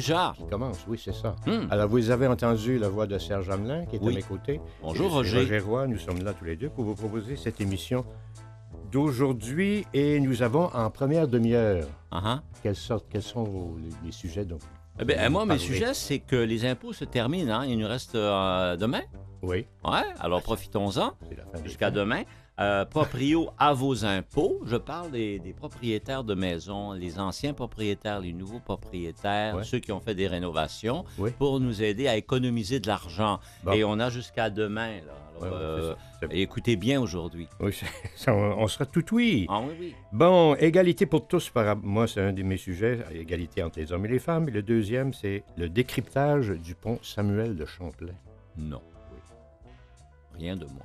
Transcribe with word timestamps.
déjà. 0.00 0.34
qui 0.36 0.46
commence, 0.46 0.78
oui, 0.88 1.00
c'est 1.02 1.14
ça. 1.14 1.36
Hmm. 1.46 1.66
Alors, 1.70 1.88
vous 1.88 2.10
avez 2.10 2.26
entendu 2.26 2.78
la 2.78 2.88
voix 2.88 3.06
de 3.06 3.18
Serge 3.18 3.48
Hamelin, 3.50 3.84
qui 3.86 3.96
est 3.96 4.00
Oui. 4.02 4.12
à 4.12 4.16
mes 4.16 4.22
côtés. 4.22 4.60
Bonjour, 4.82 5.10
Roger. 5.12 5.38
Roger 5.40 5.58
Roy, 5.60 5.86
nous 5.86 5.98
sommes 5.98 6.22
là 6.22 6.32
tous 6.32 6.44
les 6.44 6.56
deux 6.56 6.68
pour 6.70 6.84
vous 6.84 6.94
proposer 6.94 7.36
cette 7.36 7.60
émission 7.60 8.04
d'aujourd'hui. 8.90 9.86
Et 9.94 10.20
nous 10.20 10.42
avons 10.42 10.64
en 10.74 10.90
première 10.90 11.28
demi-heure, 11.28 11.86
Ah, 12.10 12.20
ah. 12.24 12.42
quelles, 12.62 12.76
sortes, 12.76 13.06
quels 13.10 13.22
sont 13.22 13.44
vos- 13.44 13.76
les, 13.82 13.90
les 14.06 14.12
sujets 14.12 14.44
dont 14.44 14.58
Eh 14.98 15.04
bien, 15.04 15.26
vous 15.26 15.32
moi, 15.32 15.46
mes 15.46 15.58
sujets, 15.58 15.94
c'est 15.94 16.18
que 16.18 16.36
les 16.36 16.64
impôts 16.66 16.92
se 16.92 17.04
terminent. 17.04 17.60
hein. 17.60 17.66
Il 17.66 17.78
nous 17.78 17.88
reste 17.88 18.14
euh, 18.14 18.76
demain. 18.76 19.02
Oui, 19.42 19.66
Ouais, 19.84 20.02
alors 20.18 20.42
profitons-en 20.42 21.12
jusqu'à 21.64 21.90
demain. 21.90 22.22
Euh, 22.60 22.84
proprio 22.84 23.48
à 23.58 23.72
vos 23.72 24.04
impôts. 24.04 24.60
Je 24.66 24.76
parle 24.76 25.10
des, 25.12 25.38
des 25.38 25.52
propriétaires 25.54 26.24
de 26.24 26.34
maisons, 26.34 26.92
les 26.92 27.18
anciens 27.18 27.54
propriétaires, 27.54 28.20
les 28.20 28.32
nouveaux 28.34 28.60
propriétaires, 28.60 29.56
Ouais. 29.56 29.64
ceux 29.64 29.78
qui 29.78 29.92
ont 29.92 30.00
fait 30.00 30.14
des 30.14 30.26
rénovations, 30.28 31.04
pour 31.38 31.58
nous 31.58 31.82
aider 31.82 32.06
à 32.06 32.16
économiser 32.16 32.78
de 32.78 32.86
l'argent. 32.86 33.40
Bon. 33.64 33.72
Et 33.72 33.82
on 33.84 33.98
a 33.98 34.10
jusqu'à 34.10 34.50
demain. 34.50 34.96
Là. 35.06 35.12
Alors, 35.12 35.20
Ouais, 35.40 35.48
ouais, 35.48 35.54
euh, 35.54 35.94
ça. 36.20 36.26
Écoutez 36.32 36.76
bien 36.76 37.00
aujourd'hui. 37.00 37.48
Oui, 37.60 37.72
c'est- 37.72 37.86
ça, 38.14 38.34
on, 38.34 38.68
sera 38.68 38.84
tout 38.84 39.06
oui. 39.14 39.46
Ah 39.48 39.62
oui, 39.66 39.72
oui. 39.80 39.94
Bon, 40.12 40.54
égalité 40.56 41.06
pour 41.06 41.26
tous, 41.26 41.48
par, 41.48 41.76
moi, 41.78 42.06
c'est 42.06 42.20
un 42.20 42.34
de 42.34 42.42
mes 42.42 42.58
sujets, 42.58 42.98
égalité 43.14 43.62
entre 43.62 43.78
les 43.78 43.90
hommes 43.90 44.04
et 44.04 44.08
les 44.10 44.18
femmes. 44.18 44.48
Et 44.50 44.52
le 44.52 44.62
deuxième, 44.62 45.14
c'est 45.14 45.44
le 45.56 45.70
décryptage 45.70 46.48
du 46.50 46.74
pont 46.74 46.98
Samuel 47.02 47.56
de 47.56 47.64
Champlain. 47.64 48.12
Non. 48.58 48.82
Rien 50.38 50.56
de 50.56 50.66
moins. 50.66 50.84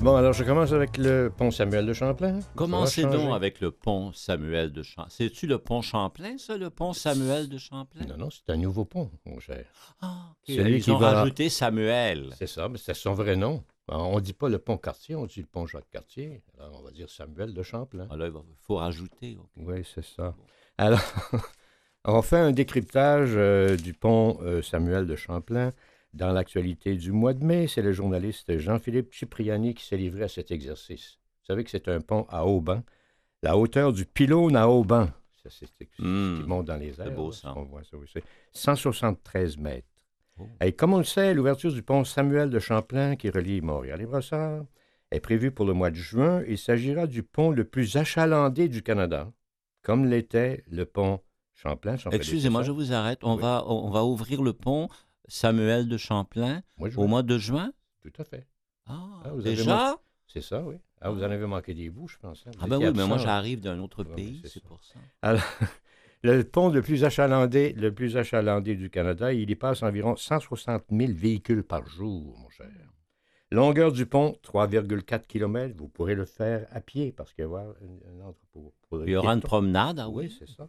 Bon, 0.00 0.14
alors 0.14 0.32
je 0.32 0.44
commence 0.44 0.72
avec 0.72 0.96
le 0.96 1.28
pont 1.36 1.50
Samuel 1.50 1.84
de 1.84 1.92
Champlain. 1.92 2.38
Commencez 2.54 3.02
donc 3.02 3.34
avec 3.34 3.60
le 3.60 3.72
pont 3.72 4.12
Samuel 4.12 4.72
de 4.72 4.82
Champlain. 4.84 5.08
C'est-tu 5.10 5.46
le 5.48 5.58
pont 5.58 5.82
Champlain, 5.82 6.38
ça, 6.38 6.56
le 6.56 6.70
pont 6.70 6.92
Samuel 6.92 7.48
de 7.48 7.58
Champlain? 7.58 8.06
Non, 8.06 8.16
non, 8.16 8.28
c'est 8.30 8.50
un 8.52 8.56
nouveau 8.56 8.84
pont, 8.84 9.10
mon 9.26 9.40
cher. 9.40 9.64
Ah. 10.00 10.32
Celui 10.46 10.76
Ils 10.76 10.82
qui 10.82 10.90
ont 10.92 10.98
va- 10.98 11.14
rajouté 11.14 11.48
Samuel. 11.48 12.30
C'est 12.38 12.46
ça, 12.46 12.68
mais 12.68 12.78
c'est 12.78 12.94
son 12.94 13.12
vrai 13.14 13.34
nom. 13.34 13.64
Alors, 13.88 14.10
on 14.10 14.16
ne 14.16 14.20
dit 14.20 14.32
pas 14.34 14.48
le 14.48 14.58
pont 14.58 14.76
Cartier, 14.76 15.14
on 15.14 15.26
dit 15.26 15.40
le 15.40 15.46
pont 15.46 15.66
Jacques-Cartier. 15.66 16.42
Alors, 16.58 16.80
on 16.80 16.84
va 16.84 16.90
dire 16.90 17.08
Samuel 17.08 17.54
de 17.54 17.62
Champlain. 17.62 18.06
Ah, 18.10 18.16
là, 18.16 18.26
il 18.28 18.32
faut 18.66 18.76
rajouter. 18.76 19.38
Oui, 19.56 19.82
c'est 19.94 20.04
ça. 20.04 20.34
Alors, 20.76 21.00
on 22.04 22.22
fait 22.22 22.38
un 22.38 22.52
décryptage 22.52 23.30
euh, 23.34 23.76
du 23.76 23.94
pont 23.94 24.38
euh, 24.42 24.62
Samuel 24.62 25.06
de 25.06 25.16
Champlain 25.16 25.72
dans 26.14 26.32
l'actualité 26.32 26.96
du 26.96 27.12
mois 27.12 27.32
de 27.34 27.44
mai. 27.44 27.66
C'est 27.66 27.82
le 27.82 27.92
journaliste 27.92 28.56
Jean-Philippe 28.58 29.14
Cipriani 29.14 29.74
qui 29.74 29.84
s'est 29.84 29.96
livré 29.96 30.24
à 30.24 30.28
cet 30.28 30.50
exercice. 30.50 31.18
Vous 31.42 31.46
savez 31.46 31.64
que 31.64 31.70
c'est 31.70 31.88
un 31.88 32.00
pont 32.00 32.26
à 32.28 32.44
haut-banc. 32.46 32.82
La 33.42 33.56
hauteur 33.56 33.92
du 33.92 34.04
pylône 34.04 34.56
à 34.56 34.68
haut-banc, 34.68 35.06
ça, 35.42 35.48
c'est 35.50 35.66
c'est 35.78 35.88
ce 35.96 36.02
Hmm. 36.02 36.42
qui 36.42 36.48
monte 36.48 36.66
dans 36.66 36.76
les 36.76 37.00
airs. 37.00 37.12
beau, 37.12 37.30
là, 37.30 37.36
ça. 37.36 37.54
on 37.56 37.62
voit 37.62 37.84
ça, 37.84 37.96
c'est 38.12 38.24
173 38.52 39.56
mètres. 39.58 39.86
Oh. 40.40 40.46
Et 40.60 40.72
comme 40.72 40.94
on 40.94 40.98
le 40.98 41.04
sait, 41.04 41.34
l'ouverture 41.34 41.72
du 41.72 41.82
pont 41.82 42.04
Samuel 42.04 42.50
de 42.50 42.58
Champlain 42.58 43.16
qui 43.16 43.30
relie 43.30 43.60
Montréal 43.60 44.00
et 44.00 44.06
Brossard 44.06 44.64
est 45.10 45.20
prévue 45.20 45.50
pour 45.50 45.64
le 45.66 45.72
mois 45.72 45.90
de 45.90 45.96
juin. 45.96 46.42
Il 46.48 46.58
s'agira 46.58 47.06
du 47.06 47.22
pont 47.22 47.50
le 47.50 47.64
plus 47.64 47.96
achalandé 47.96 48.68
du 48.68 48.82
Canada, 48.82 49.32
comme 49.82 50.04
l'était 50.06 50.64
le 50.68 50.84
pont 50.84 51.20
Champlain. 51.54 51.96
Excusez-moi, 52.12 52.62
je 52.62 52.70
vous 52.70 52.92
arrête. 52.92 53.18
On, 53.22 53.34
Oui. 53.36 53.42
va, 53.42 53.64
on 53.66 53.90
va 53.90 54.04
ouvrir 54.04 54.42
le 54.42 54.52
pont 54.52 54.88
Samuel 55.26 55.88
de 55.88 55.96
Champlain 55.96 56.62
au 56.96 57.06
mois 57.06 57.22
de 57.22 57.36
juin. 57.38 57.72
Tout 58.00 58.12
à 58.18 58.24
fait. 58.24 58.46
Ah, 58.86 58.94
Ah, 59.24 59.30
vous 59.32 59.42
déjà? 59.42 59.96
C'est 60.26 60.40
ça, 60.42 60.62
oui. 60.62 60.76
Ah, 61.00 61.10
vous 61.10 61.20
en 61.22 61.30
avez 61.30 61.46
manqué 61.46 61.74
des 61.74 61.90
bouts, 61.90 62.08
je 62.08 62.16
pense. 62.18 62.44
hein. 62.46 62.50
Ah 62.60 62.66
ben 62.66 62.76
oui, 62.78 62.92
mais 62.94 63.06
moi 63.06 63.18
j'arrive 63.18 63.60
d'un 63.60 63.78
autre 63.80 64.04
Ouais, 64.04 64.14
pays, 64.14 64.42
c'est 64.44 64.62
pour 64.62 64.82
ça. 64.84 64.94
Alors, 65.22 65.42
le 66.22 66.42
pont 66.42 66.68
le 66.68 66.82
plus 66.82 67.04
achalandé, 67.04 67.72
le 67.74 67.92
plus 67.92 68.16
achalandé 68.16 68.74
du 68.74 68.90
Canada, 68.90 69.32
il 69.32 69.50
y 69.50 69.54
passe 69.54 69.82
environ 69.82 70.16
160 70.16 70.84
000 70.90 71.12
véhicules 71.14 71.62
par 71.62 71.86
jour, 71.86 72.36
mon 72.38 72.48
cher. 72.50 72.68
Longueur 73.50 73.92
du 73.92 74.04
pont, 74.04 74.36
3,4 74.44 75.26
km. 75.26 75.74
Vous 75.76 75.88
pourrez 75.88 76.14
le 76.14 76.26
faire 76.26 76.66
à 76.70 76.80
pied 76.80 77.12
parce 77.12 77.32
qu'il 77.32 77.42
y 77.42 77.44
avoir 77.46 77.64
un, 77.64 78.20
entrepôt. 78.26 78.74
Il 79.06 79.10
y 79.10 79.16
aura 79.16 79.32
une 79.32 79.40
promenade, 79.40 79.98
ah 80.00 80.08
Oui, 80.08 80.26
oui? 80.26 80.36
c'est 80.38 80.48
ça. 80.48 80.68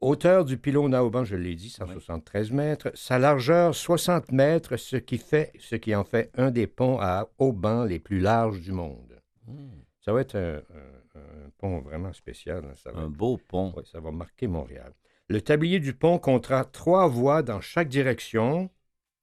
Hauteur 0.00 0.44
du 0.44 0.58
pylône 0.58 0.94
à 0.94 1.04
haubans, 1.04 1.24
je 1.24 1.36
l'ai 1.36 1.54
dit, 1.54 1.70
173 1.70 2.50
mètres. 2.50 2.90
Sa 2.94 3.20
largeur, 3.20 3.72
60 3.72 4.32
mètres, 4.32 4.76
ce 4.76 4.96
qui, 4.96 5.16
fait, 5.16 5.52
ce 5.60 5.76
qui 5.76 5.94
en 5.94 6.02
fait 6.02 6.32
un 6.36 6.50
des 6.50 6.66
ponts 6.66 6.98
à 7.00 7.28
haubans 7.38 7.84
les 7.84 8.00
plus 8.00 8.18
larges 8.18 8.60
du 8.60 8.72
monde. 8.72 9.20
Hmm, 9.46 9.81
Ça 10.02 10.12
va 10.12 10.20
être 10.20 10.36
un, 10.36 10.56
un- 10.56 11.20
un 11.46 11.50
pont 11.58 11.80
vraiment 11.80 12.12
spécial. 12.12 12.64
hein, 12.64 12.74
Ça 12.74 12.92
va 12.92 13.00
un 13.00 13.08
beau 13.08 13.38
pont. 13.38 13.72
oui, 13.76 13.84
ça 13.90 14.00
va 14.00 14.10
marquer 14.10 14.46
Montréal. 14.48 14.92
Le 15.28 15.40
tablier 15.40 15.80
du 15.80 15.94
pont 15.94 16.18
comptera 16.18 16.64
trois 16.64 17.06
voies 17.08 17.42
dans 17.42 17.60
chaque 17.60 17.88
direction, 17.88 18.68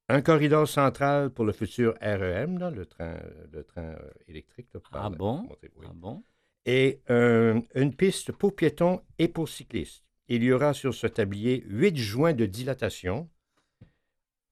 un 0.07 0.21
corridor 0.21 0.67
central 0.67 1.29
pour 1.29 1.45
le 1.45 1.51
futur 1.51 1.93
REM, 2.01 2.57
là, 2.57 2.71
le 2.71 2.85
train, 2.85 3.19
le 3.51 3.63
train 3.63 3.83
euh, 3.93 4.09
électrique. 4.27 4.69
là, 4.73 4.79
Ah 4.93 5.09
bon? 5.09 5.47
oui. 5.75 5.85
Ah 5.85 5.91
bon? 5.93 6.23
Et 6.65 7.01
euh, 7.09 7.61
une 7.75 7.93
piste 7.95 8.31
pour 8.31 8.55
piétons 8.55 9.01
et 9.17 9.27
pour 9.27 9.49
cyclistes. 9.49 10.03
Il 10.29 10.43
y 10.43 10.51
aura 10.51 10.73
sur 10.73 10.93
ce 10.93 11.07
tablier 11.07 11.63
huit 11.67 11.97
joints 11.97 12.33
de 12.33 12.45
dilatation 12.45 13.29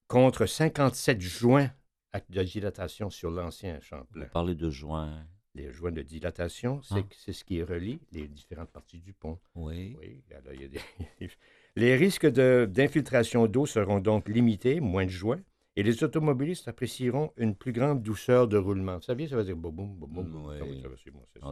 contre 0.07 0.45
57 0.45 1.21
joints 1.21 1.71
de 2.29 2.43
dilatation 2.43 3.09
sur 3.09 3.29
l'ancien 3.29 3.75
Vous 3.75 3.81
Champlain. 3.81 4.25
parlez 4.25 4.55
de 4.55 4.69
juin. 4.69 5.25
Les 5.57 5.71
joints 5.71 5.91
de 5.91 6.03
dilatation, 6.03 6.81
c'est 6.83 7.03
Ah. 7.29 7.31
ce 7.33 7.43
qui 7.43 7.63
relie 7.63 7.99
les 8.11 8.27
différentes 8.27 8.69
parties 8.69 8.99
du 8.99 9.13
pont. 9.13 9.39
Oui. 9.55 9.95
Oui, 9.99 10.23
alors, 10.31 10.53
il 10.53 10.61
y 10.61 10.65
a 10.65 10.67
des- 10.67 10.79
Les 11.75 11.95
risques 11.95 12.27
de- 12.27 12.67
d'infiltration 12.69 13.47
d'eau 13.47 13.65
seront 13.65 13.99
donc 13.99 14.29
limités, 14.29 14.79
moins 14.79 15.05
de 15.05 15.09
joints, 15.11 15.41
et 15.75 15.83
les 15.83 16.03
automobilistes 16.03 16.67
apprécieront 16.67 17.31
une 17.37 17.55
plus 17.55 17.71
grande 17.71 18.01
douceur 18.01 18.47
de 18.47 18.57
roulement. 18.57 18.95
Vous 18.97 19.03
saviez, 19.03 19.27
ça 19.27 19.35
veut 19.35 19.43
dire 19.43 19.55
boum, 19.55 19.75
boum, 19.75 19.95
boum. 19.97 20.15
Oui. 20.63 20.81
Va, 21.41 21.49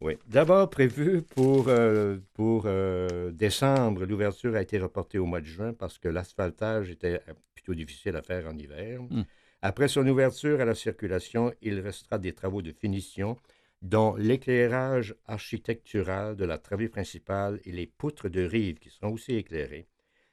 Oui. 0.00 0.14
D'abord 0.26 0.68
prévu 0.70 1.22
pour, 1.22 1.68
euh, 1.68 2.18
pour 2.34 2.64
euh, 2.66 3.30
décembre, 3.30 4.04
l'ouverture 4.06 4.54
a 4.56 4.62
été 4.62 4.78
reportée 4.78 5.18
au 5.18 5.26
mois 5.26 5.40
de 5.40 5.46
juin 5.46 5.72
parce 5.72 5.98
que 5.98 6.08
l'asphaltage 6.08 6.90
était 6.90 7.20
euh, 7.28 7.34
plutôt 7.54 7.74
difficile 7.74 8.16
à 8.16 8.22
faire 8.22 8.46
en 8.48 8.56
hiver. 8.58 9.00
Hmm. 9.02 9.22
Après 9.66 9.88
son 9.88 10.06
ouverture 10.06 10.60
à 10.60 10.66
la 10.66 10.74
circulation, 10.74 11.50
il 11.62 11.80
restera 11.80 12.18
des 12.18 12.34
travaux 12.34 12.60
de 12.60 12.70
finition, 12.70 13.38
dont 13.80 14.14
l'éclairage 14.14 15.14
architectural 15.24 16.36
de 16.36 16.44
la 16.44 16.58
travée 16.58 16.90
principale 16.90 17.58
et 17.64 17.72
les 17.72 17.86
poutres 17.86 18.28
de 18.28 18.42
rive 18.42 18.78
qui 18.78 18.90
seront 18.90 19.14
aussi 19.14 19.32
éclairées. 19.36 19.88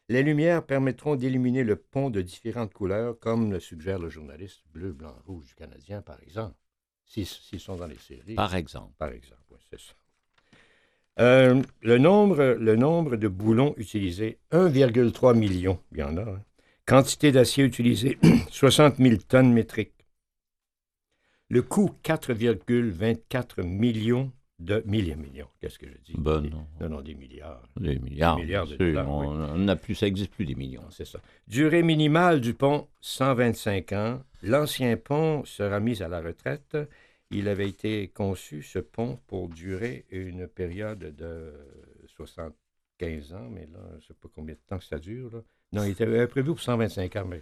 Les 0.10 0.22
lumières 0.22 0.66
permettront 0.66 1.16
d'illuminer 1.16 1.64
le 1.64 1.78
pont 1.78 2.10
de 2.10 2.22
différentes 2.22 2.74
couleurs, 2.74 3.18
comme 3.20 3.54
le 3.54 3.62
suggère 3.62 4.00
le 4.00 4.10
journaliste 4.10 4.64
bleu, 4.74 4.92
blanc, 4.92 5.16
rouge 5.26 5.46
du 5.46 5.56
Canadien, 5.56 6.02
par 6.02 6.22
exemple, 6.22 6.58
s'ils 7.06 7.26
s'ils 7.26 7.62
sont 7.62 7.78
dans 7.78 7.88
les 7.88 7.96
séries 7.96 8.36
Par 8.36 8.54
exemple. 8.54 8.92
par 8.98 9.14
exemple. 9.14 9.44
oui, 9.52 9.60
c'est 9.70 9.80
ça. 9.80 9.94
Euh, 11.22 11.62
le, 11.82 11.98
nombre, 11.98 12.58
le 12.60 12.76
nombre 12.76 13.16
de 13.16 13.30
boulons 13.30 13.76
utilisés, 13.78 14.40
1,3 14.52 15.38
million, 15.38 15.80
il 15.94 16.00
y 16.00 16.04
en 16.04 16.18
a. 16.18 16.22
hein. 16.24 16.44
Quantité 16.92 17.32
d'acier 17.32 17.64
utilisée, 17.64 18.18
60 18.52 18.98
000 18.98 19.16
tonnes 19.26 19.54
métriques. 19.54 20.06
Le 21.48 21.62
coût, 21.62 21.96
4,24 22.04 23.64
millions 23.64 24.30
de 24.60 24.84
millions. 24.86 25.16
millions. 25.16 25.48
Qu'est-ce 25.62 25.80
que 25.80 25.88
je 25.88 25.98
dis? 26.04 26.14
Ben 26.18 26.42
Des- 26.42 26.50
non. 26.50 26.68
non, 26.82 26.90
non, 26.90 27.02
des 27.02 27.16
milliards. 27.16 27.64
Des 27.80 27.98
milliards. 27.98 28.36
Des 28.36 28.42
milliards 28.42 28.68
de 28.68 28.76
dollars, 28.76 29.10
on, 29.10 29.78
plus, 29.78 29.96
ça 29.96 30.06
n'existe 30.06 30.32
plus 30.34 30.46
des 30.46 30.56
millions. 30.56 30.84
C'est 30.90 31.06
ça. 31.08 31.22
Durée 31.48 31.82
minimale 31.82 32.42
du 32.42 32.54
pont, 32.54 32.90
125 33.00 33.94
ans. 33.94 34.22
L'ancien 34.44 34.98
pont 34.98 35.46
sera 35.46 35.80
mis 35.80 36.04
à 36.04 36.10
la 36.10 36.20
retraite. 36.20 36.78
Il 37.30 37.48
avait 37.48 37.70
été 37.70 38.10
conçu, 38.10 38.64
ce 38.64 38.80
pont, 38.80 39.18
pour 39.28 39.48
durer 39.48 40.08
une 40.10 40.46
période 40.46 41.16
de 41.16 41.54
75 42.08 43.32
ans, 43.34 43.48
mais 43.50 43.70
là, 43.72 43.80
je 43.92 43.96
ne 43.96 44.02
sais 44.02 44.14
pas 44.14 44.28
combien 44.36 44.56
de 44.56 44.60
temps 44.68 44.78
que 44.78 44.84
ça 44.84 45.00
dure. 45.00 45.38
là. 45.38 45.42
Non, 45.74 45.84
il 45.84 45.92
était 45.92 46.06
euh, 46.06 46.28
prévu 46.28 46.48
pour 46.50 46.60
125 46.62 47.16
ans, 47.16 47.26
mais 47.28 47.42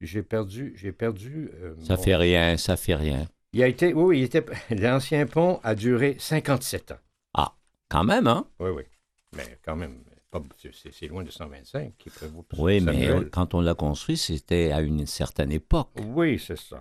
j'ai 0.00 0.22
perdu, 0.22 0.72
j'ai 0.76 0.92
perdu. 0.92 1.50
euh, 1.54 1.74
Ça 1.82 1.96
mon- 1.96 2.02
fait 2.02 2.16
rien, 2.16 2.56
ça 2.56 2.76
fait 2.76 2.94
rien. 2.94 3.26
Il 3.52 3.62
a 3.62 3.68
été, 3.68 3.92
oui, 3.92 4.02
oui, 4.04 4.18
il 4.20 4.22
était, 4.24 4.44
l'ancien 4.70 5.26
pont 5.26 5.60
a 5.62 5.74
duré 5.74 6.16
57 6.18 6.92
ans. 6.92 6.98
Quand 7.88 8.04
même, 8.04 8.28
hein? 8.28 8.46
Oui, 8.60 8.70
oui. 8.70 8.82
Mais 9.34 9.58
quand 9.64 9.74
même, 9.74 10.04
c'est 10.92 11.08
loin 11.08 11.24
de 11.24 11.30
125 11.32 11.94
qui 11.98 12.08
prévaut 12.08 12.42
pour 12.44 12.60
Oui, 12.60 12.80
mais 12.80 12.92
Samuel. 12.92 13.24
euh, 13.24 13.28
quand 13.32 13.52
on 13.54 13.60
l'a 13.60 13.74
construit, 13.74 14.16
c'était 14.16 14.70
à 14.70 14.80
une 14.80 15.06
certaine 15.06 15.50
époque. 15.50 15.90
Oui, 16.00 16.38
c'est 16.38 16.56
ça. 16.56 16.80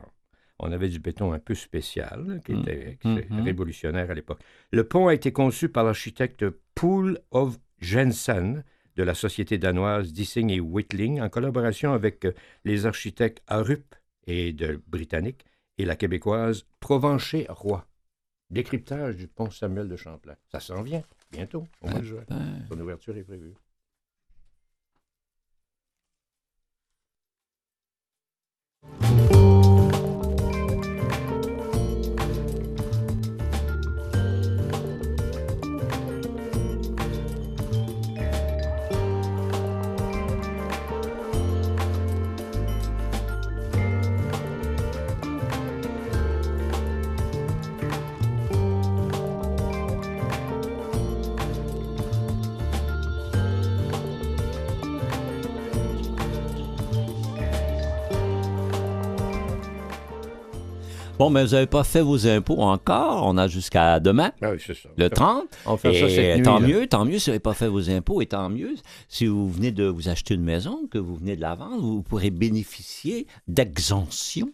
On 0.60 0.72
avait 0.72 0.88
du 0.90 1.00
béton 1.00 1.34
un 1.34 1.40
peu 1.40 1.56
spécial, 1.56 2.42
qui 2.45 2.54
Mm. 2.54 2.60
était 2.60 2.92
était 3.04 3.28
Mhm. 3.31 3.42
révolutionnaire 3.42 4.12
à 4.12 4.13
l'époque. 4.13 4.40
Le 4.72 4.84
pont 4.88 5.07
a 5.07 5.16
été 5.16 5.31
conçu 5.31 5.68
par 5.68 5.84
l'architecte 5.84 6.45
Poul 6.75 7.18
of 7.31 7.57
Jensen 7.80 8.63
de 8.96 9.04
la 9.04 9.14
société 9.14 9.58
danoise 9.58 10.14
Dissing 10.14 10.50
et 10.50 10.60
Whitling, 10.60 11.22
en 11.22 11.30
collaboration 11.30 11.94
avec 11.94 12.26
euh, 12.26 12.34
les 12.66 12.86
architectes 12.86 13.42
Arup 13.48 13.96
et 14.28 14.54
de 14.54 14.82
Britannique 14.88 15.46
et 15.78 15.86
la 15.86 15.96
québécoise 15.96 16.66
Provencher-Roy. 16.80 17.86
Décryptage 18.50 19.16
du 19.16 19.28
pont 19.28 19.52
Samuel 19.52 19.88
de 19.88 19.96
Champlain. 19.96 20.36
Ça 20.52 20.60
s'en 20.60 20.82
vient 20.82 21.04
bientôt, 21.32 21.68
au 21.82 21.90
mois 21.90 22.00
de 22.00 22.06
juin. 22.06 22.24
Son 22.68 22.80
ouverture 22.80 23.16
est 23.16 23.24
prévue. 23.24 23.54
Bon, 61.19 61.30
mais 61.30 61.44
vous 61.44 61.51
n'avez 61.51 61.68
pas 61.68 61.83
fait 61.83 62.01
vos 62.01 62.25
impôts 62.27 62.62
encore. 62.62 63.25
On 63.27 63.38
a 63.38 63.48
jusqu'à 63.50 64.00
demain, 64.00 64.31
Ah 64.42 64.51
oui, 64.51 64.57
c'est 64.66 64.74
ça. 64.74 64.88
le 64.98 65.10
30. 65.10 65.44
On 65.66 65.77
ça 65.77 65.92
Et 65.92 66.10
cette 66.10 66.38
nuit, 66.38 66.44
tant 66.44 66.60
là. 66.60 66.68
mieux, 66.68 66.88
tant 66.88 67.04
mieux 67.06 67.19
si 67.19 67.25
vous 67.25 67.31
n'avez 67.31 67.39
pas 67.42 67.54
fait 67.54 67.68
vos 67.68 67.89
impôts 67.89 68.21
et 68.21 68.25
tant 68.25 68.50
mieux 68.50 68.74
si 69.10 69.25
vous 69.27 69.50
venez 69.51 69.71
de 69.74 69.83
vous 69.83 70.07
acheter 70.07 70.33
une 70.36 70.44
maison, 70.45 70.88
que 70.89 70.98
vous 70.98 71.16
venez 71.18 71.36
de 71.36 71.42
la 71.42 71.56
vendre, 71.56 71.81
vous 71.83 72.01
pourrez 72.01 72.30
bénéficier 72.30 73.27
d'exemption. 73.50 74.51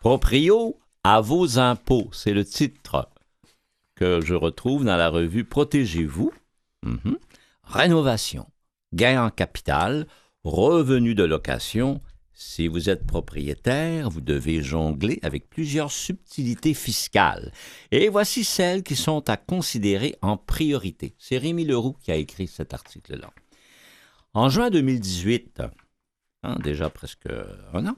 Proprio 0.00 0.78
à 1.02 1.20
vos 1.20 1.58
impôts, 1.58 2.08
c'est 2.12 2.32
le 2.32 2.44
titre 2.44 3.08
que 3.96 4.20
je 4.20 4.34
retrouve 4.34 4.84
dans 4.84 4.96
la 4.96 5.08
revue 5.08 5.44
Protégez-vous. 5.44 6.32
Mhm. 6.84 7.18
Rénovation, 7.64 8.46
gain 8.94 9.24
en 9.24 9.30
capital, 9.30 10.06
revenu 10.44 11.14
de 11.16 11.24
location. 11.24 12.00
Si 12.40 12.68
vous 12.68 12.88
êtes 12.88 13.04
propriétaire, 13.04 14.10
vous 14.10 14.20
devez 14.20 14.62
jongler 14.62 15.18
avec 15.22 15.50
plusieurs 15.50 15.90
subtilités 15.90 16.72
fiscales. 16.72 17.50
Et 17.90 18.08
voici 18.08 18.44
celles 18.44 18.84
qui 18.84 18.94
sont 18.94 19.28
à 19.28 19.36
considérer 19.36 20.14
en 20.22 20.36
priorité. 20.36 21.16
C'est 21.18 21.38
Rémi 21.38 21.64
Leroux 21.64 21.96
qui 22.00 22.12
a 22.12 22.14
écrit 22.14 22.46
cet 22.46 22.74
article-là. 22.74 23.30
En 24.34 24.50
juin 24.50 24.70
2018, 24.70 25.62
hein, 26.44 26.56
déjà 26.62 26.88
presque 26.90 27.26
un 27.74 27.88
an, 27.88 27.96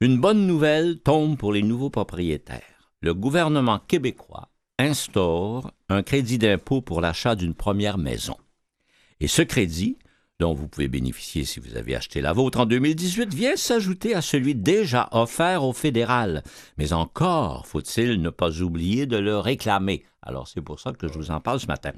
une 0.00 0.18
bonne 0.18 0.46
nouvelle 0.46 1.00
tombe 1.00 1.36
pour 1.36 1.52
les 1.52 1.62
nouveaux 1.62 1.90
propriétaires. 1.90 2.90
Le 3.02 3.12
gouvernement 3.12 3.80
québécois 3.80 4.48
instaure 4.78 5.70
un 5.90 6.02
crédit 6.02 6.38
d'impôt 6.38 6.80
pour 6.80 7.02
l'achat 7.02 7.36
d'une 7.36 7.54
première 7.54 7.98
maison. 7.98 8.38
Et 9.20 9.28
ce 9.28 9.42
crédit, 9.42 9.98
dont 10.40 10.52
vous 10.52 10.66
pouvez 10.66 10.88
bénéficier 10.88 11.44
si 11.44 11.60
vous 11.60 11.76
avez 11.76 11.94
acheté 11.94 12.20
la 12.20 12.32
vôtre 12.32 12.58
en 12.58 12.66
2018, 12.66 13.32
vient 13.32 13.56
s'ajouter 13.56 14.14
à 14.14 14.20
celui 14.20 14.54
déjà 14.54 15.08
offert 15.12 15.62
au 15.62 15.72
fédéral. 15.72 16.42
Mais 16.76 16.92
encore 16.92 17.66
faut-il 17.66 18.20
ne 18.20 18.30
pas 18.30 18.60
oublier 18.60 19.06
de 19.06 19.16
le 19.16 19.38
réclamer. 19.38 20.04
Alors 20.22 20.48
c'est 20.48 20.60
pour 20.60 20.80
ça 20.80 20.92
que 20.92 21.06
je 21.06 21.14
vous 21.14 21.30
en 21.30 21.40
parle 21.40 21.60
ce 21.60 21.66
matin. 21.66 21.92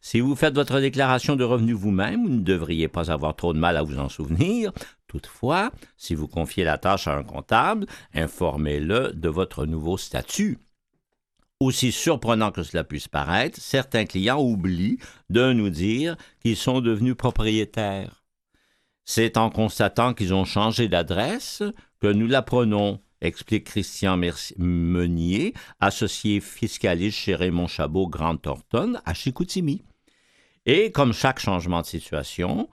Si 0.00 0.20
vous 0.20 0.36
faites 0.36 0.54
votre 0.54 0.80
déclaration 0.80 1.34
de 1.34 1.44
revenus 1.44 1.76
vous-même, 1.76 2.26
vous 2.26 2.34
ne 2.34 2.42
devriez 2.42 2.86
pas 2.86 3.10
avoir 3.10 3.34
trop 3.34 3.52
de 3.52 3.58
mal 3.58 3.76
à 3.76 3.82
vous 3.82 3.98
en 3.98 4.08
souvenir. 4.08 4.72
Toutefois, 5.08 5.72
si 5.96 6.14
vous 6.14 6.28
confiez 6.28 6.62
la 6.62 6.78
tâche 6.78 7.08
à 7.08 7.16
un 7.16 7.24
comptable, 7.24 7.86
informez-le 8.14 9.12
de 9.14 9.28
votre 9.28 9.66
nouveau 9.66 9.96
statut. 9.96 10.58
Aussi 11.60 11.92
surprenant 11.92 12.52
que 12.52 12.62
cela 12.62 12.84
puisse 12.84 13.06
paraître, 13.06 13.60
certains 13.60 14.06
clients 14.06 14.40
oublient 14.40 14.98
de 15.28 15.52
nous 15.52 15.68
dire 15.68 16.16
qu'ils 16.40 16.56
sont 16.56 16.80
devenus 16.80 17.14
propriétaires. 17.14 18.24
C'est 19.04 19.36
en 19.36 19.50
constatant 19.50 20.14
qu'ils 20.14 20.32
ont 20.32 20.46
changé 20.46 20.88
d'adresse 20.88 21.62
que 22.00 22.06
nous 22.06 22.26
l'apprenons, 22.26 23.00
explique 23.20 23.64
Christian 23.64 24.18
Meunier, 24.56 25.52
associé 25.80 26.40
fiscaliste 26.40 27.18
chez 27.18 27.34
Raymond 27.34 27.66
Chabot 27.66 28.08
Grand 28.08 28.38
Thornton 28.38 28.98
à 29.04 29.12
Chicoutimi. 29.12 29.82
Et 30.64 30.90
comme 30.92 31.12
chaque 31.12 31.40
changement 31.40 31.82
de 31.82 31.86
situation, 31.86 32.70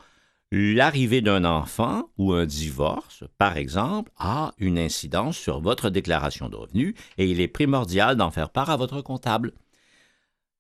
l'arrivée 0.52 1.22
d'un 1.22 1.46
enfant 1.46 2.10
ou 2.18 2.34
un 2.34 2.46
divorce, 2.46 3.24
par 3.38 3.58
exemple, 3.58 4.12
a 4.18 4.54
une 4.58 4.80
incidence 4.80 5.38
sur 5.38 5.60
votre 5.60 5.90
déclaration 5.90 6.50
de 6.50 6.56
revenus 6.56 6.96
et 7.18 7.26
il 7.30 7.42
est 7.42 7.48
primordial 7.48 8.16
d'en 8.16 8.32
faire 8.32 8.50
part 8.50 8.70
à 8.70 8.78
votre 8.78 9.02
comptable. 9.02 9.54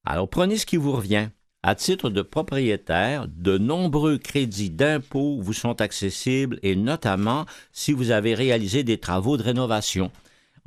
Alors 0.06 0.30
prenez 0.30 0.58
ce 0.58 0.66
qui 0.66 0.78
vous 0.78 0.94
revient. 0.94 1.30
À 1.64 1.76
titre 1.76 2.10
de 2.10 2.22
propriétaire, 2.22 3.28
de 3.28 3.58
nombreux 3.58 4.18
crédits 4.18 4.70
d'impôt 4.70 5.40
vous 5.42 5.54
sont 5.54 5.82
accessibles 5.82 6.60
et 6.64 6.76
notamment 6.76 7.46
si 7.72 7.92
vous 7.92 8.12
avez 8.12 8.36
réalisé 8.36 8.84
des 8.84 9.00
travaux 9.00 9.38
de 9.38 9.44
rénovation. 9.44 10.12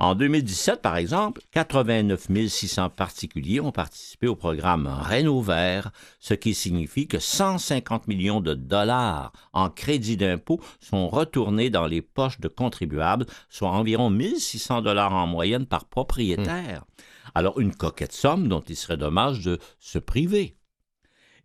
En 0.01 0.15
2017, 0.15 0.81
par 0.81 0.97
exemple, 0.97 1.41
89 1.51 2.27
600 2.47 2.89
particuliers 2.89 3.59
ont 3.59 3.71
participé 3.71 4.25
au 4.25 4.35
programme 4.35 4.87
Rénovert, 4.87 5.91
ce 6.19 6.33
qui 6.33 6.55
signifie 6.55 7.07
que 7.07 7.19
150 7.19 8.07
millions 8.07 8.41
de 8.41 8.55
dollars 8.55 9.31
en 9.53 9.69
crédits 9.69 10.17
d'impôt 10.17 10.59
sont 10.79 11.07
retournés 11.07 11.69
dans 11.69 11.85
les 11.85 12.01
poches 12.01 12.39
de 12.39 12.47
contribuables, 12.47 13.27
soit 13.47 13.69
environ 13.69 14.09
1600 14.09 14.81
dollars 14.81 15.13
en 15.13 15.27
moyenne 15.27 15.67
par 15.67 15.85
propriétaire. 15.85 16.83
Alors, 17.35 17.59
une 17.59 17.75
coquette 17.75 18.11
somme 18.11 18.47
dont 18.47 18.61
il 18.61 18.75
serait 18.75 18.97
dommage 18.97 19.41
de 19.41 19.59
se 19.77 19.99
priver. 19.99 20.55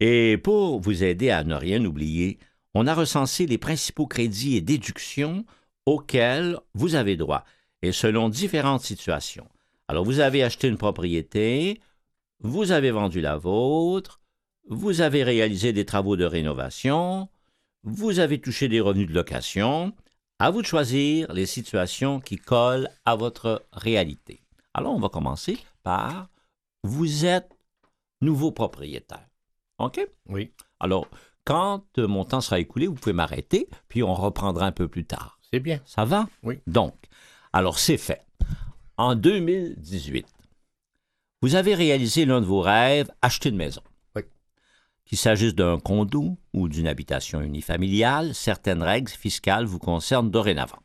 Et 0.00 0.38
pour 0.38 0.80
vous 0.80 1.04
aider 1.04 1.28
à 1.28 1.44
ne 1.44 1.54
rien 1.54 1.84
oublier, 1.84 2.38
on 2.72 2.86
a 2.86 2.94
recensé 2.94 3.44
les 3.44 3.58
principaux 3.58 4.06
crédits 4.06 4.56
et 4.56 4.62
déductions 4.62 5.44
auxquels 5.84 6.58
vous 6.72 6.94
avez 6.94 7.16
droit, 7.16 7.44
et 7.82 7.92
selon 7.92 8.28
différentes 8.28 8.82
situations. 8.82 9.48
Alors, 9.88 10.04
vous 10.04 10.20
avez 10.20 10.42
acheté 10.42 10.68
une 10.68 10.78
propriété, 10.78 11.80
vous 12.40 12.72
avez 12.72 12.90
vendu 12.90 13.20
la 13.20 13.36
vôtre, 13.36 14.20
vous 14.68 15.00
avez 15.00 15.22
réalisé 15.22 15.72
des 15.72 15.84
travaux 15.84 16.16
de 16.16 16.24
rénovation, 16.24 17.28
vous 17.84 18.18
avez 18.18 18.40
touché 18.40 18.68
des 18.68 18.80
revenus 18.80 19.08
de 19.08 19.14
location. 19.14 19.92
À 20.38 20.50
vous 20.50 20.60
de 20.60 20.66
choisir 20.66 21.32
les 21.32 21.46
situations 21.46 22.20
qui 22.20 22.36
collent 22.36 22.90
à 23.06 23.16
votre 23.16 23.64
réalité. 23.72 24.42
Alors, 24.74 24.94
on 24.94 25.00
va 25.00 25.08
commencer 25.08 25.58
par 25.82 26.28
vous 26.82 27.24
êtes 27.24 27.56
nouveau 28.20 28.52
propriétaire. 28.52 29.26
OK? 29.78 30.06
Oui, 30.28 30.52
Alors, 30.78 31.06
quand 31.44 31.84
mon 31.96 32.24
temps 32.24 32.40
sera 32.42 32.58
écoulé, 32.58 32.86
vous 32.86 32.94
pouvez 32.94 33.14
m'arrêter, 33.14 33.68
puis 33.88 34.02
on 34.02 34.12
reprendra 34.12 34.66
un 34.66 34.72
peu 34.72 34.88
plus 34.88 35.06
tard. 35.06 35.38
c'est 35.50 35.60
bien. 35.60 35.80
Ça 35.86 36.04
va? 36.04 36.28
Oui. 36.42 36.58
Donc, 36.66 36.94
alors 37.56 37.78
c'est 37.78 37.96
fait. 37.96 38.20
En 38.98 39.14
2018, 39.14 40.26
vous 41.40 41.54
avez 41.54 41.74
réalisé 41.74 42.26
l'un 42.26 42.42
de 42.42 42.46
vos 42.46 42.60
rêves, 42.60 43.10
acheter 43.22 43.48
une 43.48 43.56
maison. 43.56 43.80
Oui. 44.14 44.22
Qu'il 45.06 45.16
s'agisse 45.16 45.54
d'un 45.54 45.78
condo 45.78 46.36
ou 46.52 46.68
d'une 46.68 46.86
habitation 46.86 47.40
unifamiliale, 47.40 48.34
certaines 48.34 48.82
règles 48.82 49.10
fiscales 49.10 49.64
vous 49.64 49.78
concernent 49.78 50.30
dorénavant. 50.30 50.82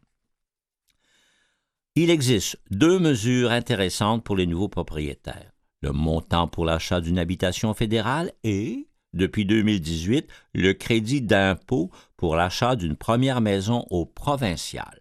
Il 1.96 2.10
existe 2.10 2.58
deux 2.70 3.00
mesures 3.00 3.52
intéressantes 3.52 4.24
pour 4.24 4.38
les 4.38 4.48
nouveaux 4.48 4.70
propriétaires. 4.70 5.52
Le 5.82 5.92
montant 5.92 6.48
pour 6.48 6.64
l'achat 6.64 7.02
d'une 7.02 7.20
habitation 7.20 7.74
fédérale 7.74 8.32
et, 8.46 8.88
depuis 9.12 9.44
2018, 9.44 10.26
le 10.54 10.72
crédit 10.72 11.22
d'impôt 11.22 11.92
pour 12.16 12.38
l'achat 12.38 12.78
d'une 12.78 12.96
première 12.96 13.42
maison 13.42 13.86
au 13.90 14.06
provincial. 14.06 15.01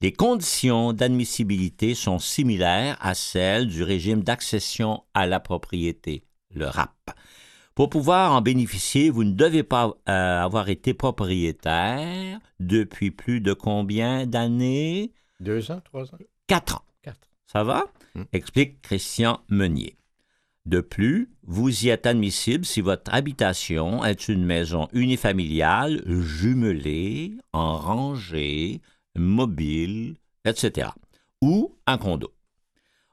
Les 0.00 0.12
conditions 0.12 0.92
d'admissibilité 0.92 1.96
sont 1.96 2.20
similaires 2.20 2.96
à 3.00 3.14
celles 3.14 3.66
du 3.66 3.82
régime 3.82 4.22
d'accession 4.22 5.02
à 5.12 5.26
la 5.26 5.40
propriété, 5.40 6.22
le 6.54 6.66
RAP. 6.66 7.10
Pour 7.74 7.90
pouvoir 7.90 8.32
en 8.32 8.40
bénéficier, 8.40 9.10
vous 9.10 9.24
ne 9.24 9.32
devez 9.32 9.64
pas 9.64 9.96
euh, 10.08 10.40
avoir 10.40 10.68
été 10.68 10.94
propriétaire 10.94 12.38
depuis 12.60 13.10
plus 13.10 13.40
de 13.40 13.52
combien 13.52 14.24
d'années? 14.24 15.10
Deux 15.40 15.72
ans, 15.72 15.80
trois 15.84 16.04
ans? 16.14 16.18
Quatre 16.46 16.76
ans. 16.76 16.84
Quatre. 17.02 17.28
Ça 17.46 17.64
va? 17.64 17.86
Mm. 18.14 18.22
Explique 18.32 18.80
Christian 18.82 19.40
Meunier. 19.48 19.96
De 20.64 20.80
plus, 20.80 21.28
vous 21.42 21.86
y 21.86 21.88
êtes 21.88 22.06
admissible 22.06 22.64
si 22.64 22.82
votre 22.82 23.12
habitation 23.12 24.04
est 24.04 24.28
une 24.28 24.44
maison 24.44 24.86
unifamiliale, 24.92 26.04
jumelée, 26.06 27.32
en 27.52 27.76
rangée, 27.76 28.80
mobile, 29.18 30.16
etc. 30.44 30.90
ou 31.40 31.76
un 31.86 31.98
condo. 31.98 32.32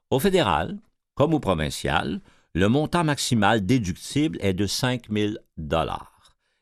Au 0.09 0.19
fédéral, 0.19 0.77
comme 1.15 1.33
au 1.33 1.39
provincial, 1.39 2.21
le 2.53 2.69
montant 2.69 3.03
maximal 3.03 3.65
déductible 3.65 4.37
est 4.41 4.53
de 4.53 4.65
5 4.65 5.09
000 5.11 5.33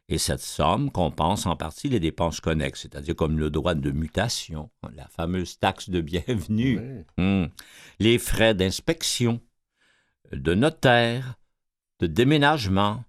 Et 0.09 0.17
cette 0.17 0.41
somme 0.41 0.89
compense 0.91 1.45
en 1.45 1.55
partie 1.55 1.89
les 1.89 1.99
dépenses 1.99 2.39
connexes, 2.39 2.81
c'est-à-dire 2.81 3.15
comme 3.15 3.37
le 3.37 3.49
droit 3.49 3.75
de 3.75 3.91
mutation, 3.91 4.69
la 4.95 5.07
fameuse 5.07 5.59
taxe 5.59 5.89
de 5.89 6.01
bienvenue, 6.01 7.05
hmm. 7.17 7.45
les 7.99 8.17
frais 8.17 8.55
d'inspection, 8.55 9.39
de 10.31 10.55
notaire, 10.55 11.35
de 11.99 12.07
déménagement, 12.07 13.03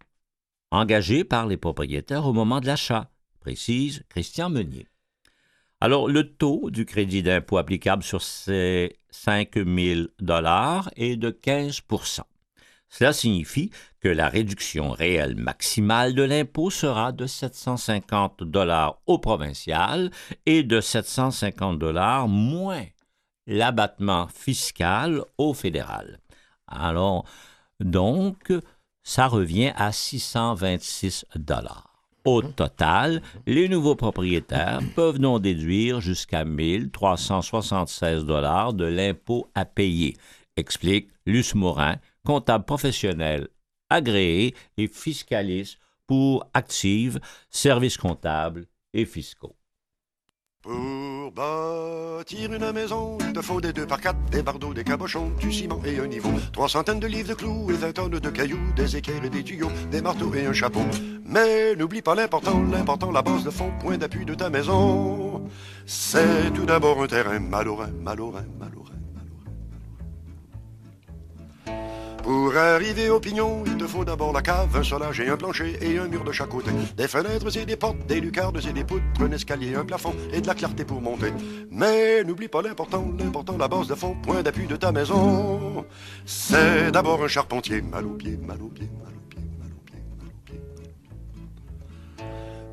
engagés 0.71 1.25
par 1.25 1.47
les 1.47 1.57
propriétaires 1.57 2.27
au 2.27 2.33
moment 2.33 2.61
de 2.61 2.67
l'achat, 2.67 3.11
précise 3.41 4.03
Christian 4.09 4.51
Meunier. 4.51 4.87
Alors, 5.85 6.09
le 6.09 6.35
taux 6.35 6.71
du 6.71 6.87
crédit 6.87 7.23
d'impôt 7.23 7.59
applicable 7.59 8.03
sur 8.03 8.23
ces 8.23 8.97
5 9.11 9.51
000 9.57 10.07
est 10.97 11.17
de 11.17 11.31
15% 11.31 12.21
Cela 12.89 13.13
signifie 13.13 13.71
que 14.01 14.09
la 14.09 14.31
réduction 14.31 14.93
réelle 14.93 15.37
maximale 15.37 16.15
de 16.15 16.23
l'impôt 16.23 16.71
sera 16.71 17.13
de 17.13 17.27
750 17.27 18.45
dollars 18.45 18.99
au 19.05 19.19
provincial 19.19 20.11
et 20.47 20.63
de 20.63 20.81
750 20.81 21.79
dollars 21.79 22.29
moins 22.29 22.87
l'abattement 23.47 24.29
fiscal 24.29 25.23
au 25.37 25.53
fédéral. 25.53 26.19
Alors, 26.67 27.27
donc, 27.81 28.55
ça 29.03 29.27
revient 29.27 29.75
à 29.77 29.93
626 29.93 31.27
dollars. 31.37 31.94
Au 32.25 32.41
total, 32.41 33.21
les 33.47 33.69
nouveaux 33.69 33.97
propriétaires 33.97 34.81
peuvent 34.97 35.19
donc 35.19 35.43
déduire 35.43 36.01
jusqu'à 36.01 36.45
1376 36.45 38.25
dollars 38.25 38.73
de 38.73 38.87
l'impôt 38.87 39.51
à 39.55 39.67
payer, 39.67 40.17
explique 40.57 41.11
Luce 41.27 41.55
Morin, 41.55 41.97
comptable 42.25 42.65
professionnel 42.65 43.49
agréé 43.91 44.55
et 44.79 44.89
fiscaliste 44.89 45.79
pour 46.07 46.49
Active, 46.55 47.21
services 47.51 47.99
comptables 47.99 48.67
et 48.95 49.05
fiscaux. 49.05 49.57
Pour 50.65 51.31
bâtir 51.33 52.51
une 52.51 52.73
maison, 52.73 53.19
il 53.21 53.35
te 53.35 53.43
faut 53.43 53.61
des 53.61 53.75
deux 53.75 53.87
par 53.87 54.01
quatre, 54.01 54.19
des 54.31 54.43
bardeaux, 54.43 54.73
des 54.73 54.83
cabochons, 54.83 55.31
du 55.39 55.53
ciment 55.53 55.79
et 55.85 55.99
un 55.99 56.07
niveau. 56.07 56.33
Trois 56.55 56.71
centaines 56.71 57.01
de 57.01 57.07
livres 57.07 57.29
de 57.29 57.35
clous 57.35 57.71
et 57.71 57.75
vingt 57.75 57.93
tonnes 57.93 58.19
de 58.19 58.31
cailloux, 58.31 58.73
des 58.75 58.97
équerres 58.97 59.23
et 59.23 59.29
des 59.29 59.45
tuyaux, 59.45 59.71
des 59.91 60.01
marteaux 60.01 60.33
et 60.33 60.47
un 60.47 60.55
chapeau. 60.55 60.81
Mais 61.27 61.77
n'oublie 61.77 62.01
pas 62.01 62.15
l'important, 62.15 62.63
l'important, 62.73 63.11
la 63.11 63.21
base 63.21 63.45
de 63.45 63.51
fond, 63.51 63.73
point 63.79 63.99
d'appui 63.99 64.25
de 64.25 64.35
ta 64.35 64.49
maison. 64.49 65.47
C'est 65.85 66.51
tout 66.55 66.65
d'abord 66.65 67.03
un 67.03 67.09
terrain 67.09 67.41
malheureux, 67.41 67.93
malheureux, 68.01 68.47
malheureux. 68.59 68.94
Pour 72.25 72.57
arriver 72.57 73.11
au 73.11 73.21
pignon, 73.21 73.65
il 73.67 73.77
te 73.77 73.87
faut 73.87 74.03
d'abord 74.03 74.33
la 74.33 74.41
cave, 74.41 74.75
un 74.75 74.83
solage 74.83 75.21
et 75.21 75.29
un 75.29 75.37
plancher 75.37 75.77
et 75.83 75.99
un 75.99 76.09
mur 76.09 76.25
de 76.25 76.33
chaque 76.33 76.49
côté. 76.49 76.71
Des 76.97 77.07
fenêtres 77.07 77.55
et 77.55 77.67
des 77.67 77.77
portes, 77.77 77.99
des 78.07 78.19
lucarnes 78.19 78.59
et 78.67 78.73
des 78.73 78.83
poutres, 78.83 79.05
un 79.21 79.31
escalier, 79.31 79.75
un 79.75 79.85
plafond 79.85 80.15
et 80.33 80.41
de 80.41 80.47
la 80.47 80.55
clarté 80.55 80.87
pour 80.87 81.03
monter. 81.03 81.35
Mais 81.71 82.25
n'oublie 82.25 82.49
pas 82.49 82.63
l'important, 82.63 83.13
l'important, 83.19 83.59
la 83.59 83.69
base 83.69 83.89
de 83.89 83.95
fond, 83.95 84.17
point 84.23 84.43
d'appui 84.43 84.67
de 84.67 84.77
ta 84.77 84.91
maison. 84.91 85.85
C'est 86.25 86.91
d'abord 86.91 87.23
un 87.23 87.29
charpentier, 87.29 87.83
mal 87.83 88.07
au 88.07 88.15
pied, 88.15 88.39
mal 88.39 88.63
au 88.63 88.69
pied, 88.69 88.89
mal 89.05 89.14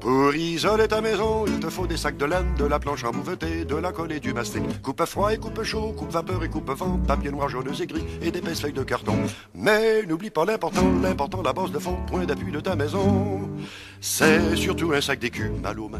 Pour 0.01 0.33
isoler 0.35 0.87
ta 0.87 0.99
maison, 0.99 1.45
il 1.45 1.59
te 1.59 1.69
faut 1.69 1.85
des 1.85 1.95
sacs 1.95 2.17
de 2.17 2.25
laine, 2.25 2.55
de 2.57 2.65
la 2.65 2.79
planche 2.79 3.03
embouvetée, 3.03 3.65
de 3.65 3.75
la 3.75 3.91
colle 3.91 4.11
et 4.11 4.19
du 4.19 4.33
mastic. 4.33 4.81
Coupe 4.81 5.05
froid 5.05 5.31
et 5.31 5.37
coupe 5.37 5.61
chaud, 5.61 5.93
coupe 5.95 6.11
vapeur 6.11 6.43
et 6.43 6.49
coupe 6.49 6.71
vent, 6.71 6.97
papier 7.07 7.29
noir, 7.29 7.47
jaune 7.49 7.67
et 7.79 7.85
gris 7.85 8.03
et 8.19 8.31
d'épaisses 8.31 8.61
feuilles 8.61 8.73
de 8.73 8.83
carton. 8.83 9.15
Mais 9.53 10.03
n'oublie 10.07 10.31
pas 10.31 10.43
l'important, 10.43 10.91
l'important, 11.03 11.43
la 11.43 11.53
base 11.53 11.71
de 11.71 11.77
fond, 11.77 11.97
point 12.07 12.25
d'appui 12.25 12.51
de 12.51 12.59
ta 12.59 12.75
maison. 12.75 13.47
C'est 13.99 14.55
surtout 14.55 14.91
un 14.91 15.01
sac 15.01 15.19
d'écu, 15.19 15.51
mal 15.61 15.79
aux 15.79 15.87
mains. 15.87 15.99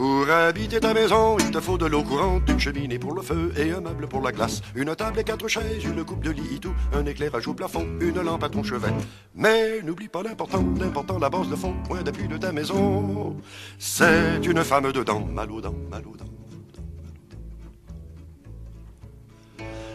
Pour 0.00 0.30
habiter 0.30 0.80
ta 0.80 0.94
maison, 0.94 1.36
il 1.40 1.50
te 1.50 1.60
faut 1.60 1.76
de 1.76 1.84
l'eau 1.84 2.02
courante, 2.02 2.48
une 2.48 2.58
cheminée 2.58 2.98
pour 2.98 3.12
le 3.12 3.20
feu 3.20 3.52
et 3.54 3.70
un 3.70 3.82
meuble 3.82 4.08
pour 4.08 4.22
la 4.22 4.32
glace. 4.32 4.62
Une 4.74 4.96
table 4.96 5.18
et 5.18 5.24
quatre 5.24 5.46
chaises, 5.46 5.84
une 5.84 6.02
coupe 6.06 6.24
de 6.24 6.30
lit 6.30 6.54
et 6.54 6.58
tout, 6.58 6.72
un 6.94 7.04
éclairage 7.04 7.46
au 7.46 7.52
plafond, 7.52 7.86
une 8.00 8.18
lampe 8.22 8.42
à 8.42 8.48
ton 8.48 8.62
chevet. 8.62 8.94
Mais 9.34 9.82
n'oublie 9.82 10.08
pas 10.08 10.22
l'important, 10.22 10.64
l'important, 10.78 11.18
la 11.18 11.28
base 11.28 11.50
de 11.50 11.54
fond, 11.54 11.74
point 11.86 12.00
d'appui 12.00 12.28
de 12.28 12.38
ta 12.38 12.50
maison. 12.50 13.36
C'est 13.78 14.42
une 14.46 14.64
femme 14.64 14.90
dedans, 14.90 15.20
mal 15.20 15.50
aux 15.50 15.60
dents, 15.60 15.76
mal 15.90 16.06
aux 16.06 16.16
dents. 16.16 16.29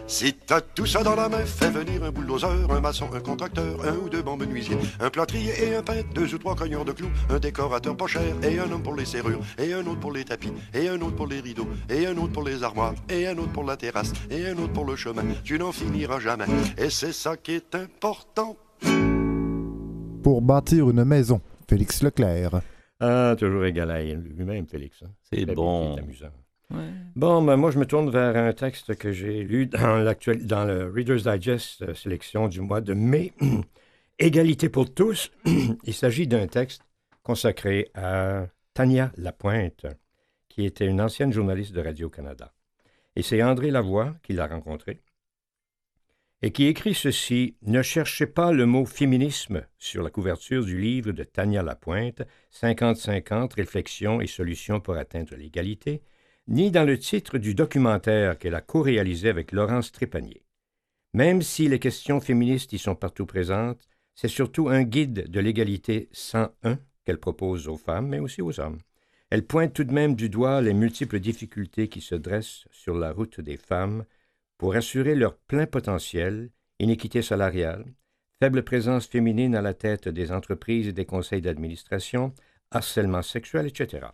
Si 0.08 0.34
t'as 0.34 0.62
tout 0.62 0.86
ça 0.86 1.02
dans 1.02 1.16
la 1.16 1.28
main, 1.28 1.44
fais 1.46 1.72
venir 1.72 2.04
un 2.04 2.12
bulldozer, 2.12 2.70
un 2.70 2.80
maçon, 2.80 3.10
un 3.12 3.20
contracteur, 3.20 3.84
un 3.84 3.98
ou 3.98 4.08
deux 4.08 4.22
bons 4.22 4.38
menuisiers, 4.38 4.78
un 5.00 5.10
plâtrier 5.10 5.52
et 5.64 5.76
un 5.76 5.82
peintre, 5.82 6.08
deux 6.14 6.32
ou 6.36 6.38
trois 6.38 6.56
cogneurs 6.56 6.86
de 6.86 6.92
clous, 6.92 7.10
un 7.30 7.40
décorateur 7.40 7.98
pas 7.98 8.06
cher, 8.06 8.22
et 8.44 8.60
un 8.60 8.72
homme 8.72 8.84
pour 8.84 8.96
les 8.96 9.06
serrures, 9.06 9.40
et 9.58 9.74
un 9.74 9.86
autre 9.88 10.00
pour 10.00 10.12
les 10.12 10.24
tapis, 10.24 10.54
et 10.76 10.88
un 10.90 11.02
autre 11.02 11.16
pour 11.16 11.26
les 11.26 11.40
rideaux, 11.40 11.68
et 11.90 12.06
un 12.06 12.16
autre 12.18 12.34
pour 12.34 12.44
les 12.44 12.62
armoires, 12.62 12.94
et 13.10 13.26
un 13.26 13.38
autre 13.40 13.52
pour 13.52 13.64
la 13.64 13.78
terrasse, 13.78 14.14
et 14.30 14.46
un 14.46 14.58
autre 14.60 14.74
pour 14.74 14.86
le 14.86 14.96
chemin. 14.96 15.24
Tu 15.44 15.58
n'en 15.58 15.72
finiras 15.72 16.20
jamais. 16.20 16.46
Et 16.78 16.92
c'est 16.92 17.14
ça 17.14 17.36
qui 17.36 17.54
est 17.54 17.74
important. 17.74 18.56
Pour 20.22 20.42
bâtir 20.44 20.88
une 20.88 21.04
maison, 21.04 21.42
Félix 21.68 22.04
Leclerc. 22.04 22.62
Ah, 23.00 23.36
toujours 23.38 23.66
égal 23.66 23.90
à 23.90 24.04
lui-même, 24.04 24.68
Félix. 24.68 25.02
Hein. 25.04 25.10
C'est 25.24 25.46
bon. 25.46 25.96
amusant. 25.98 26.28
Bon, 26.70 27.42
ben, 27.42 27.56
moi, 27.56 27.72
je 27.72 27.80
me 27.80 27.86
tourne 27.86 28.10
vers 28.10 28.36
un 28.36 28.54
texte 28.54 28.96
que 28.96 29.12
j'ai 29.12 29.44
lu 29.44 29.68
dans, 29.68 30.04
dans 30.42 30.66
le 30.66 30.92
Reader's 30.92 31.24
Digest 31.24 31.84
euh, 31.84 31.94
sélection 31.94 32.48
du 32.48 32.62
mois 32.62 32.82
de 32.82 32.94
mai. 32.94 33.34
Égalité 34.20 34.70
pour 34.70 34.94
tous. 34.94 35.32
Il 35.84 35.94
s'agit 35.94 36.28
d'un 36.28 36.48
texte 36.48 36.82
consacré 37.24 37.90
à 37.94 38.48
Tania 38.74 39.12
Lapointe, 39.18 39.86
qui 40.50 40.66
était 40.66 40.88
une 40.88 41.02
ancienne 41.02 41.32
journaliste 41.32 41.74
de 41.74 41.82
Radio-Canada. 41.82 42.54
Et 43.16 43.22
c'est 43.22 43.42
André 43.42 43.72
Lavoie 43.72 44.14
qui 44.24 44.34
l'a 44.34 44.48
rencontrée 44.48 45.02
et 46.42 46.52
qui 46.52 46.68
écrit 46.68 46.94
ceci 46.94 47.56
Ne 47.64 47.82
cherchez 47.82 48.28
pas 48.28 48.52
le 48.52 48.66
mot 48.66 48.86
féminisme 48.86 49.66
sur 49.78 50.04
la 50.04 50.10
couverture 50.10 50.64
du 50.64 50.80
livre 50.80 51.12
de 51.12 51.24
Tania 51.24 51.64
Lapointe, 51.64 52.22
50-50 52.54 53.56
Réflexions 53.56 54.22
et 54.22 54.28
solutions 54.28 54.80
pour 54.80 54.96
atteindre 54.96 55.36
l'égalité, 55.36 56.04
ni 56.48 56.70
dans 56.70 56.84
le 56.84 57.00
titre 57.00 57.40
du 57.40 57.56
documentaire 57.56 58.38
qu'elle 58.38 58.54
a 58.54 58.62
co-réalisé 58.62 59.30
avec 59.30 59.52
Laurence 59.52 59.92
Trépanier. 59.92 60.46
Même 61.14 61.42
si 61.42 61.68
les 61.68 61.80
questions 61.80 62.22
féministes 62.22 62.74
y 62.74 62.78
sont 62.78 62.96
partout 62.96 63.26
présentes, 63.26 63.88
c'est 64.14 64.28
surtout 64.28 64.70
un 64.70 64.84
guide 64.84 65.30
de 65.30 65.40
l'égalité 65.40 66.08
101 66.12 66.78
qu'elle 67.04 67.20
propose 67.20 67.68
aux 67.68 67.78
femmes, 67.78 68.10
mais 68.10 68.20
aussi 68.20 68.42
aux 68.42 68.60
hommes. 68.60 68.78
Elle 69.32 69.46
pointe 69.46 69.74
tout 69.74 69.84
de 69.84 69.94
même 69.94 70.16
du 70.16 70.30
doigt 70.30 70.62
les 70.62 70.74
multiples 70.74 71.20
difficultés 71.20 71.88
qui 71.88 72.00
se 72.02 72.16
dressent 72.16 72.66
sur 72.72 72.96
la 72.96 73.12
route 73.12 73.42
des 73.42 73.58
femmes 73.58 74.06
pour 74.58 74.76
assurer 74.76 75.16
leur 75.16 75.36
plein 75.36 75.66
potentiel, 75.66 76.52
inéquité 76.80 77.24
salariale, 77.24 77.86
faible 78.40 78.64
présence 78.64 79.08
féminine 79.08 79.56
à 79.56 79.62
la 79.62 79.74
tête 79.74 80.08
des 80.08 80.32
entreprises 80.32 80.88
et 80.88 80.94
des 80.94 81.06
conseils 81.06 81.42
d'administration, 81.42 82.34
harcèlement 82.72 83.24
sexuel, 83.24 83.66
etc 83.66 84.08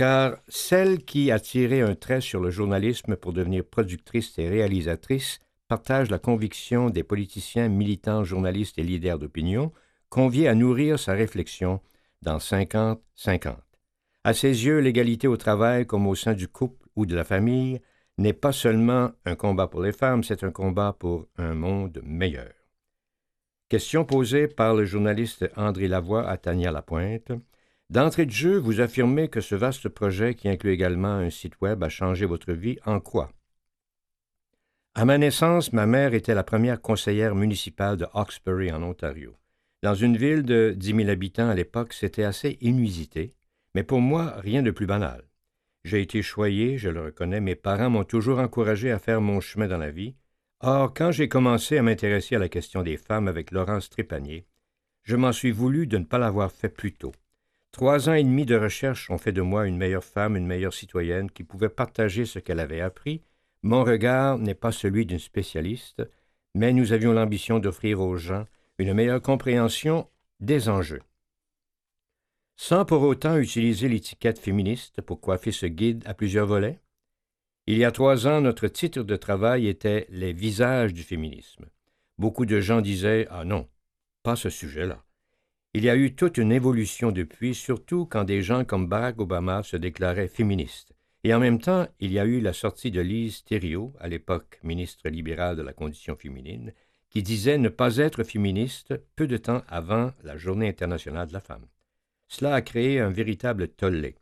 car 0.00 0.38
celle 0.48 1.04
qui 1.04 1.30
a 1.30 1.38
tiré 1.38 1.82
un 1.82 1.94
trait 1.94 2.22
sur 2.22 2.40
le 2.40 2.48
journalisme 2.48 3.16
pour 3.16 3.34
devenir 3.34 3.66
productrice 3.66 4.38
et 4.38 4.48
réalisatrice 4.48 5.40
partage 5.68 6.08
la 6.08 6.18
conviction 6.18 6.88
des 6.88 7.02
politiciens, 7.02 7.68
militants, 7.68 8.24
journalistes 8.24 8.78
et 8.78 8.82
leaders 8.82 9.18
d'opinion, 9.18 9.74
conviés 10.08 10.48
à 10.48 10.54
nourrir 10.54 10.98
sa 10.98 11.12
réflexion 11.12 11.82
dans 12.22 12.38
50-50. 12.38 12.96
À 14.24 14.32
ses 14.32 14.64
yeux, 14.64 14.78
l'égalité 14.78 15.28
au 15.28 15.36
travail 15.36 15.86
comme 15.86 16.06
au 16.06 16.14
sein 16.14 16.32
du 16.32 16.48
couple 16.48 16.88
ou 16.96 17.04
de 17.04 17.14
la 17.14 17.24
famille 17.24 17.82
n'est 18.16 18.32
pas 18.32 18.52
seulement 18.52 19.10
un 19.26 19.34
combat 19.34 19.66
pour 19.66 19.82
les 19.82 19.92
femmes, 19.92 20.24
c'est 20.24 20.44
un 20.44 20.50
combat 20.50 20.96
pour 20.98 21.26
un 21.36 21.52
monde 21.52 22.00
meilleur. 22.02 22.54
Question 23.68 24.06
posée 24.06 24.48
par 24.48 24.74
le 24.74 24.86
journaliste 24.86 25.46
André 25.56 25.88
Lavoie 25.88 26.26
à 26.26 26.38
Tania 26.38 26.72
Lapointe. 26.72 27.32
D'entrée 27.90 28.24
de 28.24 28.30
jeu, 28.30 28.56
vous 28.56 28.80
affirmez 28.80 29.26
que 29.26 29.40
ce 29.40 29.56
vaste 29.56 29.88
projet, 29.88 30.36
qui 30.36 30.48
inclut 30.48 30.70
également 30.70 31.08
un 31.08 31.28
site 31.28 31.60
web, 31.60 31.82
a 31.82 31.88
changé 31.88 32.24
votre 32.24 32.52
vie 32.52 32.78
en 32.86 33.00
quoi? 33.00 33.32
À 34.94 35.04
ma 35.04 35.18
naissance, 35.18 35.72
ma 35.72 35.86
mère 35.86 36.14
était 36.14 36.36
la 36.36 36.44
première 36.44 36.80
conseillère 36.80 37.34
municipale 37.34 37.96
de 37.96 38.06
Hawkesbury 38.14 38.70
en 38.70 38.84
Ontario. 38.84 39.34
Dans 39.82 39.96
une 39.96 40.16
ville 40.16 40.44
de 40.44 40.72
10 40.76 40.94
000 40.94 41.08
habitants 41.08 41.48
à 41.48 41.54
l'époque, 41.56 41.92
c'était 41.92 42.22
assez 42.22 42.58
inusité, 42.60 43.34
mais 43.74 43.82
pour 43.82 44.00
moi, 44.00 44.34
rien 44.36 44.62
de 44.62 44.70
plus 44.70 44.86
banal. 44.86 45.24
J'ai 45.82 46.00
été 46.00 46.22
choyé, 46.22 46.78
je 46.78 46.90
le 46.90 47.02
reconnais, 47.02 47.40
mes 47.40 47.56
parents 47.56 47.90
m'ont 47.90 48.04
toujours 48.04 48.38
encouragé 48.38 48.92
à 48.92 49.00
faire 49.00 49.20
mon 49.20 49.40
chemin 49.40 49.66
dans 49.66 49.78
la 49.78 49.90
vie. 49.90 50.14
Or, 50.60 50.94
quand 50.94 51.10
j'ai 51.10 51.28
commencé 51.28 51.76
à 51.76 51.82
m'intéresser 51.82 52.36
à 52.36 52.38
la 52.38 52.48
question 52.48 52.84
des 52.84 52.98
femmes 52.98 53.26
avec 53.26 53.50
Laurence 53.50 53.90
Trépanier, 53.90 54.46
je 55.02 55.16
m'en 55.16 55.32
suis 55.32 55.50
voulu 55.50 55.88
de 55.88 55.98
ne 55.98 56.04
pas 56.04 56.18
l'avoir 56.18 56.52
fait 56.52 56.68
plus 56.68 56.92
tôt. 56.92 57.12
Trois 57.72 58.08
ans 58.08 58.14
et 58.14 58.24
demi 58.24 58.46
de 58.46 58.56
recherche 58.56 59.10
ont 59.10 59.18
fait 59.18 59.32
de 59.32 59.42
moi 59.42 59.66
une 59.66 59.76
meilleure 59.76 60.04
femme, 60.04 60.36
une 60.36 60.46
meilleure 60.46 60.74
citoyenne 60.74 61.30
qui 61.30 61.44
pouvait 61.44 61.68
partager 61.68 62.24
ce 62.24 62.38
qu'elle 62.38 62.60
avait 62.60 62.80
appris. 62.80 63.22
Mon 63.62 63.84
regard 63.84 64.38
n'est 64.38 64.54
pas 64.54 64.72
celui 64.72 65.06
d'une 65.06 65.18
spécialiste, 65.18 66.02
mais 66.54 66.72
nous 66.72 66.92
avions 66.92 67.12
l'ambition 67.12 67.58
d'offrir 67.58 68.00
aux 68.00 68.16
gens 68.16 68.46
une 68.78 68.94
meilleure 68.94 69.22
compréhension 69.22 70.08
des 70.40 70.68
enjeux. 70.68 71.02
Sans 72.56 72.84
pour 72.84 73.02
autant 73.02 73.36
utiliser 73.36 73.88
l'étiquette 73.88 74.38
féministe 74.38 75.00
pour 75.00 75.20
coiffer 75.20 75.52
ce 75.52 75.66
guide 75.66 76.02
à 76.06 76.14
plusieurs 76.14 76.46
volets, 76.46 76.80
il 77.66 77.78
y 77.78 77.84
a 77.84 77.92
trois 77.92 78.26
ans, 78.26 78.40
notre 78.40 78.68
titre 78.68 79.02
de 79.02 79.16
travail 79.16 79.68
était 79.68 80.06
Les 80.10 80.32
visages 80.32 80.92
du 80.92 81.02
féminisme. 81.02 81.66
Beaucoup 82.18 82.46
de 82.46 82.60
gens 82.60 82.80
disaient 82.80 83.28
Ah 83.30 83.44
non, 83.44 83.68
pas 84.22 84.34
ce 84.34 84.50
sujet-là. 84.50 85.04
Il 85.72 85.84
y 85.84 85.88
a 85.88 85.94
eu 85.94 86.16
toute 86.16 86.36
une 86.36 86.50
évolution 86.50 87.12
depuis, 87.12 87.54
surtout 87.54 88.04
quand 88.04 88.24
des 88.24 88.42
gens 88.42 88.64
comme 88.64 88.88
Barack 88.88 89.20
Obama 89.20 89.62
se 89.62 89.76
déclaraient 89.76 90.26
féministes. 90.26 90.92
Et 91.22 91.32
en 91.32 91.38
même 91.38 91.60
temps, 91.60 91.86
il 92.00 92.10
y 92.10 92.18
a 92.18 92.24
eu 92.24 92.40
la 92.40 92.52
sortie 92.52 92.90
de 92.90 93.00
Lise 93.00 93.44
Thériault, 93.44 93.94
à 94.00 94.08
l'époque 94.08 94.58
ministre 94.64 95.08
libérale 95.08 95.56
de 95.56 95.62
la 95.62 95.72
condition 95.72 96.16
féminine, 96.16 96.72
qui 97.08 97.22
disait 97.22 97.56
ne 97.56 97.68
pas 97.68 97.98
être 97.98 98.24
féministe 98.24 99.00
peu 99.14 99.28
de 99.28 99.36
temps 99.36 99.62
avant 99.68 100.12
la 100.24 100.36
Journée 100.36 100.68
internationale 100.68 101.28
de 101.28 101.34
la 101.34 101.40
femme. 101.40 101.66
Cela 102.26 102.54
a 102.54 102.62
créé 102.62 102.98
un 102.98 103.10
véritable 103.10 103.68
tollé. 103.68 104.16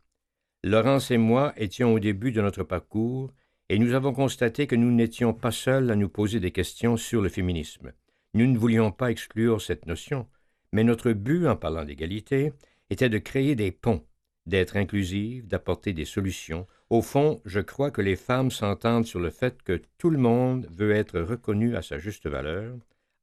Laurence 0.63 1.09
et 1.09 1.17
moi 1.17 1.53
étions 1.57 1.93
au 1.93 1.99
début 1.99 2.31
de 2.31 2.41
notre 2.41 2.63
parcours 2.63 3.33
et 3.69 3.79
nous 3.79 3.93
avons 3.93 4.13
constaté 4.13 4.67
que 4.67 4.75
nous 4.75 4.91
n'étions 4.91 5.33
pas 5.33 5.51
seuls 5.51 5.89
à 5.89 5.95
nous 5.95 6.09
poser 6.09 6.39
des 6.39 6.51
questions 6.51 6.95
sur 6.95 7.21
le 7.21 7.29
féminisme. 7.29 7.91
Nous 8.35 8.45
ne 8.45 8.57
voulions 8.57 8.91
pas 8.91 9.09
exclure 9.09 9.61
cette 9.61 9.87
notion, 9.87 10.27
mais 10.71 10.83
notre 10.83 11.11
but 11.11 11.47
en 11.47 11.55
parlant 11.55 11.85
d'égalité 11.85 12.53
était 12.89 13.09
de 13.09 13.17
créer 13.17 13.55
des 13.55 13.71
ponts, 13.71 14.03
d'être 14.45 14.77
inclusifs, 14.77 15.47
d'apporter 15.47 15.93
des 15.93 16.05
solutions. 16.05 16.67
Au 16.89 17.01
fond, 17.01 17.41
je 17.45 17.59
crois 17.59 17.91
que 17.91 18.01
les 18.01 18.15
femmes 18.15 18.51
s'entendent 18.51 19.05
sur 19.05 19.19
le 19.19 19.29
fait 19.29 19.61
que 19.61 19.81
tout 19.97 20.09
le 20.09 20.17
monde 20.17 20.67
veut 20.71 20.91
être 20.91 21.19
reconnu 21.19 21.75
à 21.75 21.81
sa 21.81 21.99
juste 21.99 22.27
valeur, 22.27 22.75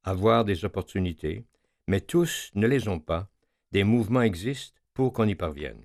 avoir 0.05 0.45
des 0.45 0.65
opportunités, 0.65 1.45
mais 1.89 2.01
tous 2.01 2.51
ne 2.55 2.67
les 2.67 2.89
ont 2.89 3.01
pas. 3.01 3.29
Des 3.73 3.85
mouvements 3.85 4.23
existent 4.23 4.79
pour 4.95 5.13
qu'on 5.13 5.27
y 5.27 5.35
parvienne. 5.35 5.85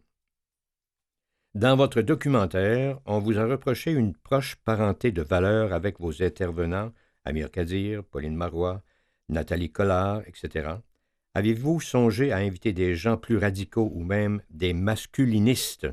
Dans 1.54 1.76
votre 1.76 2.02
documentaire, 2.02 3.00
on 3.06 3.20
vous 3.20 3.38
a 3.38 3.46
reproché 3.46 3.92
une 3.92 4.14
proche 4.14 4.56
parenté 4.56 5.12
de 5.12 5.22
valeurs 5.22 5.74
avec 5.74 6.00
vos 6.00 6.24
intervenants, 6.24 6.94
Amir 7.26 7.52
Kadir, 7.52 8.06
Pauline 8.06 8.36
Marois, 8.36 8.82
Nathalie 9.28 9.72
Collard, 9.72 10.22
etc. 10.28 10.76
Avez-vous 11.34 11.80
songé 11.80 12.34
à 12.34 12.38
inviter 12.38 12.74
des 12.74 12.94
gens 12.94 13.16
plus 13.16 13.38
radicaux 13.38 13.90
ou 13.96 14.04
même 14.04 14.42
des 14.50 14.74
masculinistes? 14.74 15.88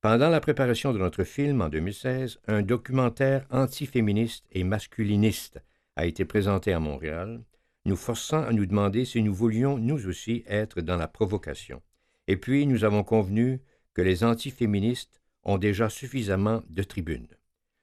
Pendant 0.00 0.28
la 0.28 0.40
préparation 0.40 0.92
de 0.92 0.98
notre 0.98 1.24
film 1.24 1.60
en 1.62 1.68
2016, 1.68 2.38
un 2.46 2.62
documentaire 2.62 3.44
antiféministe 3.50 4.44
et 4.52 4.62
masculiniste 4.62 5.60
a 5.96 6.06
été 6.06 6.24
présenté 6.24 6.72
à 6.72 6.78
Montréal, 6.78 7.42
nous 7.86 7.96
forçant 7.96 8.44
à 8.44 8.52
nous 8.52 8.66
demander 8.66 9.04
si 9.04 9.20
nous 9.24 9.34
voulions 9.34 9.78
nous 9.78 10.06
aussi 10.06 10.44
être 10.46 10.80
dans 10.80 10.96
la 10.96 11.08
provocation. 11.08 11.82
Et 12.28 12.36
puis 12.36 12.64
nous 12.68 12.84
avons 12.84 13.02
convenu 13.02 13.60
que 13.94 14.02
les 14.02 14.22
antiféministes 14.22 15.20
ont 15.42 15.58
déjà 15.58 15.88
suffisamment 15.88 16.62
de 16.70 16.84
tribunes. 16.84 17.26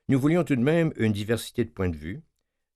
Nous 0.08 0.18
voulions 0.18 0.46
tout 0.46 0.56
de 0.56 0.62
même 0.62 0.94
une 0.96 1.12
diversité 1.12 1.66
de 1.66 1.72
points 1.72 1.90
de 1.90 1.98
vue. 1.98 2.22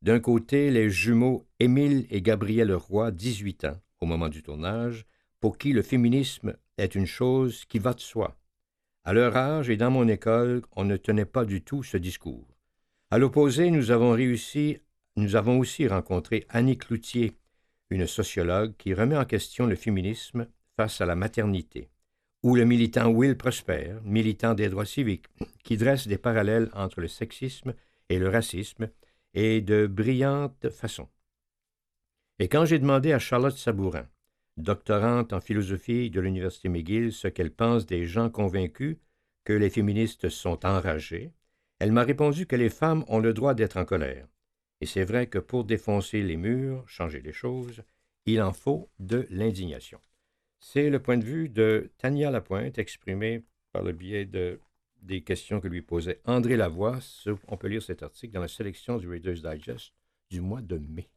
D'un 0.01 0.19
côté, 0.19 0.71
les 0.71 0.89
jumeaux 0.89 1.47
Émile 1.61 2.05
et 2.09 2.21
Gabriel 2.21 2.73
Roy, 2.73 3.11
18 3.11 3.63
ans, 3.63 3.79
au 4.03 4.05
moment 4.05 4.29
du 4.29 4.43
tournage, 4.43 5.05
pour 5.39 5.57
qui 5.57 5.73
le 5.73 5.81
féminisme 5.81 6.55
est 6.77 6.95
une 6.95 7.07
chose 7.07 7.65
qui 7.65 7.79
va 7.79 7.93
de 7.93 7.99
soi. 7.99 8.37
À 9.03 9.13
leur 9.13 9.35
âge 9.35 9.69
et 9.69 9.77
dans 9.77 9.91
mon 9.91 10.07
école, 10.07 10.61
on 10.73 10.83
ne 10.83 10.97
tenait 10.97 11.25
pas 11.25 11.45
du 11.45 11.61
tout 11.61 11.83
ce 11.83 11.97
discours. 11.97 12.47
À 13.11 13.17
l'opposé, 13.17 13.71
nous 13.71 13.91
avons 13.91 14.11
réussi, 14.11 14.77
nous 15.15 15.35
avons 15.35 15.59
aussi 15.59 15.87
rencontré 15.87 16.45
Annie 16.49 16.77
Cloutier, 16.77 17.37
une 17.89 18.07
sociologue 18.07 18.73
qui 18.77 18.93
remet 18.93 19.17
en 19.17 19.25
question 19.25 19.65
le 19.65 19.75
féminisme 19.75 20.47
face 20.75 21.01
à 21.01 21.05
la 21.05 21.15
maternité, 21.15 21.89
ou 22.41 22.55
le 22.55 22.65
militant 22.65 23.09
Will 23.09 23.37
Prosper, 23.37 23.95
militant 24.03 24.53
des 24.53 24.69
droits 24.69 24.85
civiques, 24.85 25.27
qui 25.63 25.77
dresse 25.77 26.07
des 26.07 26.17
parallèles 26.17 26.69
entre 26.73 27.01
le 27.01 27.07
sexisme 27.07 27.73
et 28.09 28.19
le 28.19 28.29
racisme, 28.29 28.89
et 29.33 29.61
de 29.61 29.87
brillantes 29.87 30.69
façons. 30.69 31.07
Et 32.39 32.47
quand 32.47 32.65
j'ai 32.65 32.79
demandé 32.79 33.13
à 33.13 33.19
Charlotte 33.19 33.55
Sabourin, 33.55 34.07
doctorante 34.57 35.33
en 35.33 35.39
philosophie 35.39 36.09
de 36.09 36.19
l'Université 36.19 36.67
McGill, 36.67 37.13
ce 37.13 37.27
qu'elle 37.27 37.51
pense 37.51 37.85
des 37.85 38.05
gens 38.05 38.29
convaincus 38.29 38.97
que 39.43 39.53
les 39.53 39.69
féministes 39.69 40.29
sont 40.29 40.65
enragés, 40.65 41.31
elle 41.79 41.91
m'a 41.91 42.03
répondu 42.03 42.47
que 42.47 42.55
les 42.55 42.69
femmes 42.69 43.03
ont 43.07 43.19
le 43.19 43.33
droit 43.33 43.53
d'être 43.53 43.77
en 43.77 43.85
colère. 43.85 44.27
Et 44.81 44.85
c'est 44.85 45.03
vrai 45.03 45.27
que 45.27 45.39
pour 45.39 45.63
défoncer 45.63 46.23
les 46.23 46.37
murs, 46.37 46.87
changer 46.87 47.21
les 47.21 47.31
choses, 47.31 47.83
il 48.25 48.41
en 48.41 48.53
faut 48.53 48.89
de 48.99 49.27
l'indignation. 49.29 49.99
C'est 50.59 50.89
le 50.89 51.01
point 51.01 51.17
de 51.17 51.25
vue 51.25 51.49
de 51.49 51.91
Tania 51.97 52.31
Lapointe 52.31 52.77
exprimé 52.77 53.43
par 53.73 53.83
le 53.83 53.91
biais 53.91 54.25
de, 54.25 54.59
des 55.01 55.21
questions 55.21 55.59
que 55.59 55.67
lui 55.67 55.81
posait 55.81 56.21
André 56.25 56.55
Lavoie. 56.55 56.99
On 57.47 57.57
peut 57.57 57.67
lire 57.67 57.83
cet 57.83 58.01
article 58.01 58.33
dans 58.33 58.41
la 58.41 58.47
sélection 58.47 58.97
du 58.97 59.07
Reader's 59.09 59.41
Digest 59.41 59.93
du 60.29 60.41
mois 60.41 60.61
de 60.61 60.77
mai. 60.77 61.09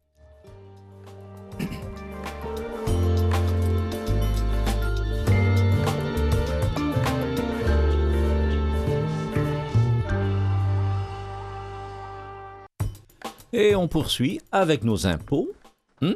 Et 13.53 13.75
on 13.75 13.89
poursuit 13.89 14.41
avec 14.53 14.85
nos 14.85 15.07
impôts. 15.07 15.51
Hmm? 16.01 16.15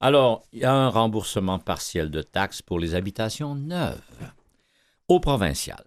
Alors, 0.00 0.42
il 0.52 0.60
y 0.60 0.64
a 0.64 0.74
un 0.74 0.88
remboursement 0.88 1.58
partiel 1.58 2.10
de 2.10 2.22
taxes 2.22 2.62
pour 2.62 2.78
les 2.78 2.94
habitations 2.94 3.54
neuves. 3.54 4.00
Au 5.08 5.20
provincial, 5.20 5.84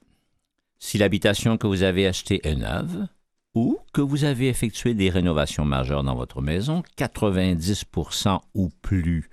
si 0.79 0.97
l'habitation 0.97 1.57
que 1.57 1.67
vous 1.67 1.83
avez 1.83 2.07
achetée 2.07 2.47
est 2.47 2.55
neuve 2.55 3.07
ou 3.53 3.79
que 3.93 4.01
vous 4.01 4.23
avez 4.23 4.49
effectué 4.49 4.93
des 4.93 5.09
rénovations 5.09 5.65
majeures 5.65 6.03
dans 6.03 6.15
votre 6.15 6.41
maison, 6.41 6.83
90% 6.97 8.39
ou 8.53 8.69
plus 8.81 9.29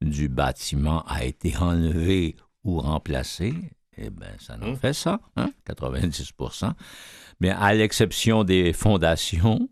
du 0.00 0.28
bâtiment 0.28 1.02
a 1.06 1.24
été 1.24 1.56
enlevé 1.56 2.36
ou 2.64 2.80
remplacé, 2.80 3.54
eh 3.96 4.10
bien, 4.10 4.32
ça 4.38 4.56
nous 4.56 4.76
fait 4.76 4.92
ça, 4.92 5.20
hein? 5.36 5.50
90 5.66 6.32
Mais 7.40 7.50
à 7.50 7.74
l'exception 7.74 8.44
des 8.44 8.72
fondations, 8.72 9.68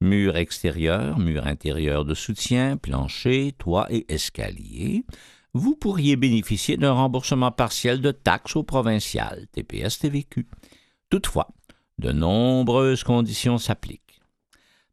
murs 0.00 0.36
extérieurs, 0.36 1.18
murs 1.18 1.46
intérieurs 1.46 2.04
de 2.04 2.14
soutien, 2.14 2.76
plancher, 2.76 3.52
toit 3.58 3.86
et 3.90 4.06
escalier, 4.12 5.04
vous 5.52 5.74
pourriez 5.74 6.16
bénéficier 6.16 6.76
d'un 6.76 6.92
remboursement 6.92 7.50
partiel 7.50 8.00
de 8.00 8.12
taxes 8.12 8.56
au 8.56 8.62
provincial, 8.62 9.46
TPS 9.52 9.98
TVQ. 9.98 10.46
Toutefois, 11.08 11.48
de 11.98 12.12
nombreuses 12.12 13.02
conditions 13.02 13.58
s'appliquent. 13.58 14.20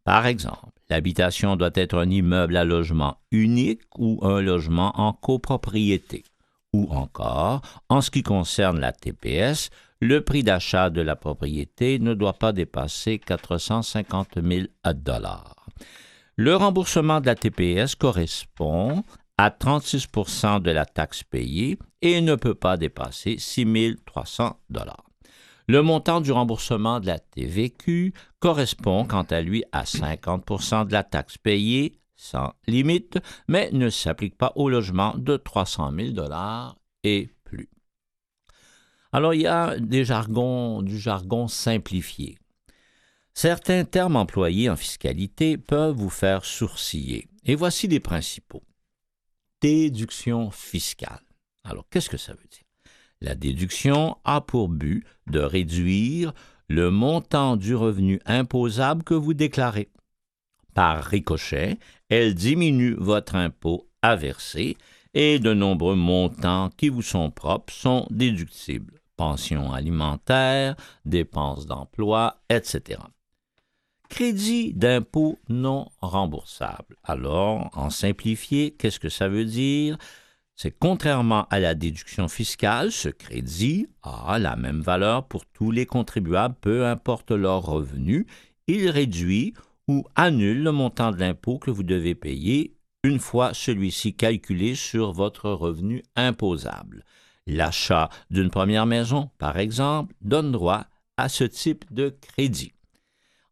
Par 0.03 0.25
exemple, 0.25 0.71
l'habitation 0.89 1.55
doit 1.55 1.71
être 1.75 1.97
un 1.97 2.09
immeuble 2.09 2.57
à 2.57 2.63
logement 2.63 3.17
unique 3.31 3.81
ou 3.97 4.19
un 4.23 4.41
logement 4.41 4.93
en 4.99 5.13
copropriété. 5.13 6.23
Ou 6.73 6.87
encore, 6.91 7.61
en 7.89 8.01
ce 8.01 8.11
qui 8.11 8.23
concerne 8.23 8.79
la 8.79 8.91
TPS, 8.91 9.69
le 9.99 10.21
prix 10.21 10.43
d'achat 10.43 10.89
de 10.89 11.01
la 11.01 11.15
propriété 11.15 11.99
ne 11.99 12.13
doit 12.13 12.33
pas 12.33 12.51
dépasser 12.51 13.19
450 13.19 14.39
000 14.43 14.67
dollars. 14.95 15.55
Le 16.35 16.55
remboursement 16.55 17.19
de 17.19 17.25
la 17.25 17.35
TPS 17.35 17.95
correspond 17.95 19.03
à 19.37 19.49
36% 19.49 20.61
de 20.61 20.71
la 20.71 20.85
taxe 20.85 21.23
payée 21.23 21.77
et 22.01 22.21
ne 22.21 22.35
peut 22.35 22.55
pas 22.55 22.77
dépasser 22.77 23.37
6 23.37 23.95
300 24.05 24.59
dollars. 24.69 25.03
Le 25.67 25.81
montant 25.81 26.21
du 26.21 26.31
remboursement 26.31 26.99
de 26.99 27.07
la 27.07 27.19
TVQ 27.19 28.13
correspond 28.39 29.03
quant 29.03 29.23
à 29.23 29.41
lui 29.41 29.63
à 29.71 29.83
50% 29.83 30.87
de 30.87 30.93
la 30.93 31.03
taxe 31.03 31.37
payée 31.37 31.99
sans 32.15 32.53
limite, 32.67 33.19
mais 33.47 33.69
ne 33.73 33.89
s'applique 33.89 34.37
pas 34.37 34.53
au 34.55 34.69
logement 34.69 35.13
de 35.17 35.37
300 35.37 35.91
000 35.95 36.11
dollars 36.11 36.77
et 37.03 37.29
alors, 39.11 39.33
il 39.33 39.41
y 39.41 39.47
a 39.47 39.77
du 39.79 40.03
jargon 40.05 41.47
simplifié. 41.47 42.37
Certains 43.33 43.85
termes 43.85 44.15
employés 44.15 44.69
en 44.69 44.75
fiscalité 44.75 45.57
peuvent 45.57 45.95
vous 45.95 46.09
faire 46.09 46.43
sourciller. 46.43 47.27
Et 47.45 47.55
voici 47.55 47.87
les 47.87 47.99
principaux. 47.99 48.63
Déduction 49.61 50.51
fiscale. 50.51 51.21
Alors, 51.63 51.85
qu'est-ce 51.89 52.09
que 52.09 52.17
ça 52.17 52.33
veut 52.33 52.49
dire? 52.49 52.63
La 53.21 53.35
déduction 53.35 54.17
a 54.25 54.41
pour 54.41 54.69
but 54.69 55.05
de 55.27 55.39
réduire 55.39 56.33
le 56.67 56.91
montant 56.91 57.55
du 57.55 57.75
revenu 57.75 58.19
imposable 58.25 59.03
que 59.03 59.13
vous 59.13 59.33
déclarez. 59.33 59.89
Par 60.73 61.03
ricochet, 61.03 61.77
elle 62.09 62.35
diminue 62.35 62.95
votre 62.99 63.35
impôt 63.35 63.89
à 64.01 64.15
verser 64.15 64.77
et 65.13 65.39
de 65.39 65.53
nombreux 65.53 65.95
montants 65.95 66.69
qui 66.77 66.89
vous 66.89 67.01
sont 67.01 67.31
propres 67.31 67.73
sont 67.73 68.05
déductibles 68.11 68.96
pensions 69.17 69.73
alimentaires, 69.73 70.75
dépenses 71.05 71.65
d'emploi, 71.65 72.37
etc. 72.49 72.99
crédit 74.09 74.73
d'impôt 74.73 75.37
non 75.49 75.89
remboursable. 75.99 76.95
Alors, 77.03 77.69
en 77.73 77.89
simplifié, 77.89 78.71
qu'est-ce 78.71 79.01
que 79.01 79.09
ça 79.09 79.27
veut 79.27 79.45
dire? 79.45 79.97
C'est 80.55 80.71
contrairement 80.71 81.45
à 81.49 81.59
la 81.59 81.75
déduction 81.75 82.27
fiscale, 82.27 82.91
ce 82.91 83.09
crédit 83.09 83.89
a 84.01 84.39
la 84.39 84.55
même 84.55 84.81
valeur 84.81 85.27
pour 85.27 85.45
tous 85.45 85.69
les 85.69 85.85
contribuables, 85.85 86.55
peu 86.59 86.87
importe 86.87 87.31
leur 87.31 87.61
revenu. 87.63 88.25
Il 88.67 88.89
réduit 88.89 89.53
ou 89.87 90.05
annule 90.15 90.63
le 90.63 90.71
montant 90.71 91.11
de 91.11 91.17
l'impôt 91.17 91.59
que 91.59 91.69
vous 91.69 91.83
devez 91.83 92.15
payer 92.15 92.73
une 93.03 93.19
fois 93.19 93.53
celui-ci 93.53 94.15
calculé 94.15 94.75
sur 94.75 95.13
votre 95.13 95.49
revenu 95.49 96.03
imposable. 96.15 97.05
L'achat 97.47 98.09
d'une 98.29 98.49
première 98.49 98.85
maison, 98.85 99.31
par 99.37 99.57
exemple, 99.57 100.13
donne 100.21 100.51
droit 100.51 100.85
à 101.15 101.29
ce 101.29 101.45
type 101.45 101.85
de 101.91 102.15
crédit. 102.21 102.73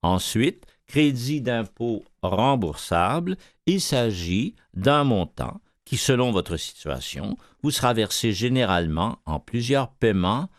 Ensuite, 0.04 0.66
crédit 0.86 1.42
d'impôt 1.42 2.04
remboursable, 2.22 3.38
il 3.66 3.82
s'agit 3.82 4.54
d'un 4.74 5.06
montant 5.06 5.62
qui, 5.86 5.98
selon 5.98 6.32
votre 6.32 6.58
situation, 6.58 7.38
vous 7.64 7.72
sera 7.72 7.94
versé 7.94 8.34
généralement 8.34 9.20
en 9.26 9.40
plusieurs 9.40 9.90
paiements 9.90 10.50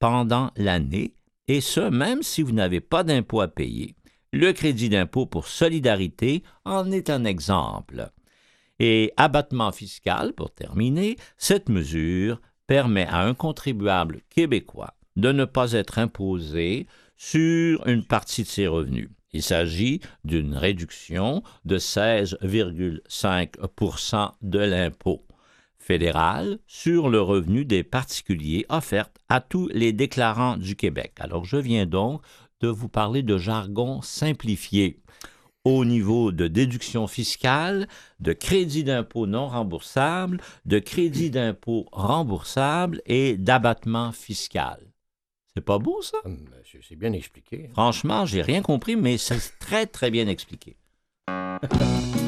pendant 0.00 0.50
l'année, 0.56 1.14
et 1.46 1.60
ce, 1.60 1.80
même 1.80 2.22
si 2.22 2.42
vous 2.42 2.52
n'avez 2.52 2.80
pas 2.80 3.04
d'impôt 3.04 3.40
à 3.40 3.48
payer. 3.48 3.94
Le 4.32 4.52
crédit 4.52 4.88
d'impôt 4.88 5.26
pour 5.26 5.46
solidarité 5.46 6.42
en 6.64 6.90
est 6.90 7.10
un 7.10 7.24
exemple. 7.24 8.10
Et 8.78 9.12
abattement 9.16 9.72
fiscal, 9.72 10.32
pour 10.32 10.52
terminer, 10.52 11.16
cette 11.36 11.68
mesure 11.68 12.40
permet 12.70 13.06
à 13.08 13.20
un 13.22 13.34
contribuable 13.34 14.20
québécois 14.30 14.94
de 15.16 15.32
ne 15.32 15.44
pas 15.44 15.72
être 15.72 15.98
imposé 15.98 16.86
sur 17.16 17.84
une 17.88 18.04
partie 18.04 18.44
de 18.44 18.46
ses 18.46 18.68
revenus. 18.68 19.10
Il 19.32 19.42
s'agit 19.42 20.00
d'une 20.22 20.54
réduction 20.54 21.42
de 21.64 21.78
16,5% 21.78 24.34
de 24.42 24.58
l'impôt 24.60 25.26
fédéral 25.80 26.60
sur 26.68 27.08
le 27.08 27.20
revenu 27.20 27.64
des 27.64 27.82
particuliers 27.82 28.66
offerte 28.68 29.16
à 29.28 29.40
tous 29.40 29.68
les 29.72 29.92
déclarants 29.92 30.56
du 30.56 30.76
Québec. 30.76 31.14
Alors 31.18 31.44
je 31.44 31.56
viens 31.56 31.86
donc 31.86 32.22
de 32.60 32.68
vous 32.68 32.88
parler 32.88 33.24
de 33.24 33.36
jargon 33.36 34.00
simplifié 34.00 35.00
au 35.64 35.84
niveau 35.84 36.32
de 36.32 36.46
déduction 36.48 37.06
fiscale, 37.06 37.86
de 38.18 38.32
crédit 38.32 38.84
d'impôt 38.84 39.26
non 39.26 39.48
remboursable, 39.48 40.40
de 40.64 40.78
crédit 40.78 41.30
d'impôt 41.30 41.86
remboursable 41.92 43.02
et 43.06 43.36
d'abattement 43.36 44.12
fiscal. 44.12 44.80
C'est 45.54 45.64
pas 45.64 45.78
beau, 45.78 46.00
ça? 46.02 46.18
Hum, 46.24 46.48
C'est 46.88 46.96
bien 46.96 47.12
expliqué. 47.12 47.68
Franchement, 47.72 48.24
j'ai 48.24 48.42
rien 48.42 48.62
compris, 48.62 48.96
mais 48.96 49.18
c'est 49.18 49.58
très, 49.58 49.86
très 49.86 50.10
bien 50.10 50.28
expliqué. 50.28 50.76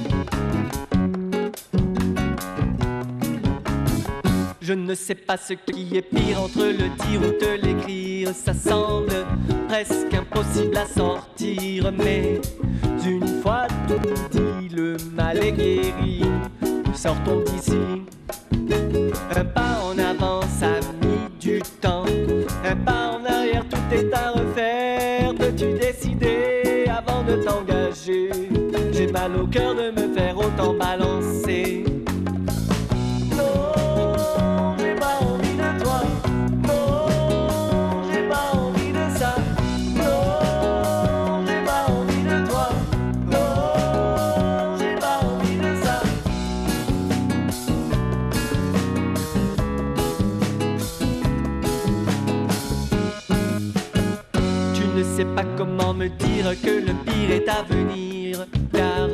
Je 4.62 4.74
ne 4.74 4.94
sais 4.94 5.16
pas 5.16 5.36
ce 5.36 5.54
qui 5.54 5.96
est 5.96 6.02
pire 6.02 6.40
entre 6.40 6.60
le 6.64 6.88
dire 7.04 7.20
ou 7.20 7.32
te 7.32 7.60
l'écrire. 7.60 8.32
Ça 8.32 8.54
semble 8.54 9.26
presque 9.66 10.14
impossible 10.14 10.76
à 10.76 10.86
sortir, 10.86 11.90
mais 11.90 12.40
une 13.04 13.26
fois 13.42 13.66
tout 13.88 13.98
dit, 14.30 14.68
le 14.68 14.96
mal 15.14 15.38
est 15.38 15.52
guéri. 15.52 16.22
Sortons 16.94 17.40
d'ici. 17.46 17.78
Un 19.34 19.44
pas 19.44 19.80
en 19.84 19.98
avant, 19.98 20.42
ça 20.42 20.68
mis 21.00 21.28
du 21.40 21.60
temps. 21.80 22.04
Un 22.64 22.76
pas 22.76 23.18
en 23.18 23.24
arrière, 23.24 23.64
tout 23.68 23.94
est 23.94 24.12
à 24.14 24.30
refaire. 24.30 25.34
Peux-tu 25.34 25.72
décider 25.78 26.84
avant 26.88 27.22
de 27.24 27.36
t'engager? 27.42 28.30
J'ai 28.92 29.06
mal 29.08 29.36
au 29.36 29.46
cœur 29.46 29.74
de 29.74 29.90
me 29.90 30.14
faire 30.14 30.36
autant 30.38 30.74
balancer. 30.74 31.11
Que 56.50 56.70
le 56.70 56.92
pire 57.04 57.30
est 57.30 57.48
à 57.48 57.62
venir. 57.62 58.46
Car 58.72 59.08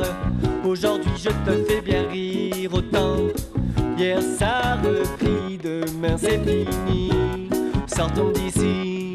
aujourd'hui 0.64 1.12
je 1.16 1.28
te 1.28 1.64
fais 1.64 1.80
bien 1.80 2.08
rire 2.08 2.72
autant. 2.72 3.16
Hier 3.98 4.20
ça 4.22 4.72
a 4.72 4.76
repris, 4.76 5.58
demain 5.58 6.16
c'est 6.16 6.38
fini. 6.38 7.10
Sortons 7.86 8.30
d'ici. 8.30 9.07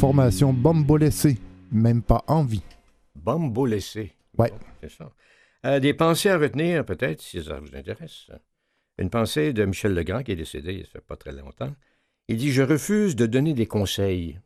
Formation 0.00 0.54
Bombolessé, 0.54 1.36
même 1.70 2.00
pas 2.00 2.24
envie. 2.26 2.62
Ouais. 4.38 4.50
Bon, 4.50 4.58
c'est 4.80 4.90
ça. 4.90 5.12
Euh, 5.66 5.78
des 5.78 5.92
pensées 5.92 6.30
à 6.30 6.38
retenir, 6.38 6.86
peut-être, 6.86 7.20
si 7.20 7.44
ça 7.44 7.60
vous 7.60 7.76
intéresse. 7.76 8.30
Une 8.96 9.10
pensée 9.10 9.52
de 9.52 9.62
Michel 9.66 9.92
Legrand, 9.92 10.22
qui 10.22 10.32
est 10.32 10.36
décédé 10.36 10.72
il 10.72 10.80
ne 10.80 10.84
fait 10.86 11.02
pas 11.02 11.16
très 11.16 11.32
longtemps. 11.32 11.74
Il 12.28 12.38
dit 12.38 12.50
Je 12.50 12.62
refuse 12.62 13.14
de 13.14 13.26
donner 13.26 13.52
des 13.52 13.66
conseils. 13.66 14.40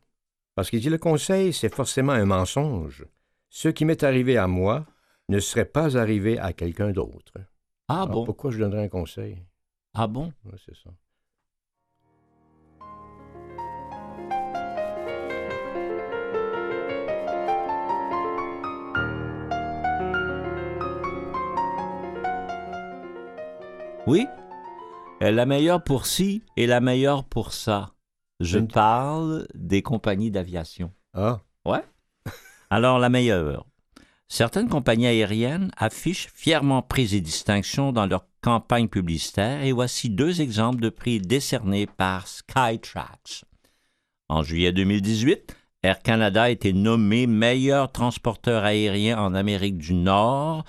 Parce 0.55 0.69
qu'il 0.69 0.81
dit 0.81 0.89
Le 0.89 0.97
conseil, 0.97 1.53
c'est 1.53 1.73
forcément 1.73 2.11
un 2.11 2.25
mensonge. 2.25 3.05
Ce 3.47 3.69
qui 3.69 3.85
m'est 3.85 4.03
arrivé 4.03 4.35
à 4.35 4.47
moi 4.47 4.85
ne 5.29 5.39
serait 5.39 5.63
pas 5.63 5.95
arrivé 5.97 6.37
à 6.37 6.51
quelqu'un 6.51 6.91
d'autre. 6.91 7.35
Ah 7.87 8.01
Alors, 8.01 8.09
bon? 8.09 8.25
Pourquoi 8.25 8.51
je 8.51 8.59
donnerais 8.59 8.83
un 8.83 8.89
conseil? 8.89 9.37
Ah 9.93 10.07
bon? 10.07 10.33
Ouais, 10.43 10.57
C'est 10.65 10.75
ça. 10.75 10.89
Oui? 24.07 24.27
La 25.19 25.47
meilleure 25.47 25.83
pour 25.83 26.05
ci 26.05 26.43
et 26.57 26.67
la 26.67 26.79
meilleure 26.79 27.23
pour 27.23 27.53
ça. 27.53 27.95
Je 28.39 28.59
parle 28.59 29.47
des 29.55 29.81
compagnies 29.81 30.29
d'aviation. 30.29 30.91
Ah, 31.15 31.41
Alors, 32.69 32.99
la 32.99 33.09
meilleure. 33.09 33.65
Certaines 34.27 34.69
compagnies 34.69 35.07
aériennes 35.07 35.71
affichent 35.77 36.27
fièrement 36.35 36.83
prix 36.83 37.15
et 37.15 37.21
distinctions 37.21 37.91
dans 37.91 38.05
leur 38.05 38.27
campagne 38.41 38.89
publicitaire 38.89 39.63
et 39.63 39.71
voici 39.71 40.11
deux 40.11 40.39
exemples 40.41 40.81
de 40.81 40.89
prix 40.89 41.19
décernés 41.19 41.87
par 41.87 42.27
Skytrax. 42.27 43.45
En 44.29 44.43
juillet 44.43 44.71
2018, 44.71 45.55
Air 45.81 46.01
Canada 46.01 46.43
a 46.43 46.49
été 46.49 46.73
nommé 46.73 47.25
meilleur 47.25 47.91
transporteur 47.91 48.65
aérien 48.65 49.17
en 49.17 49.33
Amérique 49.33 49.77
du 49.77 49.95
Nord 49.95 50.63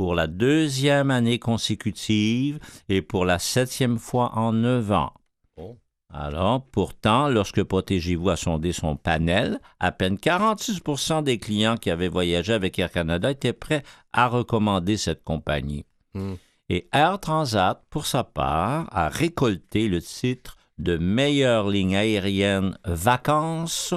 pour 0.00 0.14
la 0.14 0.28
deuxième 0.28 1.10
année 1.10 1.38
consécutive 1.38 2.58
et 2.88 3.02
pour 3.02 3.26
la 3.26 3.38
septième 3.38 3.98
fois 3.98 4.32
en 4.34 4.54
neuf 4.54 4.90
ans. 4.92 5.12
Oh. 5.58 5.76
Alors, 6.10 6.64
pourtant, 6.64 7.28
lorsque 7.28 7.62
Protégez-vous 7.62 8.30
a 8.30 8.36
sondé 8.36 8.72
son 8.72 8.96
panel, 8.96 9.60
à 9.78 9.92
peine 9.92 10.16
46 10.16 10.80
des 11.22 11.36
clients 11.36 11.76
qui 11.76 11.90
avaient 11.90 12.08
voyagé 12.08 12.54
avec 12.54 12.78
Air 12.78 12.90
Canada 12.90 13.30
étaient 13.30 13.52
prêts 13.52 13.82
à 14.14 14.28
recommander 14.28 14.96
cette 14.96 15.22
compagnie. 15.22 15.84
Hmm. 16.14 16.36
Et 16.70 16.88
Air 16.94 17.20
Transat, 17.20 17.84
pour 17.90 18.06
sa 18.06 18.24
part, 18.24 18.88
a 18.92 19.10
récolté 19.10 19.86
le 19.86 20.00
titre 20.00 20.56
de 20.78 20.96
meilleure 20.96 21.68
ligne 21.68 21.96
aérienne 21.96 22.78
vacances 22.86 23.92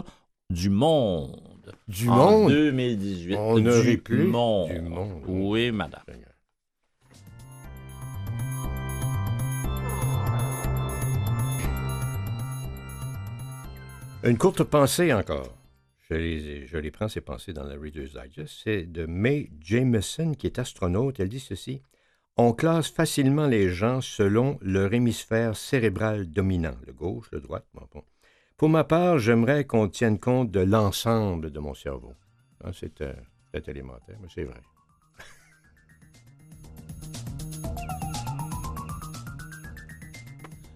du 0.49 0.69
monde. 0.69 1.52
Du 1.87 2.09
en 2.09 2.15
monde 2.15 2.51
2018. 2.51 3.35
On 3.35 3.59
du 3.59 3.69
aurait 3.69 3.97
pu. 3.97 4.23
monde. 4.23 4.69
Du 4.71 4.81
monde. 4.81 5.21
Oui, 5.27 5.71
madame. 5.71 6.03
Une 14.23 14.37
courte 14.37 14.63
pensée 14.63 15.13
encore. 15.13 15.53
Je 16.09 16.15
les, 16.15 16.67
je 16.67 16.77
les 16.77 16.91
prends, 16.91 17.09
ces 17.09 17.21
pensées, 17.21 17.53
dans 17.53 17.63
la 17.63 17.75
Reader's 17.75 18.13
Digest. 18.13 18.61
C'est 18.63 18.83
de 18.83 19.05
Mae 19.05 19.49
Jameson, 19.59 20.33
qui 20.33 20.47
est 20.47 20.59
astronaute. 20.59 21.19
Elle 21.19 21.29
dit 21.29 21.39
ceci. 21.39 21.81
On 22.37 22.53
classe 22.53 22.87
facilement 22.87 23.47
les 23.47 23.69
gens 23.69 24.01
selon 24.01 24.57
leur 24.61 24.93
hémisphère 24.93 25.55
cérébral 25.55 26.29
dominant, 26.31 26.75
le 26.87 26.93
gauche, 26.93 27.27
le 27.31 27.41
droite. 27.41 27.65
bon, 27.73 27.87
bon. 27.93 28.03
Pour 28.63 28.69
ma 28.69 28.85
part, 28.85 29.19
j'aimerais 29.19 29.65
qu'on 29.65 29.89
tienne 29.89 30.17
compte 30.17 30.49
de 30.49 30.61
l'ensemble 30.61 31.51
de 31.51 31.59
mon 31.59 31.73
cerveau. 31.73 32.13
Hein, 32.63 32.71
c'est 32.73 33.01
euh, 33.01 33.11
peut-être 33.51 33.67
élémentaire, 33.67 34.15
mais 34.21 34.29
c'est 34.33 34.45
vrai. 34.45 34.61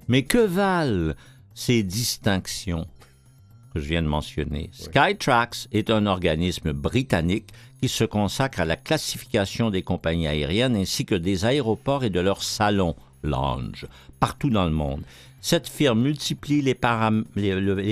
Mais 0.09 0.23
que 0.23 0.37
valent 0.37 1.13
ces 1.53 1.81
distinctions 1.81 2.89
que 3.73 3.79
je 3.79 3.87
viens 3.87 4.03
de 4.03 4.09
mentionner? 4.09 4.69
Skytrax 4.73 5.69
est 5.71 5.89
un 5.89 6.07
organisme 6.07 6.73
britannique 6.73 7.53
qui 7.79 7.87
se 7.87 8.03
consacre 8.03 8.59
à 8.59 8.65
la 8.65 8.75
classification 8.75 9.69
des 9.69 9.81
compagnies 9.81 10.27
aériennes 10.27 10.75
ainsi 10.75 11.05
que 11.05 11.15
des 11.15 11.45
aéroports 11.45 12.03
et 12.03 12.09
de 12.09 12.19
leurs 12.19 12.43
salons, 12.43 12.97
lounge, 13.23 13.87
partout 14.19 14.49
dans 14.49 14.65
le 14.65 14.71
monde. 14.71 15.03
Cette 15.41 15.67
firme 15.67 16.01
multiplie 16.01 16.61
les, 16.61 16.75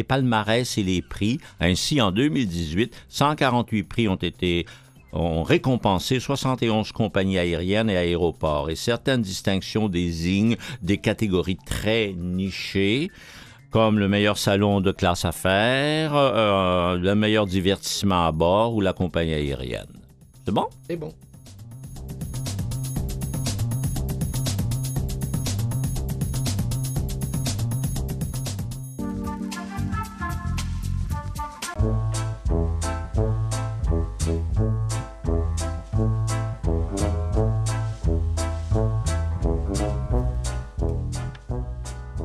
palmarès 0.03 0.77
et 0.77 0.83
les 0.83 1.01
prix. 1.01 1.39
Ainsi, 1.59 2.01
en 2.01 2.11
2018, 2.11 2.93
148 3.09 3.83
prix 3.83 4.07
ont 4.07 4.15
été 4.15 4.65
ont 5.13 5.43
récompensé 5.43 6.19
71 6.19 6.91
compagnies 6.91 7.37
aériennes 7.37 7.89
et 7.89 7.95
aéroports 7.95 8.69
et 8.69 8.75
certaines 8.75 9.21
distinctions 9.21 9.87
désignent 9.87 10.57
des 10.81 10.97
catégories 10.97 11.57
très 11.65 12.13
nichées 12.17 13.09
comme 13.69 13.99
le 13.99 14.07
meilleur 14.07 14.37
salon 14.37 14.81
de 14.81 14.91
classe 14.91 15.25
affaires, 15.25 16.15
euh, 16.15 16.97
le 16.97 17.15
meilleur 17.15 17.45
divertissement 17.45 18.25
à 18.25 18.31
bord 18.31 18.75
ou 18.75 18.81
la 18.81 18.93
compagnie 18.93 19.33
aérienne. 19.33 19.87
C'est 20.45 20.53
bon? 20.53 20.67
C'est 20.87 20.95
bon. 20.95 21.13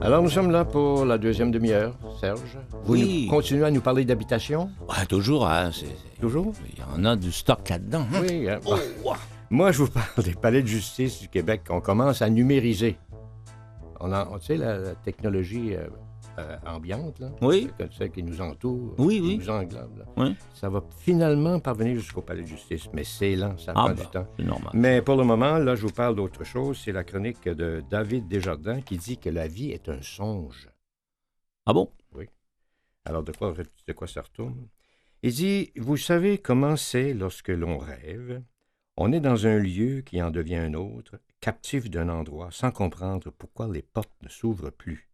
Alors, 0.02 0.22
nous 0.22 0.30
sommes 0.30 0.50
là 0.50 0.64
pour 0.64 1.04
la 1.04 1.18
deuxième 1.18 1.50
demi-heure, 1.50 1.94
Serge. 2.20 2.58
Vous 2.84 2.94
Oui. 2.94 3.24
nous- 3.26 3.30
continuez 3.30 3.64
à 3.64 3.70
nous 3.70 3.80
parler 3.82 4.04
d'habitation, 4.04 4.70
Ouais, 4.88 5.04
toujours, 5.06 5.46
hein, 5.46 5.70
toujours? 6.20 6.52
il 6.72 6.78
y 6.78 6.82
en 6.82 7.04
a 7.04 7.16
du 7.16 7.30
stock 7.30 7.68
là-dedans. 7.68 8.06
hein. 8.14 8.22
Oui. 8.26 8.48
hein. 8.48 8.58
Oh, 8.66 8.74
ouais. 9.04 9.16
Moi, 9.50 9.72
je 9.72 9.78
vous 9.82 9.88
parle 9.90 10.24
des 10.24 10.34
palais 10.34 10.62
de 10.62 10.66
justice 10.66 11.20
du 11.20 11.28
Québec 11.28 11.62
qu'on 11.68 11.80
commence 11.80 12.22
à 12.22 12.30
numériser. 12.30 12.96
On 14.00 14.12
a, 14.12 14.26
on- 14.32 14.38
tu 14.38 14.46
sais, 14.46 14.56
la, 14.56 14.78
la 14.78 14.94
technologie 14.94 15.74
euh, 15.74 15.86
euh, 16.40 16.56
ambiante, 16.66 17.18
là, 17.20 17.30
Oui. 17.42 17.68
celle- 17.96 18.10
qui 18.10 18.22
nous 18.22 18.40
entoure, 18.40 18.94
Oui, 18.98 19.16
qui 19.16 19.20
oui. 19.22 19.38
nous 19.38 19.50
englobe, 19.50 19.98
là. 19.98 20.04
Oui. 20.16 20.36
ça 20.54 20.68
va 20.68 20.82
finalement 20.98 21.60
parvenir 21.60 21.94
jusqu'au 21.96 22.22
palais 22.22 22.42
de 22.42 22.46
justice, 22.46 22.88
mais 22.92 23.04
c'est 23.04 23.36
lent, 23.36 23.56
ça 23.58 23.72
Ah, 23.76 23.84
prend 23.84 23.88
bah, 23.90 23.94
du 23.94 24.06
temps. 24.08 24.26
normal. 24.38 24.70
Mais 24.74 25.02
pour 25.02 25.16
le 25.16 25.24
moment, 25.24 25.58
là, 25.58 25.74
je 25.76 25.82
vous 25.86 25.92
parle 25.92 26.16
d'autre 26.16 26.44
chose. 26.44 26.80
C'est 26.84 26.92
la 26.92 27.04
chronique 27.04 27.44
de 27.48 27.82
David 27.90 28.26
Desjardins 28.28 28.80
qui 28.80 28.96
dit 28.98 29.18
que 29.18 29.30
la 29.30 29.46
vie 29.48 29.70
est 29.70 29.88
un 29.88 30.02
songe. 30.02 30.68
Ah 31.66 31.72
bon? 31.72 31.90
Alors, 33.06 33.22
de 33.22 33.32
quoi, 33.32 33.54
de 33.86 33.92
quoi 33.92 34.06
ça 34.06 34.20
retourne? 34.22 34.68
Il 35.22 35.32
dit, 35.32 35.72
vous 35.76 35.96
savez 35.96 36.38
comment 36.38 36.76
c'est 36.76 37.14
lorsque 37.14 37.48
l'on 37.48 37.78
rêve? 37.78 38.42
On 38.96 39.12
est 39.12 39.20
dans 39.20 39.46
un 39.46 39.58
lieu 39.58 40.02
qui 40.02 40.20
en 40.22 40.30
devient 40.30 40.56
un 40.56 40.74
autre, 40.74 41.18
captif 41.40 41.88
d'un 41.90 42.08
endroit, 42.10 42.48
sans 42.50 42.70
comprendre 42.70 43.30
pourquoi 43.30 43.68
les 43.68 43.80
portes 43.82 44.12
ne 44.22 44.28
s'ouvrent 44.28 44.70
plus. 44.70 45.09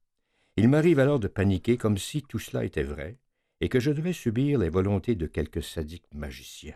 Il 0.56 0.68
m'arrive 0.68 0.98
alors 0.98 1.20
de 1.20 1.28
paniquer 1.28 1.76
comme 1.76 1.98
si 1.98 2.22
tout 2.22 2.38
cela 2.38 2.64
était 2.64 2.82
vrai, 2.82 3.18
et 3.60 3.68
que 3.68 3.80
je 3.80 3.90
devais 3.90 4.12
subir 4.12 4.58
les 4.58 4.68
volontés 4.68 5.14
de 5.14 5.26
quelque 5.26 5.60
sadique 5.60 6.06
magicien. 6.14 6.74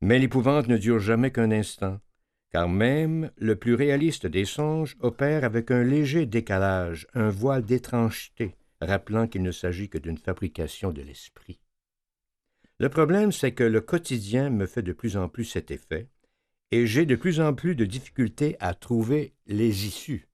Mais 0.00 0.18
l'épouvante 0.18 0.68
ne 0.68 0.76
dure 0.76 1.00
jamais 1.00 1.32
qu'un 1.32 1.50
instant, 1.50 2.00
car 2.50 2.68
même 2.68 3.30
le 3.36 3.56
plus 3.56 3.74
réaliste 3.74 4.26
des 4.26 4.44
songes 4.44 4.96
opère 5.00 5.44
avec 5.44 5.70
un 5.70 5.82
léger 5.82 6.24
décalage, 6.24 7.06
un 7.14 7.30
voile 7.30 7.64
d'étrangeté, 7.64 8.54
rappelant 8.80 9.26
qu'il 9.26 9.42
ne 9.42 9.50
s'agit 9.50 9.88
que 9.88 9.98
d'une 9.98 10.18
fabrication 10.18 10.92
de 10.92 11.02
l'esprit. 11.02 11.60
Le 12.78 12.88
problème, 12.88 13.32
c'est 13.32 13.52
que 13.52 13.64
le 13.64 13.80
quotidien 13.80 14.50
me 14.50 14.66
fait 14.66 14.82
de 14.82 14.92
plus 14.92 15.16
en 15.16 15.28
plus 15.28 15.44
cet 15.44 15.72
effet, 15.72 16.08
et 16.70 16.86
j'ai 16.86 17.06
de 17.06 17.16
plus 17.16 17.40
en 17.40 17.54
plus 17.54 17.74
de 17.74 17.84
difficultés 17.84 18.56
à 18.60 18.74
trouver 18.74 19.32
les 19.46 19.86
issues. 19.86 20.27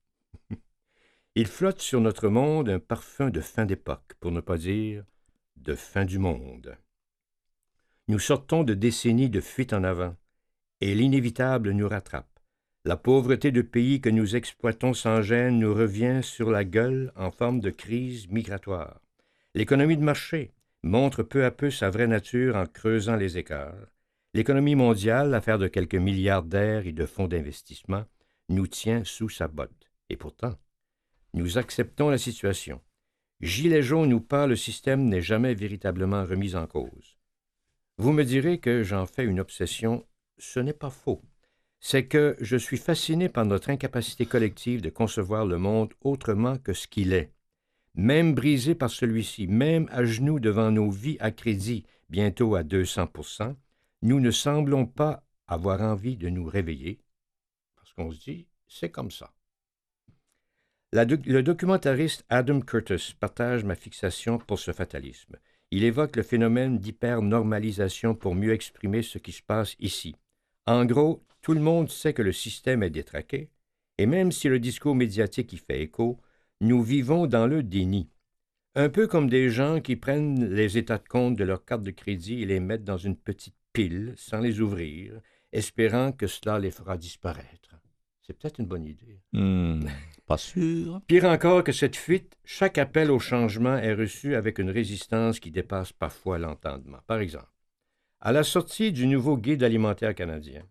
Il 1.36 1.48
flotte 1.48 1.80
sur 1.80 2.00
notre 2.00 2.28
monde 2.28 2.68
un 2.68 2.78
parfum 2.78 3.28
de 3.28 3.40
fin 3.40 3.66
d'époque, 3.66 4.14
pour 4.20 4.30
ne 4.30 4.40
pas 4.40 4.56
dire 4.56 5.04
de 5.56 5.74
fin 5.74 6.04
du 6.04 6.20
monde. 6.20 6.76
Nous 8.06 8.20
sortons 8.20 8.62
de 8.62 8.72
décennies 8.72 9.30
de 9.30 9.40
fuite 9.40 9.72
en 9.72 9.82
avant, 9.82 10.14
et 10.80 10.94
l'inévitable 10.94 11.72
nous 11.72 11.88
rattrape. 11.88 12.38
La 12.84 12.96
pauvreté 12.96 13.50
de 13.50 13.62
pays 13.62 14.00
que 14.00 14.10
nous 14.10 14.36
exploitons 14.36 14.94
sans 14.94 15.22
gêne 15.22 15.58
nous 15.58 15.74
revient 15.74 16.20
sur 16.22 16.52
la 16.52 16.64
gueule 16.64 17.12
en 17.16 17.32
forme 17.32 17.58
de 17.58 17.70
crise 17.70 18.28
migratoire. 18.28 19.00
L'économie 19.54 19.96
de 19.96 20.04
marché 20.04 20.52
montre 20.84 21.24
peu 21.24 21.44
à 21.44 21.50
peu 21.50 21.68
sa 21.68 21.90
vraie 21.90 22.06
nature 22.06 22.54
en 22.54 22.66
creusant 22.66 23.16
les 23.16 23.38
écarts. 23.38 23.88
L'économie 24.34 24.76
mondiale, 24.76 25.34
affaire 25.34 25.58
de 25.58 25.66
quelques 25.66 25.94
milliardaires 25.96 26.86
et 26.86 26.92
de 26.92 27.06
fonds 27.06 27.26
d'investissement, 27.26 28.04
nous 28.50 28.68
tient 28.68 29.02
sous 29.02 29.28
sa 29.28 29.48
botte. 29.48 29.90
Et 30.10 30.16
pourtant, 30.16 30.54
nous 31.34 31.58
acceptons 31.58 32.08
la 32.08 32.16
situation. 32.16 32.80
Gilet 33.40 33.82
jaune 33.82 34.14
ou 34.14 34.20
pas, 34.20 34.46
le 34.46 34.56
système 34.56 35.04
n'est 35.10 35.20
jamais 35.20 35.54
véritablement 35.54 36.24
remis 36.24 36.54
en 36.54 36.66
cause. 36.66 37.18
Vous 37.98 38.12
me 38.12 38.24
direz 38.24 38.58
que 38.58 38.82
j'en 38.82 39.04
fais 39.04 39.24
une 39.24 39.40
obsession. 39.40 40.06
Ce 40.38 40.58
n'est 40.58 40.72
pas 40.72 40.90
faux. 40.90 41.20
c'est 41.80 42.06
que 42.06 42.34
je 42.40 42.56
suis 42.56 42.78
fasciné 42.78 43.28
par 43.28 43.44
notre 43.44 43.68
incapacité 43.68 44.24
collective 44.24 44.80
de 44.80 44.88
concevoir 44.88 45.44
le 45.44 45.58
monde 45.58 45.92
autrement 46.00 46.56
que 46.56 46.72
ce 46.72 46.88
qu'il 46.88 47.12
est. 47.12 47.30
Même 47.94 48.34
brisé 48.34 48.74
par 48.74 48.90
celui-ci, 48.90 49.46
même 49.46 49.86
à 49.92 50.02
genoux 50.04 50.40
devant 50.40 50.70
nos 50.70 50.88
vies 50.88 51.18
à 51.20 51.30
crédit, 51.30 51.84
bientôt 52.08 52.54
à 52.54 52.62
200% 52.62 53.54
nous 54.04 54.20
ne 54.20 54.30
semblons 54.30 54.84
pas 54.84 55.24
avoir 55.46 55.80
envie 55.80 56.18
de 56.18 56.28
nous 56.28 56.44
réveiller, 56.44 57.00
parce 57.74 57.90
qu'on 57.94 58.12
se 58.12 58.20
dit, 58.20 58.46
c'est 58.68 58.90
comme 58.90 59.10
ça. 59.10 59.32
Le 60.96 61.42
documentariste 61.42 62.24
Adam 62.28 62.60
Curtis 62.60 63.16
partage 63.18 63.64
ma 63.64 63.74
fixation 63.74 64.38
pour 64.38 64.60
ce 64.60 64.70
fatalisme. 64.70 65.34
Il 65.72 65.82
évoque 65.82 66.14
le 66.14 66.22
phénomène 66.22 66.78
d'hypernormalisation 66.78 68.14
pour 68.14 68.36
mieux 68.36 68.52
exprimer 68.52 69.02
ce 69.02 69.18
qui 69.18 69.32
se 69.32 69.42
passe 69.42 69.74
ici. 69.80 70.14
En 70.66 70.84
gros, 70.84 71.24
tout 71.42 71.52
le 71.52 71.58
monde 71.60 71.90
sait 71.90 72.12
que 72.12 72.22
le 72.22 72.30
système 72.30 72.84
est 72.84 72.90
détraqué, 72.90 73.50
et 73.98 74.06
même 74.06 74.30
si 74.30 74.48
le 74.48 74.60
discours 74.60 74.94
médiatique 74.94 75.52
y 75.52 75.56
fait 75.56 75.82
écho, 75.82 76.20
nous 76.60 76.80
vivons 76.84 77.26
dans 77.26 77.48
le 77.48 77.64
déni. 77.64 78.08
Un 78.76 78.88
peu 78.88 79.08
comme 79.08 79.28
des 79.28 79.50
gens 79.50 79.80
qui 79.80 79.96
prennent 79.96 80.48
les 80.48 80.78
états 80.78 80.98
de 80.98 81.08
compte 81.08 81.34
de 81.34 81.42
leur 81.42 81.64
carte 81.64 81.82
de 81.82 81.90
crédit 81.90 82.42
et 82.42 82.46
les 82.46 82.60
mettent 82.60 82.84
dans 82.84 82.98
une 82.98 83.16
petite 83.16 83.56
pile 83.72 84.14
sans 84.16 84.38
les 84.38 84.60
ouvrir, 84.60 85.20
espérant 85.50 86.12
que 86.12 86.28
cela 86.28 86.60
les 86.60 86.70
fera 86.70 86.96
disparaître. 86.96 87.74
C'est 88.26 88.32
peut-être 88.32 88.58
une 88.58 88.66
bonne 88.66 88.86
idée. 88.86 89.20
Hmm, 89.32 89.86
pas 90.26 90.38
sûr. 90.38 91.02
Pire 91.06 91.26
encore 91.26 91.62
que 91.62 91.72
cette 91.72 91.96
fuite, 91.96 92.38
chaque 92.42 92.78
appel 92.78 93.10
au 93.10 93.18
changement 93.18 93.76
est 93.76 93.92
reçu 93.92 94.34
avec 94.34 94.58
une 94.58 94.70
résistance 94.70 95.40
qui 95.40 95.50
dépasse 95.50 95.92
parfois 95.92 96.38
l'entendement. 96.38 97.00
Par 97.06 97.18
exemple, 97.18 97.52
à 98.20 98.32
la 98.32 98.42
sortie 98.42 98.92
du 98.92 99.06
nouveau 99.06 99.36
guide 99.36 99.62
alimentaire 99.62 100.14
canadien, 100.14 100.62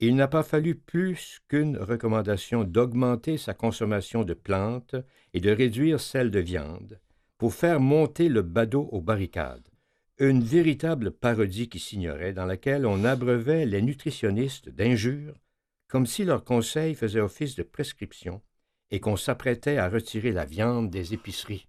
il 0.00 0.16
n'a 0.16 0.28
pas 0.28 0.42
fallu 0.42 0.76
plus 0.76 1.40
qu'une 1.48 1.76
recommandation 1.76 2.64
d'augmenter 2.64 3.36
sa 3.36 3.52
consommation 3.52 4.24
de 4.24 4.32
plantes 4.32 4.96
et 5.34 5.40
de 5.40 5.50
réduire 5.50 6.00
celle 6.00 6.30
de 6.30 6.40
viande 6.40 7.00
pour 7.36 7.52
faire 7.52 7.80
monter 7.80 8.30
le 8.30 8.40
badaud 8.40 8.88
aux 8.92 9.02
barricades. 9.02 9.68
Une 10.18 10.42
véritable 10.42 11.10
parodie 11.10 11.68
qui 11.68 11.78
s'ignorait, 11.78 12.32
dans 12.32 12.46
laquelle 12.46 12.86
on 12.86 13.04
abreuvait 13.04 13.66
les 13.66 13.82
nutritionnistes 13.82 14.70
d'injures 14.70 15.34
comme 15.88 16.06
si 16.06 16.24
leurs 16.24 16.44
conseils 16.44 16.94
faisaient 16.94 17.20
office 17.20 17.56
de 17.56 17.62
prescription 17.62 18.42
et 18.90 19.00
qu'on 19.00 19.16
s'apprêtait 19.16 19.78
à 19.78 19.88
retirer 19.88 20.32
la 20.32 20.44
viande 20.44 20.90
des 20.90 21.14
épiceries. 21.14 21.68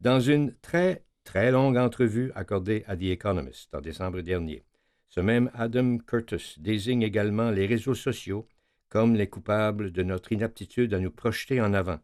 Dans 0.00 0.20
une 0.20 0.54
très, 0.56 1.04
très 1.24 1.50
longue 1.50 1.76
entrevue 1.76 2.32
accordée 2.34 2.84
à 2.86 2.96
The 2.96 3.02
Economist 3.02 3.74
en 3.74 3.80
décembre 3.80 4.20
dernier, 4.20 4.64
ce 5.08 5.20
même 5.20 5.50
Adam 5.54 5.98
Curtis 5.98 6.56
désigne 6.58 7.02
également 7.02 7.50
les 7.50 7.66
réseaux 7.66 7.94
sociaux 7.94 8.48
comme 8.88 9.14
les 9.14 9.28
coupables 9.28 9.90
de 9.90 10.02
notre 10.02 10.32
inaptitude 10.32 10.94
à 10.94 11.00
nous 11.00 11.10
projeter 11.10 11.60
en 11.60 11.74
avant, 11.74 11.98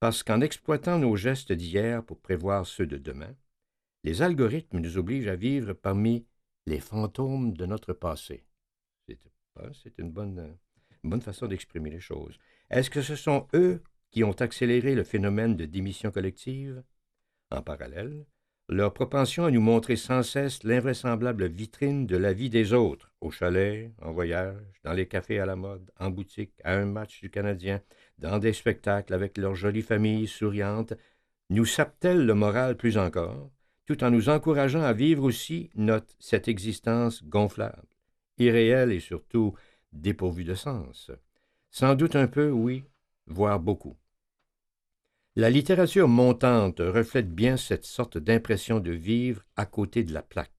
parce 0.00 0.22
qu'en 0.22 0.40
exploitant 0.40 0.98
nos 0.98 1.16
gestes 1.16 1.52
d'hier 1.52 2.04
pour 2.04 2.20
prévoir 2.20 2.66
ceux 2.66 2.86
de 2.86 2.96
demain, 2.96 3.34
les 4.04 4.22
algorithmes 4.22 4.78
nous 4.78 4.98
obligent 4.98 5.28
à 5.28 5.36
vivre 5.36 5.72
parmi 5.72 6.26
les 6.66 6.80
fantômes 6.80 7.54
de 7.54 7.66
notre 7.66 7.92
passé. 7.92 8.44
C'est 9.56 9.62
ah, 9.62 9.70
c'est 9.82 9.98
une 9.98 10.10
bonne, 10.10 10.56
bonne 11.04 11.20
façon 11.20 11.46
d'exprimer 11.46 11.90
les 11.90 12.00
choses. 12.00 12.38
Est-ce 12.70 12.90
que 12.90 13.02
ce 13.02 13.14
sont 13.14 13.46
eux 13.54 13.82
qui 14.10 14.24
ont 14.24 14.32
accéléré 14.32 14.94
le 14.94 15.04
phénomène 15.04 15.56
de 15.56 15.64
démission 15.64 16.10
collective? 16.10 16.82
En 17.50 17.62
parallèle, 17.62 18.26
leur 18.68 18.92
propension 18.92 19.44
à 19.44 19.50
nous 19.50 19.60
montrer 19.60 19.96
sans 19.96 20.22
cesse 20.22 20.64
l'invraisemblable 20.64 21.46
vitrine 21.46 22.06
de 22.06 22.16
la 22.16 22.32
vie 22.32 22.50
des 22.50 22.72
autres, 22.72 23.12
au 23.20 23.30
chalet, 23.30 23.92
en 24.02 24.12
voyage, 24.12 24.56
dans 24.82 24.92
les 24.92 25.06
cafés 25.06 25.38
à 25.38 25.46
la 25.46 25.54
mode, 25.54 25.88
en 26.00 26.10
boutique, 26.10 26.54
à 26.64 26.74
un 26.74 26.86
match 26.86 27.20
du 27.20 27.30
Canadien, 27.30 27.80
dans 28.18 28.38
des 28.38 28.54
spectacles 28.54 29.14
avec 29.14 29.38
leurs 29.38 29.54
jolies 29.54 29.82
familles 29.82 30.26
souriantes, 30.26 30.94
nous 31.50 31.66
sape-t-elle 31.66 32.26
le 32.26 32.34
moral 32.34 32.76
plus 32.76 32.98
encore, 32.98 33.50
tout 33.86 34.02
en 34.02 34.10
nous 34.10 34.30
encourageant 34.30 34.82
à 34.82 34.94
vivre 34.94 35.22
aussi 35.22 35.70
cette 36.18 36.48
existence 36.48 37.22
gonflable? 37.22 37.93
Irréel 38.38 38.92
et 38.92 39.00
surtout 39.00 39.54
dépourvu 39.92 40.44
de 40.44 40.54
sens. 40.54 41.10
Sans 41.70 41.94
doute 41.94 42.16
un 42.16 42.26
peu, 42.26 42.50
oui, 42.50 42.84
voire 43.26 43.60
beaucoup. 43.60 43.96
La 45.36 45.50
littérature 45.50 46.06
montante 46.06 46.78
reflète 46.78 47.34
bien 47.34 47.56
cette 47.56 47.84
sorte 47.84 48.18
d'impression 48.18 48.78
de 48.78 48.92
vivre 48.92 49.42
à 49.56 49.66
côté 49.66 50.04
de 50.04 50.14
la 50.14 50.22
plaque. 50.22 50.50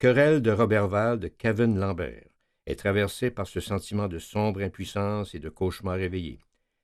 Querelle 0.00 0.42
de 0.42 0.50
Robertval 0.50 1.20
de 1.20 1.28
Kevin 1.28 1.78
Lambert 1.78 2.26
est 2.66 2.74
traversée 2.74 3.30
par 3.30 3.46
ce 3.46 3.60
sentiment 3.60 4.08
de 4.08 4.18
sombre 4.18 4.62
impuissance 4.62 5.34
et 5.34 5.38
de 5.38 5.48
cauchemar 5.48 5.96
réveillé. 5.96 6.40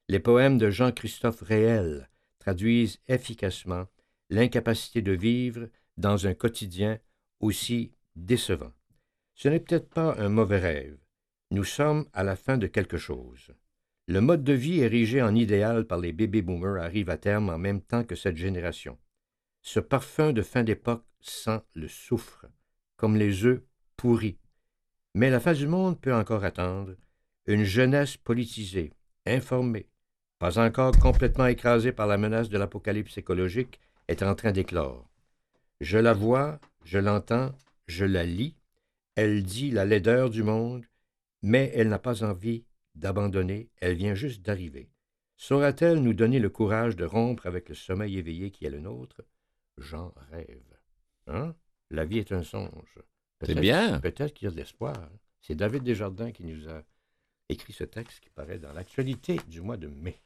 Les 0.08 0.20
poèmes 0.20 0.58
de 0.58 0.70
Jean-Christophe 0.70 1.42
Réel 1.42 2.08
traduisent 2.38 3.00
efficacement 3.08 3.86
l'incapacité 4.28 5.02
de 5.02 5.12
vivre 5.12 5.68
dans 5.96 6.26
un 6.26 6.34
quotidien 6.34 6.98
aussi 7.40 7.92
décevant. 8.14 8.72
Ce 9.42 9.48
n'est 9.48 9.60
peut-être 9.60 9.88
pas 9.88 10.16
un 10.18 10.28
mauvais 10.28 10.58
rêve. 10.58 10.98
Nous 11.50 11.64
sommes 11.64 12.04
à 12.12 12.24
la 12.24 12.36
fin 12.36 12.58
de 12.58 12.66
quelque 12.66 12.98
chose. 12.98 13.54
Le 14.06 14.20
mode 14.20 14.44
de 14.44 14.52
vie 14.52 14.80
érigé 14.80 15.22
en 15.22 15.34
idéal 15.34 15.86
par 15.86 15.96
les 15.96 16.12
baby-boomers 16.12 16.82
arrive 16.82 17.08
à 17.08 17.16
terme 17.16 17.48
en 17.48 17.56
même 17.56 17.80
temps 17.80 18.04
que 18.04 18.16
cette 18.16 18.36
génération. 18.36 18.98
Ce 19.62 19.80
parfum 19.80 20.34
de 20.34 20.42
fin 20.42 20.62
d'époque 20.62 21.06
sent 21.20 21.62
le 21.74 21.88
soufre, 21.88 22.44
comme 22.98 23.16
les 23.16 23.46
œufs 23.46 23.62
pourris. 23.96 24.36
Mais 25.14 25.30
la 25.30 25.40
fin 25.40 25.54
du 25.54 25.66
monde 25.66 25.98
peut 25.98 26.14
encore 26.14 26.44
attendre. 26.44 26.94
Une 27.46 27.64
jeunesse 27.64 28.18
politisée, 28.18 28.92
informée, 29.24 29.88
pas 30.38 30.58
encore 30.58 30.98
complètement 30.98 31.46
écrasée 31.46 31.92
par 31.92 32.08
la 32.08 32.18
menace 32.18 32.50
de 32.50 32.58
l'apocalypse 32.58 33.16
écologique, 33.16 33.80
est 34.06 34.22
en 34.22 34.34
train 34.34 34.52
d'éclore. 34.52 35.08
Je 35.80 35.96
la 35.96 36.12
vois, 36.12 36.60
je 36.84 36.98
l'entends, 36.98 37.54
je 37.86 38.04
la 38.04 38.24
lis, 38.24 38.54
elle 39.20 39.42
dit 39.42 39.70
la 39.70 39.84
laideur 39.84 40.30
du 40.30 40.42
monde, 40.42 40.86
mais 41.42 41.70
elle 41.74 41.90
n'a 41.90 41.98
pas 41.98 42.24
envie 42.24 42.64
d'abandonner, 42.94 43.68
elle 43.76 43.94
vient 43.94 44.14
juste 44.14 44.40
d'arriver. 44.40 44.88
Saura-t-elle 45.36 46.00
nous 46.00 46.14
donner 46.14 46.38
le 46.38 46.48
courage 46.48 46.96
de 46.96 47.04
rompre 47.04 47.46
avec 47.46 47.68
le 47.68 47.74
sommeil 47.74 48.16
éveillé 48.16 48.50
qui 48.50 48.64
est 48.64 48.70
le 48.70 48.80
nôtre? 48.80 49.20
J'en 49.76 50.14
rêve. 50.30 50.74
Hein? 51.26 51.54
La 51.90 52.06
vie 52.06 52.16
est 52.16 52.32
un 52.32 52.42
songe. 52.42 52.98
C'est 53.42 53.60
bien. 53.60 54.00
Peut-être 54.00 54.32
qu'il 54.32 54.46
y 54.46 54.48
a 54.48 54.52
de 54.52 54.56
l'espoir. 54.56 55.10
C'est 55.42 55.54
David 55.54 55.82
Desjardins 55.82 56.32
qui 56.32 56.44
nous 56.44 56.70
a 56.70 56.82
écrit 57.50 57.74
ce 57.74 57.84
texte 57.84 58.20
qui 58.20 58.30
paraît 58.30 58.58
dans 58.58 58.72
l'actualité 58.72 59.38
du 59.48 59.60
mois 59.60 59.76
de 59.76 59.88
mai. 59.88 60.22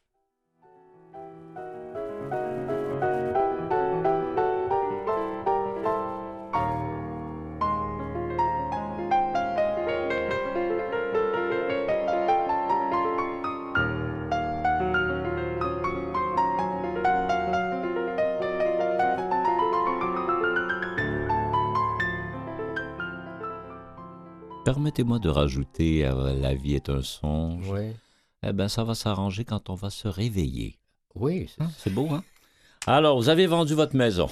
Permettez-moi 24.65 25.19
de 25.19 25.29
rajouter 25.29 26.07
euh, 26.07 26.35
La 26.41 26.55
vie 26.55 26.75
est 26.75 26.89
un 26.89 27.03
songe. 27.03 27.69
Oui, 27.71 27.93
Eh 28.47 28.53
bien, 28.53 28.69
ça 28.69 28.83
va 28.85 28.95
s'arranger 28.95 29.45
quand 29.45 29.69
on 29.69 29.75
va 29.75 29.91
se 29.91 30.09
réveiller. 30.09 30.79
oui 31.15 31.51
c'est 31.55 31.63
Hein, 31.63 31.71
C'est 31.77 31.93
beau, 31.93 32.09
hein? 32.11 32.25
Alors, 32.87 33.17
vous 33.19 33.29
avez 33.29 33.47
vendu 33.47 33.75
votre 33.75 33.95
maison. 33.97 34.29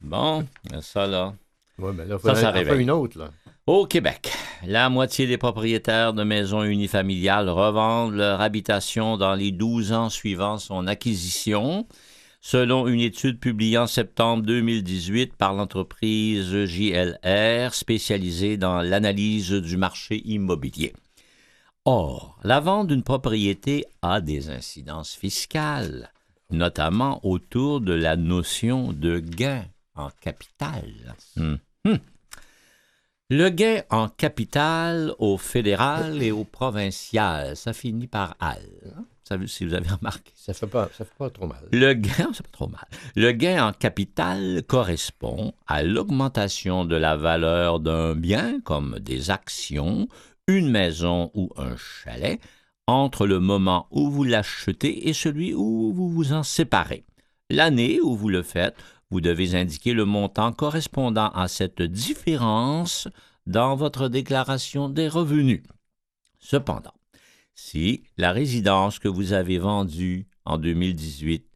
Bon, 0.00 0.44
ça 0.80 1.06
là. 1.06 1.34
Ouais, 1.78 1.92
mais 1.92 2.04
là, 2.04 2.18
Ça, 2.22 2.34
ça 2.34 2.52
faire 2.52 2.74
une 2.74 2.90
autre, 2.90 3.18
là. 3.18 3.30
Au 3.66 3.86
Québec, 3.86 4.32
la 4.64 4.88
moitié 4.88 5.26
des 5.26 5.38
propriétaires 5.38 6.12
de 6.12 6.24
maisons 6.24 6.64
unifamiliales 6.64 7.48
revendent 7.48 8.14
leur 8.14 8.40
habitation 8.40 9.16
dans 9.16 9.34
les 9.34 9.52
12 9.52 9.92
ans 9.92 10.08
suivant 10.08 10.58
son 10.58 10.86
acquisition, 10.86 11.86
selon 12.40 12.88
une 12.88 13.00
étude 13.00 13.38
publiée 13.38 13.78
en 13.78 13.86
septembre 13.86 14.42
2018 14.44 15.36
par 15.36 15.54
l'entreprise 15.54 16.64
JLR 16.64 17.74
spécialisée 17.74 18.56
dans 18.56 18.80
l'analyse 18.80 19.52
du 19.52 19.76
marché 19.76 20.22
immobilier. 20.24 20.94
Or, 21.84 22.38
la 22.42 22.60
vente 22.60 22.88
d'une 22.88 23.02
propriété 23.02 23.84
a 24.02 24.20
des 24.20 24.50
incidences 24.50 25.14
fiscales, 25.14 26.12
notamment 26.50 27.20
autour 27.24 27.80
de 27.80 27.92
la 27.92 28.16
notion 28.16 28.92
de 28.92 29.18
gain 29.18 29.64
en 29.94 30.10
capital. 30.20 31.16
Hmm. 31.36 31.56
Hmm. 31.84 31.96
Le 33.30 33.48
gain 33.48 33.82
en 33.90 34.08
capital 34.08 35.14
au 35.18 35.38
fédéral 35.38 36.22
et 36.22 36.32
au 36.32 36.44
provincial, 36.44 37.56
ça 37.56 37.72
finit 37.72 38.08
par 38.08 38.36
al. 38.40 39.06
Ça, 39.30 39.38
si 39.46 39.64
vous 39.64 39.74
avez 39.74 39.88
remarqué. 39.88 40.32
Ça 40.34 40.52
fait 40.52 40.66
pas, 40.66 40.90
ça 40.96 41.04
fait 41.04 41.14
pas 41.16 41.30
trop 41.30 41.46
mal. 41.46 41.60
Le 41.70 41.92
gain, 41.92 42.30
c'est 42.34 42.42
pas 42.42 42.52
trop 42.52 42.66
mal. 42.66 42.84
Le 43.14 43.30
gain 43.30 43.68
en 43.68 43.72
capital 43.72 44.64
correspond 44.66 45.54
à 45.68 45.84
l'augmentation 45.84 46.84
de 46.84 46.96
la 46.96 47.16
valeur 47.16 47.78
d'un 47.78 48.16
bien, 48.16 48.60
comme 48.60 48.98
des 48.98 49.30
actions, 49.30 50.08
une 50.48 50.68
maison 50.68 51.30
ou 51.34 51.52
un 51.56 51.76
chalet 51.76 52.40
entre 52.88 53.24
le 53.28 53.38
moment 53.38 53.86
où 53.92 54.10
vous 54.10 54.24
l'achetez 54.24 55.08
et 55.08 55.12
celui 55.12 55.54
où 55.54 55.92
vous 55.92 56.08
vous 56.08 56.32
en 56.32 56.42
séparez. 56.42 57.04
L'année 57.50 58.00
où 58.00 58.16
vous 58.16 58.30
le 58.30 58.42
faites, 58.42 58.76
vous 59.10 59.20
devez 59.20 59.54
indiquer 59.54 59.92
le 59.92 60.06
montant 60.06 60.52
correspondant 60.52 61.28
à 61.28 61.46
cette 61.46 61.82
différence 61.82 63.06
dans 63.46 63.76
votre 63.76 64.08
déclaration 64.08 64.88
des 64.88 65.06
revenus. 65.06 65.62
Cependant, 66.40 66.94
si 67.54 68.04
la 68.16 68.32
résidence 68.32 68.98
que 68.98 69.08
vous 69.08 69.32
avez 69.32 69.58
vendue 69.58 70.26
en 70.44 70.58
2018 70.58 71.46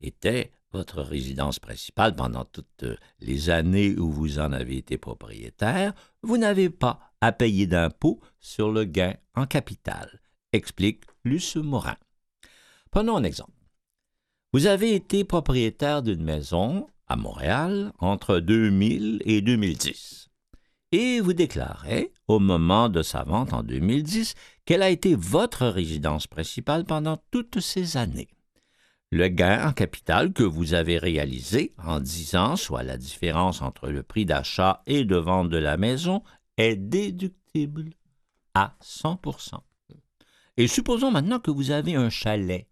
était 0.00 0.52
votre 0.72 1.02
résidence 1.02 1.58
principale 1.58 2.14
pendant 2.14 2.44
toutes 2.44 2.84
les 3.20 3.50
années 3.50 3.94
où 3.98 4.10
vous 4.10 4.38
en 4.38 4.52
avez 4.52 4.78
été 4.78 4.98
propriétaire, 4.98 5.92
vous 6.22 6.38
n'avez 6.38 6.70
pas 6.70 7.00
à 7.20 7.32
payer 7.32 7.66
d'impôt 7.66 8.20
sur 8.40 8.72
le 8.72 8.84
gain 8.84 9.14
en 9.34 9.46
capital, 9.46 10.20
explique 10.52 11.04
Luce 11.24 11.56
Morin. 11.56 11.96
Prenons 12.90 13.16
un 13.16 13.24
exemple. 13.24 13.52
Vous 14.52 14.66
avez 14.66 14.94
été 14.94 15.24
propriétaire 15.24 16.02
d'une 16.02 16.24
maison 16.24 16.86
à 17.06 17.16
Montréal 17.16 17.92
entre 17.98 18.38
2000 18.38 19.22
et 19.24 19.40
2010 19.40 20.22
et 20.92 21.20
vous 21.20 21.32
déclarez, 21.32 22.12
au 22.28 22.38
moment 22.38 22.90
de 22.90 23.02
sa 23.02 23.24
vente 23.24 23.54
en 23.54 23.62
2010, 23.62 24.34
qu'elle 24.64 24.82
a 24.82 24.90
été 24.90 25.14
votre 25.14 25.66
résidence 25.66 26.26
principale 26.26 26.84
pendant 26.84 27.18
toutes 27.30 27.60
ces 27.60 27.96
années? 27.96 28.28
Le 29.10 29.28
gain 29.28 29.68
en 29.68 29.72
capital 29.72 30.32
que 30.32 30.42
vous 30.42 30.72
avez 30.72 30.96
réalisé 30.96 31.74
en 31.76 32.00
10 32.00 32.34
ans, 32.36 32.56
soit 32.56 32.82
la 32.82 32.96
différence 32.96 33.60
entre 33.60 33.88
le 33.88 34.02
prix 34.02 34.24
d'achat 34.24 34.82
et 34.86 35.04
de 35.04 35.16
vente 35.16 35.50
de 35.50 35.58
la 35.58 35.76
maison, 35.76 36.22
est 36.56 36.76
déductible 36.76 37.90
à 38.54 38.74
100% 38.82 39.58
Et 40.56 40.66
supposons 40.66 41.10
maintenant 41.10 41.40
que 41.40 41.50
vous 41.50 41.72
avez 41.72 41.94
un 41.94 42.08
chalet, 42.08 42.68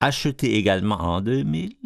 acheté 0.00 0.56
également 0.56 0.96
en 0.96 1.20
2000, 1.20 1.76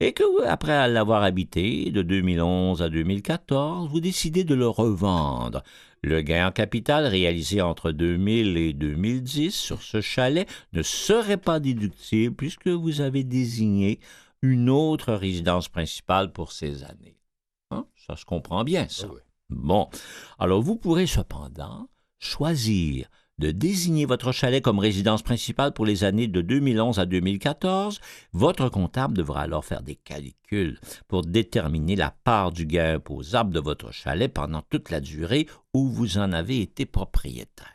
et 0.00 0.12
que, 0.12 0.44
après 0.44 0.88
l'avoir 0.88 1.22
habité 1.22 1.90
de 1.90 2.02
2011 2.02 2.82
à 2.82 2.90
2014, 2.90 3.88
vous 3.88 4.00
décidez 4.00 4.44
de 4.44 4.54
le 4.54 4.68
revendre. 4.68 5.62
Le 6.04 6.20
gain 6.20 6.48
en 6.48 6.52
capital 6.52 7.06
réalisé 7.06 7.62
entre 7.62 7.90
2000 7.90 8.58
et 8.58 8.74
2010 8.74 9.54
sur 9.54 9.80
ce 9.80 10.02
chalet 10.02 10.46
ne 10.74 10.82
serait 10.82 11.38
pas 11.38 11.60
déductible 11.60 12.36
puisque 12.36 12.68
vous 12.68 13.00
avez 13.00 13.24
désigné 13.24 14.00
une 14.42 14.68
autre 14.68 15.14
résidence 15.14 15.70
principale 15.70 16.30
pour 16.30 16.52
ces 16.52 16.84
années. 16.84 17.16
Hein? 17.70 17.86
Ça 17.96 18.16
se 18.16 18.26
comprend 18.26 18.64
bien, 18.64 18.86
ça. 18.86 19.06
Ah 19.08 19.14
oui. 19.14 19.20
Bon. 19.48 19.88
Alors, 20.38 20.60
vous 20.60 20.76
pourrez 20.76 21.06
cependant 21.06 21.88
choisir 22.18 23.08
de 23.38 23.50
désigner 23.50 24.06
votre 24.06 24.32
chalet 24.32 24.62
comme 24.62 24.78
résidence 24.78 25.22
principale 25.22 25.72
pour 25.72 25.86
les 25.86 26.04
années 26.04 26.28
de 26.28 26.40
2011 26.40 26.98
à 26.98 27.06
2014, 27.06 28.00
votre 28.32 28.68
comptable 28.68 29.16
devra 29.16 29.42
alors 29.42 29.64
faire 29.64 29.82
des 29.82 29.96
calculs 29.96 30.78
pour 31.08 31.22
déterminer 31.22 31.96
la 31.96 32.10
part 32.10 32.52
du 32.52 32.66
gain 32.66 32.94
imposable 32.94 33.52
de 33.52 33.60
votre 33.60 33.92
chalet 33.92 34.32
pendant 34.32 34.62
toute 34.62 34.90
la 34.90 35.00
durée 35.00 35.48
où 35.72 35.88
vous 35.88 36.18
en 36.18 36.32
avez 36.32 36.60
été 36.60 36.86
propriétaire. 36.86 37.74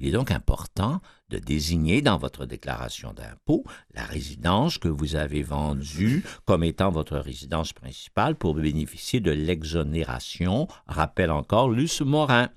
Il 0.00 0.06
est 0.06 0.12
donc 0.12 0.30
important 0.30 1.00
de 1.28 1.38
désigner 1.38 2.02
dans 2.02 2.18
votre 2.18 2.46
déclaration 2.46 3.12
d'impôt 3.12 3.64
la 3.94 4.04
résidence 4.04 4.78
que 4.78 4.88
vous 4.88 5.16
avez 5.16 5.42
vendue 5.42 6.24
comme 6.44 6.62
étant 6.62 6.90
votre 6.90 7.18
résidence 7.18 7.72
principale 7.72 8.36
pour 8.36 8.54
bénéficier 8.54 9.18
de 9.18 9.32
l'exonération, 9.32 10.68
rappelle 10.86 11.32
encore 11.32 11.68
Luce 11.68 12.00
Morin. 12.00 12.48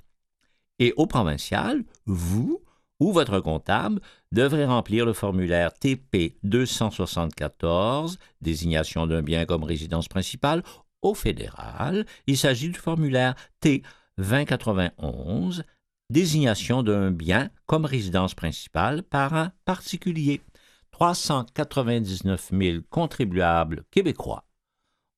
Et 0.81 0.93
au 0.97 1.05
provincial, 1.05 1.83
vous 2.07 2.59
ou 2.99 3.11
votre 3.11 3.39
comptable 3.39 4.01
devrez 4.31 4.65
remplir 4.65 5.05
le 5.05 5.13
formulaire 5.13 5.71
TP 5.75 6.39
274, 6.41 8.17
désignation 8.41 9.05
d'un 9.05 9.21
bien 9.21 9.45
comme 9.45 9.63
résidence 9.63 10.07
principale. 10.07 10.63
Au 11.03 11.13
fédéral, 11.13 12.07
il 12.25 12.35
s'agit 12.35 12.69
du 12.69 12.79
formulaire 12.79 13.35
T 13.59 13.83
2091, 14.17 15.65
désignation 16.09 16.81
d'un 16.81 17.11
bien 17.11 17.51
comme 17.67 17.85
résidence 17.85 18.33
principale 18.33 19.03
par 19.03 19.35
un 19.35 19.51
particulier. 19.65 20.41
399 20.89 22.49
000 22.59 22.77
contribuables 22.89 23.83
québécois 23.91 24.45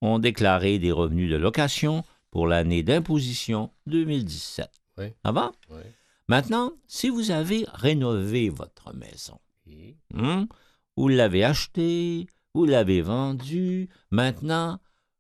ont 0.01 0.19
déclaré 0.19 0.77
des 0.77 0.91
revenus 0.91 1.31
de 1.31 1.37
location 1.37 2.03
pour 2.31 2.47
l'année 2.47 2.83
d'imposition 2.83 3.71
2017. 3.87 4.82
Oui. 4.97 5.05
Ça 5.25 5.31
va? 5.31 5.51
Oui. 5.69 5.81
Maintenant, 6.27 6.71
si 6.87 7.09
vous 7.09 7.31
avez 7.31 7.65
rénové 7.73 8.49
votre 8.49 8.93
maison, 8.95 9.39
Et- 9.67 9.97
hein, 10.15 10.47
vous 10.95 11.07
l'avez 11.07 11.43
achetée, 11.43 12.27
vous 12.53 12.65
l'avez 12.65 13.01
vendue, 13.01 13.89
maintenant, 14.11 14.79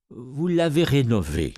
vous 0.09 0.47
l'avez 0.47 0.83
rénovée. 0.83 1.53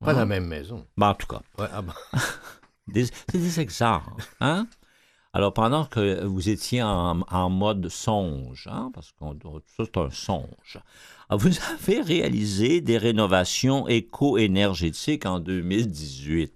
Pas 0.00 0.10
Hein? 0.12 0.16
la 0.16 0.26
même 0.26 0.46
maison. 0.46 0.86
Ben, 0.96 1.08
en 1.10 1.14
tout 1.14 1.26
cas, 1.26 1.40
Ouais, 1.58 1.68
ah 1.72 1.82
des- 2.88 3.06
c'est 3.06 3.38
des 3.38 3.60
exemples. 3.60 4.22
Hein? 4.40 4.66
Alors, 5.32 5.52
pendant 5.52 5.84
que 5.84 6.24
vous 6.24 6.48
étiez 6.48 6.82
en, 6.82 7.20
en 7.20 7.50
mode 7.50 7.88
songe, 7.88 8.68
hein, 8.70 8.90
parce 8.94 9.12
que 9.12 9.18
ça, 9.76 9.84
c'est 9.84 9.96
un 9.98 10.10
songe, 10.10 10.78
vous 11.30 11.48
avez 11.72 12.00
réalisé 12.00 12.80
des 12.80 12.96
rénovations 12.98 13.86
éco-énergétiques 13.88 15.26
en 15.26 15.38
2018. 15.40 16.55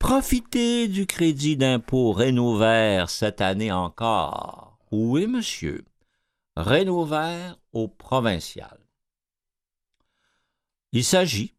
Profitez 0.00 0.88
du 0.88 1.06
crédit 1.06 1.56
d'impôt 1.56 2.12
Rénovert 2.12 3.10
cette 3.10 3.40
année 3.40 3.70
encore. 3.70 4.78
Oui, 4.90 5.26
monsieur. 5.28 5.84
Rénovert 6.56 7.58
au 7.72 7.86
provincial. 7.86 8.80
Il 10.92 11.04
s'agit 11.04 11.54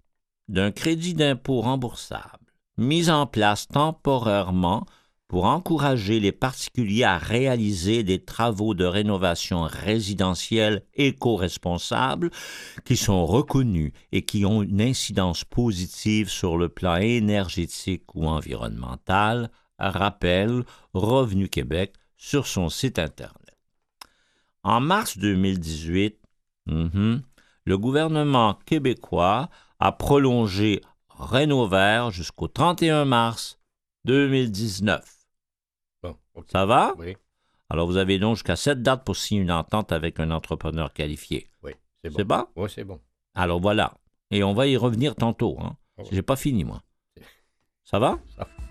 d'un 0.49 0.71
crédit 0.71 1.13
d'impôt 1.13 1.61
remboursable 1.61 2.51
mis 2.77 3.09
en 3.11 3.27
place 3.27 3.67
temporairement 3.67 4.85
pour 5.31 5.45
encourager 5.45 6.19
les 6.19 6.33
particuliers 6.33 7.05
à 7.05 7.17
réaliser 7.17 8.03
des 8.03 8.21
travaux 8.21 8.73
de 8.73 8.83
rénovation 8.83 9.61
résidentielle 9.61 10.83
éco-responsables 10.95 12.31
qui 12.83 12.97
sont 12.97 13.25
reconnus 13.25 13.93
et 14.11 14.23
qui 14.23 14.45
ont 14.45 14.61
une 14.61 14.81
incidence 14.81 15.45
positive 15.45 16.27
sur 16.27 16.57
le 16.57 16.67
plan 16.67 16.97
énergétique 16.97 18.13
ou 18.13 18.27
environnemental, 18.27 19.51
rappelle 19.79 20.65
Revenu 20.93 21.47
Québec 21.47 21.93
sur 22.17 22.45
son 22.45 22.67
site 22.67 22.99
Internet. 22.99 23.55
En 24.63 24.81
mars 24.81 25.17
2018, 25.17 26.19
mhm, 26.65 27.21
le 27.63 27.77
gouvernement 27.77 28.59
québécois 28.65 29.49
a 29.79 29.93
prolongé 29.93 30.81
Rénovert 31.07 32.11
jusqu'au 32.11 32.49
31 32.49 33.05
mars 33.05 33.59
2019. 34.03 35.20
Ça 36.47 36.65
va? 36.65 36.93
Oui, 36.97 37.15
Alors, 37.69 37.87
vous 37.87 37.97
avez 37.97 38.19
donc 38.19 38.35
jusqu'à 38.35 38.55
cette 38.55 38.81
date 38.81 39.03
pour 39.03 39.15
signer 39.15 39.41
une 39.41 39.51
entente 39.51 39.91
avec 39.91 40.19
un 40.19 40.31
entrepreneur 40.31 40.93
qualifié. 40.93 41.49
oui, 41.63 41.73
c'est 42.03 42.09
bon. 42.09 42.15
C'est 42.17 42.23
bon? 42.25 42.45
Oui, 42.55 42.69
c'est 42.73 42.83
bon. 42.83 42.99
Alors, 43.33 43.59
voilà. 43.61 43.93
Et 44.31 44.43
on 44.43 44.53
va 44.53 44.67
y 44.67 44.77
revenir 44.77 45.15
tantôt. 45.15 45.57
Hein? 45.59 45.75
Ouais. 45.97 46.05
J'ai 46.11 46.21
pas 46.21 46.35
fini, 46.35 46.63
moi. 46.63 46.81
Ça 47.83 47.99
va? 47.99 48.19
Ça. 48.35 48.47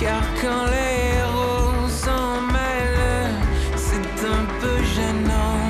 Car 0.00 0.22
quand 0.40 0.64
les 0.72 1.18
héros 1.18 1.88
s'en 1.88 2.40
mêlent, 2.40 3.34
c'est 3.76 4.26
un 4.26 4.44
peu 4.60 4.76
gênant. 4.94 5.60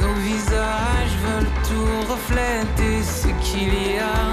Nos 0.00 0.14
visages 0.14 1.14
veulent 1.24 1.54
tout 1.68 2.12
refléter 2.12 3.02
ce 3.02 3.28
qu'il 3.44 3.74
y 3.94 3.98
a. 3.98 4.27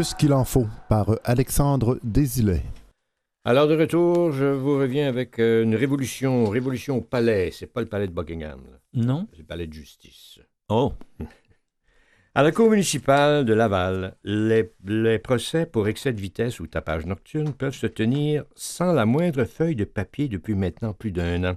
Plus 0.00 0.14
qu'il 0.14 0.32
en 0.32 0.44
faut 0.44 0.66
par 0.88 1.18
Alexandre 1.24 2.00
Désilet. 2.02 2.62
Alors 3.44 3.68
de 3.68 3.76
retour, 3.76 4.32
je 4.32 4.46
vous 4.46 4.78
reviens 4.78 5.06
avec 5.06 5.38
euh, 5.38 5.62
une 5.62 5.74
révolution, 5.74 6.48
révolution 6.48 6.96
au 6.96 7.00
palais. 7.02 7.50
C'est 7.52 7.66
pas 7.66 7.82
le 7.82 7.86
palais 7.86 8.06
de 8.06 8.12
Buckingham, 8.12 8.62
là. 8.64 8.78
Non? 8.94 9.28
c'est 9.30 9.40
le 9.40 9.44
palais 9.44 9.66
de 9.66 9.74
justice. 9.74 10.40
Oh, 10.70 10.94
À 12.34 12.42
la 12.42 12.50
cour 12.50 12.70
municipale 12.70 13.44
de 13.44 13.52
Laval, 13.52 14.16
les, 14.24 14.72
les 14.86 15.18
procès 15.18 15.66
pour 15.66 15.86
excès 15.86 16.14
de 16.14 16.20
vitesse 16.22 16.60
ou 16.60 16.66
tapage 16.66 17.04
nocturne 17.04 17.52
peuvent 17.52 17.76
se 17.76 17.86
tenir 17.86 18.44
sans 18.54 18.94
la 18.94 19.04
moindre 19.04 19.44
feuille 19.44 19.76
de 19.76 19.84
papier 19.84 20.28
depuis 20.28 20.54
maintenant 20.54 20.94
plus 20.94 21.12
d'un 21.12 21.44
an. 21.44 21.56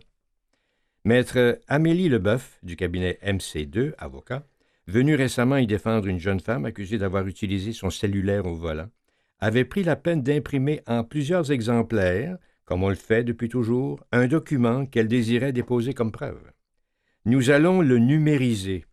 Maître 1.05 1.59
Amélie 1.69 2.09
Leboeuf, 2.09 2.59
du 2.61 2.75
cabinet 2.75 3.19
MC2, 3.23 3.93
avocat, 3.97 4.43
venue 4.87 5.15
récemment 5.15 5.57
y 5.57 5.67
défendre 5.67 6.07
une 6.07 6.19
jeune 6.19 6.39
femme 6.39 6.65
accusée 6.65 6.97
d'avoir 6.97 7.27
utilisé 7.27 7.73
son 7.73 7.89
cellulaire 7.89 8.45
au 8.45 8.55
volant, 8.55 8.89
avait 9.39 9.65
pris 9.65 9.83
la 9.83 9.95
peine 9.95 10.21
d'imprimer 10.21 10.81
en 10.87 11.03
plusieurs 11.03 11.51
exemplaires, 11.51 12.37
comme 12.65 12.83
on 12.83 12.89
le 12.89 12.95
fait 12.95 13.23
depuis 13.23 13.49
toujours, 13.49 14.05
un 14.11 14.27
document 14.27 14.85
qu'elle 14.85 15.07
désirait 15.07 15.53
déposer 15.53 15.93
comme 15.93 16.11
preuve. 16.11 16.51
Nous 17.25 17.49
allons 17.49 17.81
le 17.81 17.97
numériser, 17.97 18.85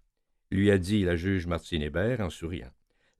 lui 0.50 0.70
a 0.70 0.78
dit 0.78 1.04
la 1.04 1.16
juge 1.16 1.46
Martine 1.46 1.82
Hébert 1.82 2.20
en 2.20 2.30
souriant. 2.30 2.70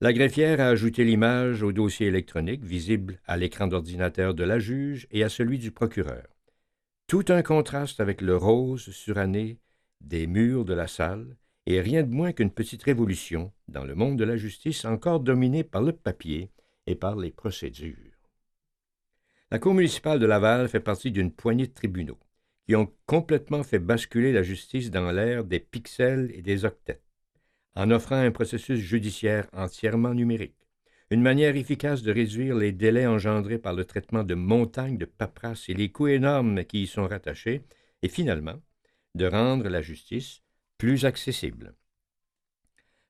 La 0.01 0.13
greffière 0.13 0.59
a 0.59 0.67
ajouté 0.67 1.03
l'image 1.03 1.61
au 1.63 1.71
dossier 1.71 2.07
électronique 2.07 2.63
visible 2.63 3.19
à 3.27 3.37
l'écran 3.37 3.67
d'ordinateur 3.67 4.33
de 4.33 4.43
la 4.43 4.57
juge 4.57 5.07
et 5.11 5.23
à 5.23 5.29
celui 5.29 5.59
du 5.59 5.71
procureur. 5.71 6.25
Tout 7.07 7.25
un 7.29 7.43
contraste 7.43 7.99
avec 7.99 8.21
le 8.21 8.35
rose 8.35 8.89
suranné 8.89 9.59
des 10.01 10.27
murs 10.27 10.65
de 10.65 10.73
la 10.73 10.87
salle 10.87 11.37
et 11.73 11.81
rien 11.81 12.03
de 12.03 12.13
moins 12.13 12.33
qu'une 12.33 12.51
petite 12.51 12.83
révolution 12.83 13.51
dans 13.67 13.83
le 13.83 13.95
monde 13.95 14.17
de 14.17 14.23
la 14.23 14.37
justice 14.37 14.85
encore 14.85 15.19
dominé 15.19 15.63
par 15.63 15.81
le 15.81 15.93
papier 15.93 16.51
et 16.87 16.95
par 16.95 17.15
les 17.15 17.31
procédures. 17.31 17.95
La 19.51 19.59
Cour 19.59 19.73
municipale 19.73 20.19
de 20.19 20.25
Laval 20.25 20.69
fait 20.69 20.79
partie 20.79 21.11
d'une 21.11 21.31
poignée 21.31 21.67
de 21.67 21.73
tribunaux 21.73 22.19
qui 22.65 22.75
ont 22.75 22.91
complètement 23.05 23.63
fait 23.63 23.79
basculer 23.79 24.31
la 24.31 24.43
justice 24.43 24.91
dans 24.91 25.11
l'ère 25.11 25.43
des 25.43 25.59
pixels 25.59 26.31
et 26.33 26.41
des 26.41 26.63
octets, 26.63 27.01
en 27.75 27.91
offrant 27.91 28.15
un 28.15 28.31
processus 28.31 28.79
judiciaire 28.79 29.47
entièrement 29.53 30.13
numérique, 30.13 30.67
une 31.09 31.21
manière 31.21 31.55
efficace 31.55 32.01
de 32.03 32.13
réduire 32.13 32.55
les 32.55 32.71
délais 32.71 33.07
engendrés 33.07 33.57
par 33.57 33.73
le 33.73 33.83
traitement 33.83 34.23
de 34.23 34.35
montagnes 34.35 34.97
de 34.97 35.05
paperasse 35.05 35.67
et 35.67 35.73
les 35.73 35.91
coûts 35.91 36.07
énormes 36.07 36.63
qui 36.63 36.83
y 36.83 36.87
sont 36.87 37.07
rattachés, 37.07 37.63
et 38.03 38.07
finalement, 38.07 38.61
de 39.15 39.25
rendre 39.25 39.67
la 39.67 39.81
justice 39.81 40.41
plus 40.81 41.05
accessible. 41.05 41.75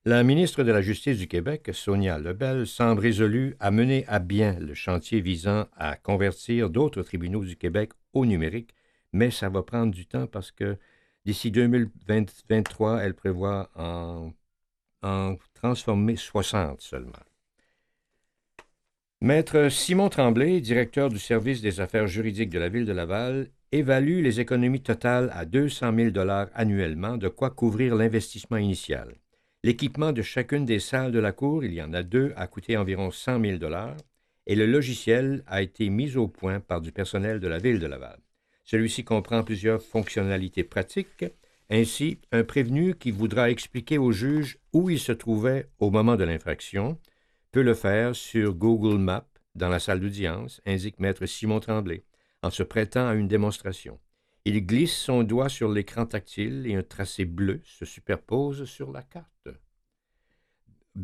La 0.04 0.24
ministre 0.24 0.62
de 0.66 0.74
la 0.74 0.82
Justice 0.82 1.18
du 1.18 1.30
Québec, 1.30 1.70
Sonia 1.72 2.20
Lebel, 2.20 2.68
semble 2.68 3.00
résolue 3.00 3.56
à 3.62 3.72
mener 3.72 4.04
à 4.10 4.20
bien 4.20 4.60
le 4.60 4.74
chantier 4.74 5.22
visant 5.22 5.70
à 5.78 5.96
convertir 5.96 6.70
d'autres 6.70 7.02
tribunaux 7.02 7.46
du 7.46 7.56
Québec 7.56 7.92
au 8.12 8.26
numérique, 8.26 8.76
mais 9.14 9.32
ça 9.32 9.48
va 9.48 9.64
prendre 9.64 9.94
du 9.94 10.06
temps 10.06 10.28
parce 10.28 10.52
que 10.52 10.78
d'ici 11.24 11.50
2023, 11.50 13.04
elle 13.04 13.14
prévoit 13.14 13.70
en, 13.76 14.34
transformer 15.54 16.18
60 16.18 16.82
seulement. 16.82 17.24
Maître 19.22 19.70
Simon 19.70 20.10
Tremblay, 20.10 20.60
directeur 20.60 21.08
du 21.08 21.20
service 21.20 21.62
des 21.62 21.80
affaires 21.80 22.08
juridiques 22.08 22.50
de 22.50 22.60
la 22.60 22.68
ville 22.68 22.86
de 22.86 22.92
Laval, 22.92 23.50
évalue 23.72 24.22
les 24.22 24.40
économies 24.40 24.82
totales 24.82 25.32
à 25.34 25.46
200 25.46 25.96
000 25.96 26.10
dollars 26.12 26.50
annuellement, 26.54 27.18
de 27.18 27.30
quoi 27.30 27.50
couvrir 27.50 27.96
l'investissement 27.96 28.58
initial. 28.58 29.16
L'équipement 29.64 30.12
de 30.12 30.22
chacune 30.22 30.66
des 30.66 30.80
salles 30.80 31.12
de 31.12 31.20
la 31.20 31.32
cour, 31.32 31.64
il 31.64 31.74
y 31.74 31.82
en 31.82 31.94
a 31.94 32.04
deux, 32.04 32.34
a 32.36 32.48
coûté 32.48 32.76
environ 32.78 33.12
100 33.12 33.42
000 33.42 33.58
dollars, 33.58 33.96
et 34.48 34.56
le 34.56 34.66
logiciel 34.66 35.44
a 35.48 35.62
été 35.62 35.90
mis 35.90 36.18
au 36.18 36.28
point 36.28 36.60
par 36.60 36.82
du 36.82 36.92
personnel 36.92 37.40
de 37.40 37.48
la 37.48 37.60
ville 37.60 37.80
de 37.80 37.88
Laval. 37.88 38.20
Celui-ci 38.66 39.04
comprend 39.04 39.44
plusieurs 39.44 39.82
fonctionnalités 39.82 40.64
pratiques, 40.64 41.26
ainsi 41.70 42.20
un 42.32 42.44
prévenu 42.44 42.96
qui 42.96 43.12
voudra 43.12 43.50
expliquer 43.50 43.98
au 43.98 44.12
juge 44.12 44.58
où 44.74 44.90
il 44.90 45.00
se 45.00 45.12
trouvait 45.12 45.68
au 45.80 45.90
moment 45.90 46.16
de 46.16 46.24
l'infraction 46.24 46.98
peut 47.52 47.62
le 47.62 47.74
faire 47.74 48.16
sur 48.16 48.54
Google 48.54 48.98
Maps 48.98 49.28
dans 49.56 49.70
la 49.70 49.80
salle 49.80 50.00
d'audience, 50.00 50.62
indique 50.66 51.00
maître 51.00 51.26
Simon 51.26 51.60
Tremblay, 51.60 52.04
en 52.42 52.50
se 52.50 52.64
prêtant 52.64 53.08
à 53.08 53.14
une 53.14 53.28
démonstration. 53.28 54.00
Il 54.46 54.66
glisse 54.66 54.96
son 54.96 55.24
doigt 55.24 55.50
sur 55.50 55.70
l'écran 55.70 56.06
tactile 56.06 56.66
et 56.66 56.76
un 56.76 56.82
tracé 56.82 57.26
bleu 57.26 57.62
se 57.64 57.86
superpose 57.86 58.66
sur 58.66 58.92
la 58.92 59.04
carte. 59.04 59.50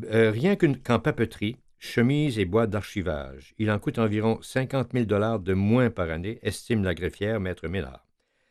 Euh, 0.06 0.32
rien 0.32 0.56
qu'en 0.56 1.00
papeterie, 1.00 1.58
chemise 1.78 2.40
et 2.40 2.46
boîte 2.46 2.72
d'archivage, 2.72 3.54
il 3.58 3.70
en 3.70 3.80
coûte 3.80 4.00
environ 4.00 4.40
50 4.42 4.94
000 4.94 5.06
dollars 5.06 5.40
de 5.40 5.54
moins 5.54 5.92
par 5.92 6.10
année, 6.10 6.40
estime 6.42 6.84
la 6.84 6.96
greffière 6.96 7.40
maître 7.40 7.68
Ménard. 7.68 8.08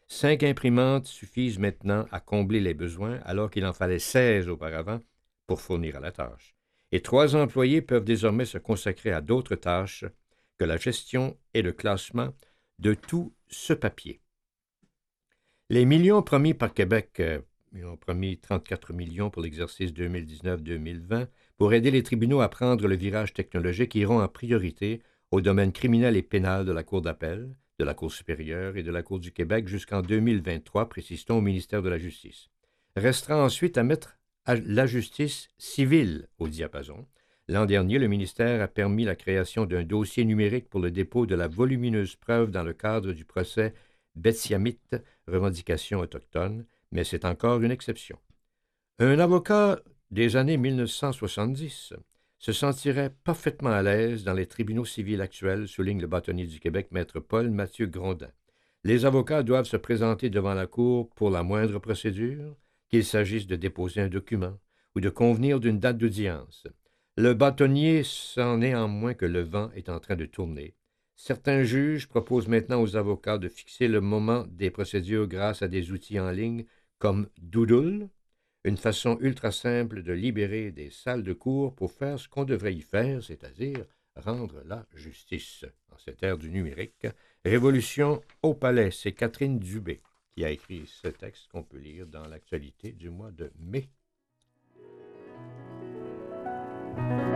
Cinq 0.09 0.45
imprimantes 0.45 1.07
suffisent 1.07 1.59
maintenant 1.59 2.07
à 2.13 2.21
combler 2.21 2.61
les 2.61 2.75
besoins, 2.75 3.19
alors 3.25 3.51
qu'il 3.51 3.67
en 3.67 3.73
fallait 3.73 3.99
16 3.99 4.49
auparavant 4.49 5.01
pour 5.49 5.61
fournir 5.61 5.97
à 5.97 6.01
la 6.01 6.13
tâche. 6.13 6.55
Et 6.93 7.03
trois 7.03 7.35
employés 7.35 7.83
peuvent 7.83 8.05
désormais 8.05 8.45
se 8.45 8.59
consacrer 8.59 9.11
à 9.11 9.21
d'autres 9.21 9.57
tâches 9.57 10.05
que 10.59 10.65
la 10.65 10.77
gestion 10.77 11.37
et 11.55 11.63
le 11.63 11.73
classement 11.73 12.33
de 12.79 12.95
tout 12.95 13.33
ce 13.49 13.73
papier. 13.73 14.21
Les 15.69 15.85
millions 15.85 16.23
promis 16.23 16.55
par 16.55 16.73
Québec, 16.73 17.21
euh, 17.21 17.41
ont 17.85 17.97
promis 17.97 18.39
34 18.39 18.93
millions 18.93 19.31
pour 19.31 19.43
l'exercice 19.43 19.93
2019-2020 19.93 21.27
pour 21.57 21.73
aider 21.73 21.91
les 21.91 22.03
tribunaux 22.03 22.41
à 22.41 22.49
prendre 22.49 22.87
le 22.87 22.97
virage 22.97 23.35
technologique 23.35 23.95
iront 23.95 24.23
en 24.23 24.29
priorité 24.29 25.03
au 25.31 25.41
domaine 25.41 25.73
criminel 25.73 26.17
et 26.17 26.23
pénal 26.23 26.65
de 26.65 26.73
la 26.73 26.85
Cour 26.85 27.03
d'appel, 27.03 27.55
de 27.79 27.85
la 27.85 27.95
Cour 27.95 28.13
supérieure 28.13 28.77
et 28.77 28.83
de 28.83 28.91
la 28.91 29.03
Cour 29.03 29.19
du 29.19 29.33
Québec 29.33 29.69
jusqu'en 29.69 30.03
2023, 30.03 30.89
précise-t-on 30.89 31.39
au 31.39 31.41
ministère 31.41 31.83
de 31.83 31.89
la 31.89 31.99
Justice. 31.99 32.49
Restera 32.95 33.45
ensuite 33.45 33.77
à 33.77 33.83
mettre 33.83 34.19
la 34.47 34.87
justice 34.87 35.49
civile 35.59 36.29
au 36.39 36.49
diapason. 36.49 37.07
L'an 37.49 37.65
dernier, 37.65 37.99
le 37.99 38.09
ministère 38.09 38.61
a 38.61 38.67
permis 38.67 39.05
la 39.05 39.15
création 39.15 39.67
d'un 39.67 39.85
dossier 39.85 40.25
numérique 40.25 40.69
pour 40.69 40.81
le 40.81 40.91
dépôt 40.91 41.27
de 41.27 41.37
la 41.37 41.47
volumineuse 41.47 42.17
preuve 42.17 42.51
dans 42.51 42.65
le 42.65 42.73
cadre 42.73 43.13
du 43.13 43.25
procès 43.25 43.73
Betsiamite, 44.17 44.97
revendication 45.29 46.01
autochtone, 46.01 46.67
mais 46.91 47.05
c'est 47.05 47.25
encore 47.25 47.63
une 47.63 47.71
exception. 47.71 48.19
Un 48.99 49.19
avocat 49.21 49.79
des 50.11 50.37
années 50.37 50.57
1970 50.57 51.95
se 52.39 52.53
sentirait 52.53 53.15
parfaitement 53.25 53.71
à 53.71 53.83
l'aise 53.83 54.25
dans 54.25 54.33
les 54.33 54.47
tribunaux 54.47 54.85
civils 54.85 55.21
actuels, 55.21 55.69
souligne 55.69 56.01
le 56.01 56.07
bâtonnier 56.07 56.47
du 56.47 56.59
Québec, 56.61 56.89
maître 56.91 57.21
Paul 57.21 57.51
Mathieu 57.51 57.87
Grondin. 57.87 58.31
Les 58.85 59.05
avocats 59.05 59.43
doivent 59.43 59.67
se 59.67 59.77
présenter 59.77 60.31
devant 60.31 60.55
la 60.55 60.67
Cour 60.67 61.11
pour 61.11 61.31
la 61.31 61.43
moindre 61.43 61.79
procédure, 61.79 62.57
qu'il 62.89 63.05
s'agisse 63.05 63.47
de 63.47 63.57
déposer 63.57 64.01
un 64.01 64.09
document 64.09 64.59
ou 64.95 65.01
de 65.01 65.11
convenir 65.11 65.61
d'une 65.61 65.81
date 65.81 65.99
d'audience. 65.99 66.67
Le 67.19 67.33
bâtonnier 67.33 68.05
sent 68.05 68.59
néanmoins 68.59 69.15
que 69.15 69.25
le 69.25 69.41
vent 69.41 69.71
est 69.73 69.89
en 69.89 70.01
train 70.01 70.17
de 70.17 70.27
tourner. 70.27 70.75
Certains 71.15 71.63
juges 71.63 72.09
proposent 72.09 72.49
maintenant 72.49 72.83
aux 72.83 72.97
avocats 72.97 73.39
de 73.39 73.49
fixer 73.49 73.89
le 73.89 74.03
moment 74.03 74.45
des 74.49 74.71
procédures 74.71 75.27
grâce 75.27 75.63
à 75.63 75.69
des 75.69 75.93
outils 75.93 76.21
en 76.21 76.31
ligne 76.31 76.67
comme 76.99 77.29
Doodle, 77.39 78.11
une 78.65 78.77
façon 78.77 79.17
ultra 79.21 79.51
simple 79.51 80.03
de 80.03 80.13
libérer 80.13 80.73
des 80.73 80.91
salles 80.91 81.23
de 81.23 81.33
cours 81.33 81.75
pour 81.75 81.91
faire 81.93 82.19
ce 82.19 82.29
qu'on 82.29 82.45
devrait 82.45 82.75
y 82.75 82.83
faire, 82.83 83.23
c'est-à-dire 83.23 83.87
rendre 84.17 84.63
la 84.67 84.87
justice. 84.95 85.65
En 85.91 85.99
cette 85.99 86.23
ère 86.23 86.37
du 86.37 86.51
numérique, 86.51 87.07
Révolution 87.47 88.21
au 88.43 88.55
palais, 88.55 88.91
c'est 88.91 89.13
Catherine 89.13 89.59
Dubé 89.59 90.03
qui 90.37 90.45
a 90.45 90.51
écrit 90.51 90.85
ce 90.87 91.09
texte 91.09 91.49
qu'on 91.49 91.63
peut 91.63 91.79
lire 91.79 92.07
dans 92.07 92.27
l'actualité 92.27 92.93
du 92.93 93.09
mois 93.09 93.31
de 93.31 93.51
mai. 93.59 93.89
Thank 96.97 97.11
you. 97.11 97.36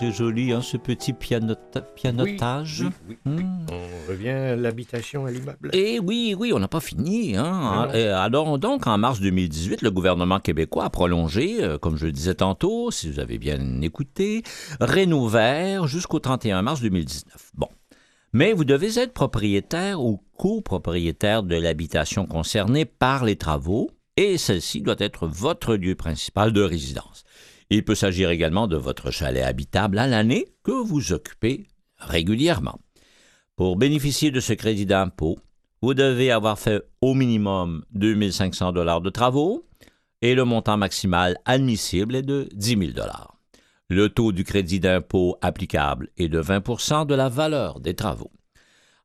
C'est 0.00 0.12
joli, 0.12 0.50
hein, 0.50 0.62
ce 0.62 0.78
petit 0.78 1.12
pianotage. 1.12 2.84
Oui, 3.06 3.18
hmm. 3.26 3.66
On 3.70 4.08
revient 4.08 4.30
à 4.30 4.56
l'habitation 4.56 5.26
à 5.26 5.30
l'immeuble. 5.30 5.68
Et 5.74 5.96
eh 5.96 6.00
oui, 6.00 6.34
oui, 6.38 6.54
on 6.54 6.58
n'a 6.58 6.68
pas 6.68 6.80
fini. 6.80 7.36
Hein. 7.36 7.90
alors, 7.92 8.58
donc, 8.58 8.86
en 8.86 8.96
mars 8.96 9.20
2018, 9.20 9.82
le 9.82 9.90
gouvernement 9.90 10.40
québécois 10.40 10.86
a 10.86 10.90
prolongé, 10.90 11.62
euh, 11.62 11.76
comme 11.76 11.98
je 11.98 12.06
le 12.06 12.12
disais 12.12 12.36
tantôt, 12.36 12.90
si 12.90 13.10
vous 13.10 13.20
avez 13.20 13.36
bien 13.36 13.82
écouté, 13.82 14.42
Rénouvert 14.80 15.86
jusqu'au 15.86 16.18
31 16.18 16.62
mars 16.62 16.80
2019. 16.80 17.50
Bon. 17.54 17.68
Mais 18.32 18.54
vous 18.54 18.64
devez 18.64 18.98
être 18.98 19.12
propriétaire 19.12 20.00
ou 20.02 20.22
copropriétaire 20.38 21.42
de 21.42 21.56
l'habitation 21.56 22.24
concernée 22.24 22.86
par 22.86 23.26
les 23.26 23.36
travaux 23.36 23.90
et 24.16 24.38
celle-ci 24.38 24.80
doit 24.80 24.96
être 24.98 25.26
votre 25.26 25.76
lieu 25.76 25.94
principal 25.94 26.52
de 26.52 26.62
résidence. 26.62 27.24
Il 27.70 27.84
peut 27.84 27.94
s'agir 27.94 28.30
également 28.30 28.66
de 28.66 28.76
votre 28.76 29.12
chalet 29.12 29.44
habitable 29.44 29.98
à 29.98 30.08
l'année 30.08 30.46
que 30.64 30.72
vous 30.72 31.12
occupez 31.12 31.68
régulièrement. 31.98 32.80
Pour 33.54 33.76
bénéficier 33.76 34.32
de 34.32 34.40
ce 34.40 34.52
crédit 34.54 34.86
d'impôt, 34.86 35.38
vous 35.80 35.94
devez 35.94 36.32
avoir 36.32 36.58
fait 36.58 36.82
au 37.00 37.14
minimum 37.14 37.84
2500 37.92 38.72
dollars 38.72 39.00
de 39.00 39.10
travaux 39.10 39.66
et 40.20 40.34
le 40.34 40.44
montant 40.44 40.76
maximal 40.76 41.38
admissible 41.44 42.16
est 42.16 42.22
de 42.22 42.48
10 42.54 42.68
000 42.70 42.80
dollars. 42.92 43.36
Le 43.88 44.08
taux 44.08 44.32
du 44.32 44.44
crédit 44.44 44.80
d'impôt 44.80 45.36
applicable 45.40 46.08
est 46.16 46.28
de 46.28 46.40
20% 46.40 47.06
de 47.06 47.14
la 47.14 47.28
valeur 47.28 47.80
des 47.80 47.94
travaux. 47.94 48.30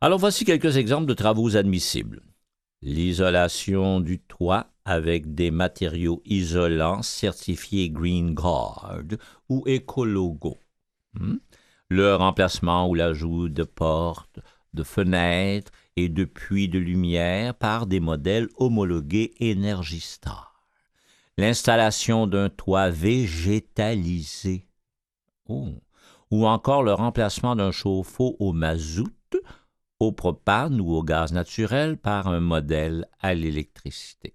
Alors 0.02 0.20
voici 0.20 0.44
quelques 0.44 0.78
exemples 0.78 1.06
de 1.06 1.14
travaux 1.14 1.56
admissibles. 1.56 2.22
L'isolation 2.82 4.00
du 4.00 4.20
toit 4.20 4.68
avec 4.86 5.34
des 5.34 5.50
matériaux 5.50 6.22
isolants 6.26 7.02
certifiés 7.02 7.90
Green 7.90 8.36
Guard 8.36 9.02
ou 9.50 9.64
Ecologo. 9.68 10.58
Hmm? 11.16 11.38
Le 11.90 12.16
remplacement 12.16 12.88
ou 12.88 12.94
l'ajout 12.94 13.50
de 13.50 13.64
portes, 13.64 14.40
de 14.74 14.84
fenêtres 14.84 15.72
et 15.96 16.10
de 16.10 16.24
puits 16.24 16.70
de 16.70 16.80
lumière 16.80 17.56
par 17.56 17.88
des 17.88 18.00
modèles 18.00 18.50
homologués 18.58 19.34
Energy-Star. 19.42 20.54
L'installation 21.38 22.28
d'un 22.28 22.50
toit 22.50 22.90
végétalisé. 22.90 24.68
Oh. 25.48 25.70
Ou 26.32 26.48
encore 26.48 26.84
le 26.84 26.94
remplacement 26.94 27.56
d'un 27.56 27.72
chauffe-eau 27.72 28.36
au 28.40 28.52
mazout, 28.52 29.12
au 30.00 30.12
propane 30.12 30.82
ou 30.82 30.94
au 30.94 31.04
gaz 31.04 31.34
naturel 31.34 31.98
par 31.98 32.28
un 32.28 32.40
modèle 32.40 33.08
à 33.20 33.34
l'électricité 33.34 34.34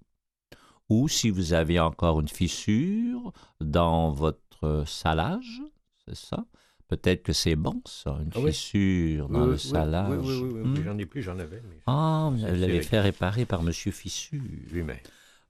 ou 0.91 1.09
si 1.09 1.31
vous 1.31 1.55
avez 1.55 1.81
encore 1.81 2.21
une 2.21 2.29
fissure 2.29 3.33
dans 3.61 4.11
votre 4.11 4.85
salage, 4.87 5.63
c'est 6.05 6.17
ça? 6.17 6.45
Peut-être 6.89 7.23
que 7.23 7.33
c'est 7.33 7.55
bon, 7.55 7.81
ça, 7.87 8.19
une 8.21 8.33
ah 8.35 8.49
fissure 8.49 9.29
dans 9.29 9.47
le 9.47 9.57
salage. 9.57 10.11
Oui, 10.11 10.41
oui, 10.43 10.51
oui, 10.53 10.69
hmm? 10.69 10.85
j'en 10.85 10.99
ai 10.99 11.07
plus, 11.07 11.23
j'en 11.23 11.39
avais. 11.39 11.63
ah, 11.87 12.31
vous 12.33 12.45
l'avez 12.45 12.83
fait 12.83 12.99
réparer 12.99 13.47
par 13.47 13.61
M. 13.61 13.73
Fissure. 13.73 14.43
Oui, 14.73 14.83
mais... 14.83 15.01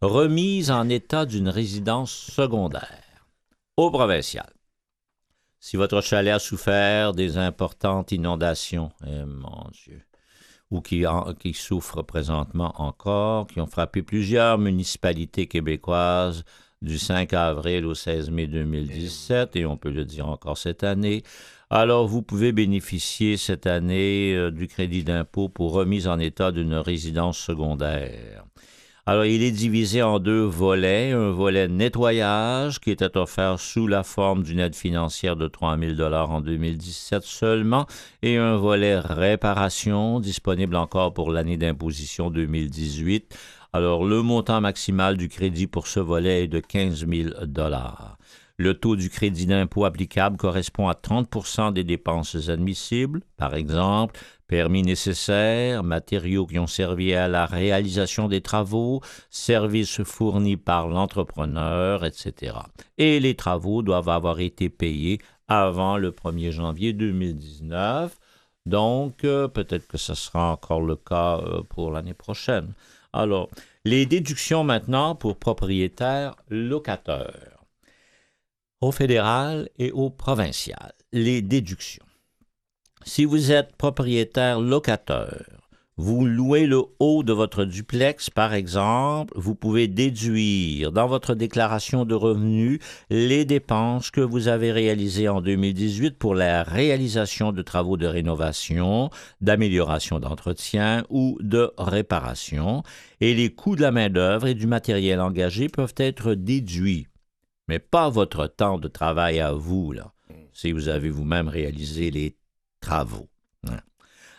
Remise 0.02 0.70
en 0.70 0.88
état 0.90 1.24
d'une 1.24 1.48
résidence 1.48 2.12
secondaire. 2.12 3.24
Au 3.78 3.90
provincial. 3.90 4.50
Si 5.58 5.76
votre 5.76 6.02
chalet 6.02 6.34
a 6.34 6.38
souffert 6.38 7.12
des 7.12 7.38
importantes 7.38 8.12
inondations, 8.12 8.92
eh 9.06 9.24
mon 9.24 9.68
Dieu, 9.72 10.02
ou 10.70 10.80
qui, 10.80 11.04
souffrent 11.54 12.02
présentement 12.02 12.72
encore, 12.80 13.46
qui 13.46 13.60
ont 13.60 13.66
frappé 13.66 14.02
plusieurs 14.02 14.58
municipalités 14.58 15.46
québécoises 15.46 16.44
du 16.82 16.98
5 16.98 17.32
avril 17.34 17.84
au 17.86 17.94
16 17.94 18.30
mai 18.30 18.46
2017, 18.46 19.56
et 19.56 19.66
on 19.66 19.76
peut 19.76 19.90
le 19.90 20.04
dire 20.04 20.28
encore 20.28 20.56
cette 20.56 20.84
année. 20.84 21.22
Alors, 21.68 22.06
vous 22.06 22.22
pouvez 22.22 22.52
bénéficier 22.52 23.36
cette 23.36 23.66
année 23.66 24.34
euh, 24.34 24.50
du 24.50 24.66
crédit 24.66 25.04
d'impôt 25.04 25.48
pour 25.48 25.72
remise 25.72 26.08
en 26.08 26.18
état 26.18 26.50
d'une 26.50 26.74
résidence 26.74 27.38
secondaire. 27.38 28.44
Alors, 29.10 29.24
il 29.24 29.42
est 29.42 29.50
divisé 29.50 30.04
en 30.04 30.20
deux 30.20 30.44
volets. 30.44 31.10
Un 31.10 31.32
volet 31.32 31.66
nettoyage 31.66 32.78
qui 32.78 32.92
était 32.92 33.16
offert 33.16 33.58
sous 33.58 33.88
la 33.88 34.04
forme 34.04 34.44
d'une 34.44 34.60
aide 34.60 34.76
financière 34.76 35.34
de 35.34 35.48
3 35.48 35.76
000 35.76 36.00
en 36.00 36.40
2017 36.40 37.24
seulement 37.24 37.86
et 38.22 38.36
un 38.36 38.54
volet 38.54 39.00
réparation 39.00 40.20
disponible 40.20 40.76
encore 40.76 41.12
pour 41.12 41.32
l'année 41.32 41.56
d'imposition 41.56 42.30
2018. 42.30 43.36
Alors, 43.72 44.04
le 44.04 44.22
montant 44.22 44.60
maximal 44.60 45.16
du 45.16 45.28
crédit 45.28 45.66
pour 45.66 45.88
ce 45.88 45.98
volet 45.98 46.44
est 46.44 46.48
de 46.48 46.60
15 46.60 47.04
000 47.08 47.30
le 48.60 48.74
taux 48.74 48.94
du 48.94 49.08
crédit 49.08 49.46
d'impôt 49.46 49.86
applicable 49.86 50.36
correspond 50.36 50.86
à 50.88 50.94
30 50.94 51.72
des 51.72 51.82
dépenses 51.82 52.50
admissibles, 52.50 53.22
par 53.38 53.54
exemple, 53.54 54.20
permis 54.50 54.82
nécessaires, 54.82 55.84
matériaux 55.84 56.44
qui 56.44 56.58
ont 56.58 56.66
servi 56.66 57.14
à 57.14 57.28
la 57.28 57.46
réalisation 57.46 58.26
des 58.26 58.40
travaux, 58.40 59.00
services 59.30 60.02
fournis 60.02 60.56
par 60.56 60.88
l'entrepreneur, 60.88 62.04
etc. 62.04 62.56
Et 62.98 63.20
les 63.20 63.36
travaux 63.36 63.82
doivent 63.82 64.08
avoir 64.08 64.40
été 64.40 64.68
payés 64.68 65.20
avant 65.46 65.98
le 65.98 66.10
1er 66.10 66.50
janvier 66.50 66.92
2019. 66.92 68.18
Donc, 68.66 69.22
euh, 69.22 69.46
peut-être 69.46 69.86
que 69.86 69.98
ce 69.98 70.14
sera 70.14 70.50
encore 70.50 70.80
le 70.80 70.96
cas 70.96 71.38
euh, 71.38 71.62
pour 71.62 71.92
l'année 71.92 72.14
prochaine. 72.14 72.72
Alors, 73.12 73.50
les 73.84 74.04
déductions 74.04 74.64
maintenant 74.64 75.14
pour 75.14 75.36
propriétaires 75.36 76.34
locataires 76.48 77.62
au 78.80 78.90
fédéral 78.90 79.68
et 79.78 79.92
au 79.92 80.10
provincial. 80.10 80.92
Les 81.12 81.40
déductions. 81.40 82.09
Si 83.04 83.24
vous 83.24 83.50
êtes 83.50 83.76
propriétaire 83.76 84.60
locateur, 84.60 85.60
Vous 86.02 86.24
louez 86.24 86.66
le 86.66 86.82
haut 86.98 87.22
de 87.22 87.34
votre 87.34 87.66
duplex, 87.66 88.30
par 88.30 88.54
exemple, 88.54 89.34
vous 89.36 89.54
pouvez 89.54 89.86
déduire 89.86 90.92
dans 90.92 91.06
votre 91.06 91.34
déclaration 91.34 92.06
de 92.06 92.14
revenus 92.14 92.78
les 93.10 93.44
dépenses 93.44 94.10
que 94.10 94.22
vous 94.22 94.48
avez 94.48 94.72
réalisées 94.72 95.28
en 95.28 95.42
2018 95.42 96.16
pour 96.16 96.34
la 96.34 96.62
réalisation 96.62 97.52
de 97.52 97.60
travaux 97.60 97.98
de 97.98 98.06
rénovation, 98.06 99.10
d'amélioration 99.42 100.20
d'entretien 100.20 101.04
ou 101.10 101.36
de 101.42 101.70
réparation, 101.76 102.82
et 103.20 103.34
les 103.34 103.50
coûts 103.50 103.76
de 103.76 103.82
la 103.82 103.92
main-d'œuvre 103.92 104.46
et 104.46 104.54
du 104.54 104.66
matériel 104.66 105.20
engagé 105.20 105.68
peuvent 105.68 105.94
être 105.98 106.32
déduits. 106.32 107.08
Mais 107.68 107.78
pas 107.78 108.08
votre 108.08 108.46
temps 108.46 108.78
de 108.78 108.88
travail 108.88 109.38
à 109.38 109.52
vous, 109.52 109.92
là, 109.92 110.14
si 110.54 110.72
vous 110.72 110.88
avez 110.88 111.10
vous-même 111.10 111.48
réalisé 111.48 112.10
les 112.10 112.36
travaux. 112.80 113.28
Hein. 113.68 113.80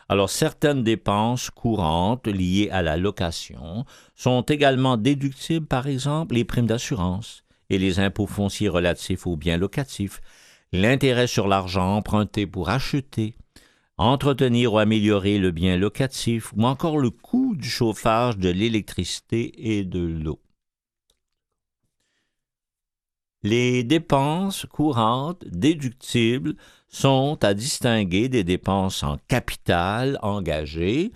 Alors, 0.10 0.30
certaines 0.30 0.84
dépenses 0.84 1.50
courantes 1.50 2.28
liées 2.28 2.70
à 2.72 2.82
la 2.82 2.98
location 2.98 3.86
sont 4.16 4.42
également 4.42 4.98
déductibles, 4.98 5.68
par 5.68 5.88
exemple, 5.88 6.36
les 6.36 6.44
primes 6.44 6.68
d'assurance 6.68 7.44
et 7.70 7.78
les 7.78 8.00
impôts 8.00 8.28
fonciers 8.28 8.68
relatifs 8.68 9.26
aux 9.26 9.38
biens 9.38 9.58
locatifs, 9.58 10.20
l'intérêt 10.74 11.28
sur 11.28 11.48
l'argent 11.48 11.96
emprunté 11.96 12.46
pour 12.46 12.70
acheter, 12.70 13.36
entretenir 13.98 14.74
ou 14.74 14.80
améliorer 14.80 15.38
le 15.38 15.52
bien 15.52 15.78
locatif, 15.78 16.52
ou 16.58 16.66
encore 16.66 16.98
le 16.98 17.10
coût 17.10 17.56
du 17.56 17.70
chauffage, 17.70 18.38
de 18.38 18.50
l'électricité 18.50 19.78
et 19.78 19.86
de 19.86 20.00
l'eau. 20.00 20.42
Les 23.44 23.84
dépenses 23.84 24.68
courantes 24.68 25.44
déductibles 25.48 26.56
sont 26.88 27.40
à 27.44 27.56
distinguer 27.56 28.30
des 28.30 28.44
dépenses 28.44 29.02
en 29.02 29.18
capital 29.28 30.20
engagées 30.22 31.12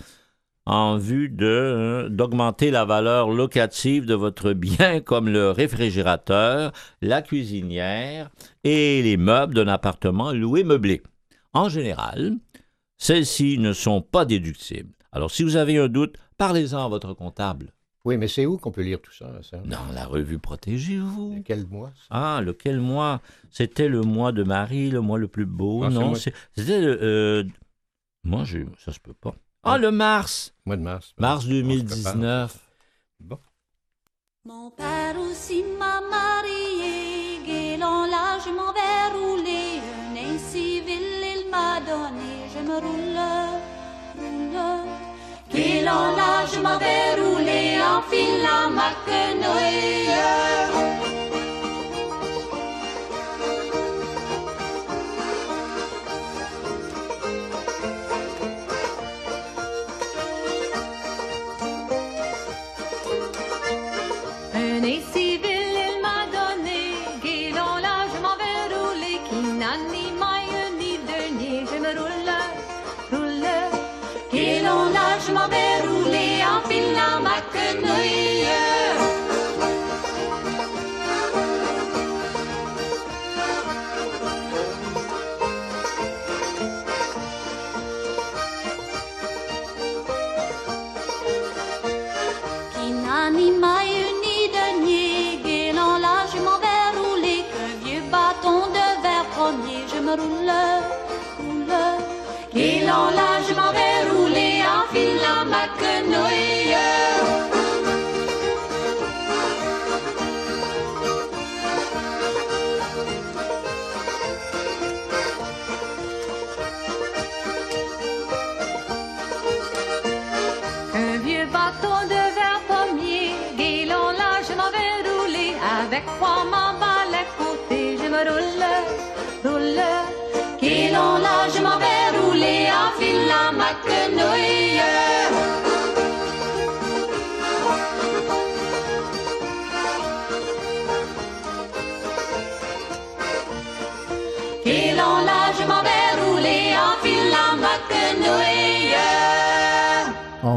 en 0.66 0.98
vue 0.98 1.30
d'augmenter 1.30 2.72
la 2.72 2.86
valeur 2.86 3.30
locative 3.30 4.06
de 4.08 4.16
votre 4.16 4.54
bien 4.54 5.00
comme 5.06 5.30
le 5.30 5.52
réfrigérateur, 5.52 6.72
la 7.02 7.22
cuisinière 7.22 8.32
et 8.64 9.04
les 9.04 9.18
meubles 9.18 9.54
d'un 9.54 9.68
appartement 9.68 10.32
loué 10.32 10.64
meublé. 10.64 11.04
En 11.54 11.70
général, 11.70 12.38
celles-ci 12.98 13.60
ne 13.60 13.74
sont 13.74 14.02
pas 14.02 14.26
déductibles. 14.26 14.96
Alors 15.12 15.30
si 15.30 15.44
vous 15.44 15.58
avez 15.58 15.78
un 15.78 15.88
doute, 15.88 16.16
parlez-en 16.38 16.84
à 16.84 16.90
votre 16.90 17.14
comptable. 17.14 17.72
Oui, 18.06 18.18
mais 18.18 18.28
c'est 18.28 18.46
où 18.46 18.58
qu'on 18.58 18.72
peut 18.72 18.84
lire 18.84 19.02
tout 19.02 19.12
ça? 19.12 19.32
ça? 19.42 19.58
Dans 19.58 19.92
la 19.94 20.06
revue 20.06 20.38
Protégez-vous. 20.40 21.42
Quel 21.44 21.66
mois? 21.66 21.92
ça? 21.96 22.06
Ah, 22.12 22.42
lequel 22.42 22.80
mois? 22.80 23.20
C'était 23.50 23.88
le 23.90 24.02
mois 24.02 24.32
de 24.32 24.44
Marie, 24.44 24.92
le 24.92 25.02
mois 25.02 25.18
le 25.18 25.28
plus 25.28 25.46
beau. 25.48 25.84
Ah, 25.84 25.90
non, 25.90 26.14
c'était 26.14 26.82
le. 26.82 27.00
euh, 27.02 27.44
moi, 28.24 28.44
j'ai- 28.44 28.68
ça 28.78 28.94
se 28.94 29.00
peut 29.00 29.14
pas. 29.14 29.36
Ah, 29.64 29.80
le 29.80 29.90
mars 29.92 30.54
Mois 30.66 30.78
de 30.78 30.84
mars. 30.84 31.14
Mars 31.18 31.38
On 31.38 31.42
se 31.42 31.48
prépare. 31.48 31.64
2019. 31.64 32.60
Bon. 33.20 33.40
Mon 34.46 34.70
père 34.70 35.16
aussi 35.20 35.64
m'a 35.80 36.00
marié, 36.02 37.40
guélant 37.48 38.06
là 38.06 38.38
je 38.46 38.52
m'en 38.52 38.72
vais 38.72 38.85
Guélant 45.86 46.16
là 46.18 46.48
je 46.52 46.60
m'en 46.62 46.80
vais 46.80 47.22
rouler, 47.22 47.78
en 47.80 48.02
filant 48.10 48.72
ma 48.72 48.90
quenouille. 49.06 50.75
Qui 93.36 93.52
n'a 93.52 93.85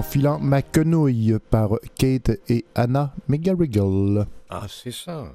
filant 0.09 0.39
ma 0.39 0.63
quenouille 0.63 1.37
par 1.51 1.79
Kate 1.97 2.31
et 2.49 2.65
Anna 2.75 3.15
McGarrigle. 3.29 4.27
Ah, 4.49 4.67
c'est 4.69 4.91
ça. 4.91 5.35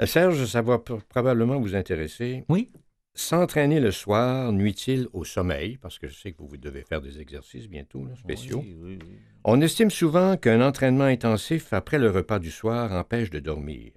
Euh, 0.00 0.06
Serge, 0.06 0.44
ça 0.46 0.62
va 0.62 0.76
pr- 0.76 1.00
probablement 1.08 1.60
vous 1.60 1.76
intéresser. 1.76 2.44
Oui. 2.48 2.70
S'entraîner 3.14 3.78
le 3.78 3.90
soir 3.90 4.52
nuit-il 4.52 5.06
au 5.12 5.24
sommeil? 5.24 5.76
Parce 5.76 5.98
que 5.98 6.08
je 6.08 6.14
sais 6.18 6.32
que 6.32 6.38
vous, 6.38 6.48
vous 6.48 6.56
devez 6.56 6.82
faire 6.82 7.00
des 7.02 7.20
exercices 7.20 7.68
bientôt, 7.68 8.04
là, 8.06 8.16
spéciaux. 8.16 8.60
Oui, 8.64 8.76
oui, 8.80 8.98
oui. 9.02 9.16
On 9.44 9.60
estime 9.60 9.90
souvent 9.90 10.36
qu'un 10.36 10.66
entraînement 10.66 11.04
intensif 11.04 11.72
après 11.72 11.98
le 11.98 12.10
repas 12.10 12.38
du 12.38 12.50
soir 12.50 12.90
empêche 12.92 13.30
de 13.30 13.38
dormir. 13.38 13.92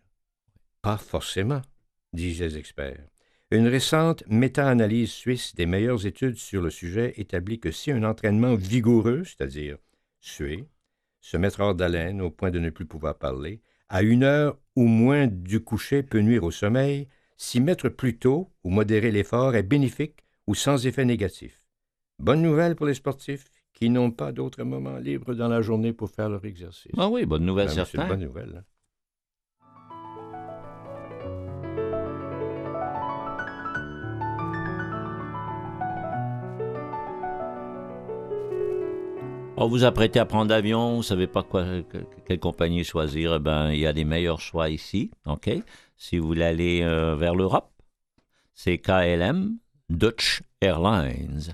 Pas 0.81 0.97
forcément, 0.97 1.61
disent 2.13 2.41
les 2.41 2.57
experts. 2.57 3.07
Une 3.51 3.67
récente 3.67 4.23
méta-analyse 4.27 5.11
suisse 5.11 5.53
des 5.53 5.67
meilleures 5.67 6.07
études 6.07 6.37
sur 6.37 6.63
le 6.63 6.71
sujet 6.71 7.13
établit 7.17 7.59
que 7.59 7.69
si 7.69 7.91
un 7.91 8.03
entraînement 8.03 8.55
vigoureux, 8.55 9.23
c'est-à-dire 9.23 9.77
suer, 10.19 10.67
se 11.21 11.37
mettre 11.37 11.59
hors 11.59 11.75
d'haleine 11.75 12.21
au 12.21 12.31
point 12.31 12.49
de 12.49 12.57
ne 12.57 12.71
plus 12.71 12.87
pouvoir 12.87 13.19
parler, 13.19 13.61
à 13.87 14.01
une 14.01 14.23
heure 14.23 14.57
ou 14.75 14.87
moins 14.87 15.27
du 15.27 15.59
coucher 15.59 16.01
peut 16.01 16.21
nuire 16.21 16.43
au 16.43 16.49
sommeil, 16.49 17.07
s'y 17.37 17.61
mettre 17.61 17.87
plus 17.89 18.17
tôt 18.17 18.51
ou 18.63 18.71
modérer 18.71 19.11
l'effort 19.11 19.55
est 19.55 19.61
bénéfique 19.63 20.23
ou 20.47 20.55
sans 20.55 20.87
effet 20.87 21.05
négatif. 21.05 21.61
Bonne 22.17 22.41
nouvelle 22.41 22.75
pour 22.75 22.87
les 22.87 22.95
sportifs 22.95 23.45
qui 23.73 23.91
n'ont 23.91 24.09
pas 24.09 24.31
d'autres 24.31 24.63
moments 24.63 24.97
libres 24.97 25.35
dans 25.35 25.49
la 25.49 25.61
journée 25.61 25.93
pour 25.93 26.09
faire 26.09 26.29
leur 26.29 26.45
exercice. 26.45 26.93
Ah 26.97 27.09
oui, 27.09 27.25
bonne 27.27 27.45
nouvelle, 27.45 27.69
Ben 27.93 28.07
bonne 28.07 28.21
nouvelle. 28.21 28.63
Oh, 39.57 39.69
vous 39.69 39.85
apprêtez 39.85 40.19
à 40.19 40.25
prendre 40.25 40.49
l'avion, 40.51 40.97
vous 40.97 41.03
savez 41.03 41.27
pas 41.27 41.41
quoi, 41.41 41.63
que- 41.89 42.03
quelle 42.27 42.39
compagnie 42.39 42.83
choisir, 42.83 43.35
eh 43.35 43.39
ben, 43.39 43.71
il 43.71 43.79
y 43.79 43.87
a 43.87 43.93
des 43.93 44.03
meilleurs 44.03 44.41
choix 44.41 44.69
ici? 44.69 45.11
Si 45.95 46.17
vous 46.17 46.27
voulez 46.27 46.43
aller 46.43 46.81
euh, 46.83 47.15
vers 47.15 47.35
l'Europe, 47.35 47.71
c'est 48.53 48.77
KLM, 48.79 49.57
Dutch 49.89 50.41
Airlines. 50.59 51.53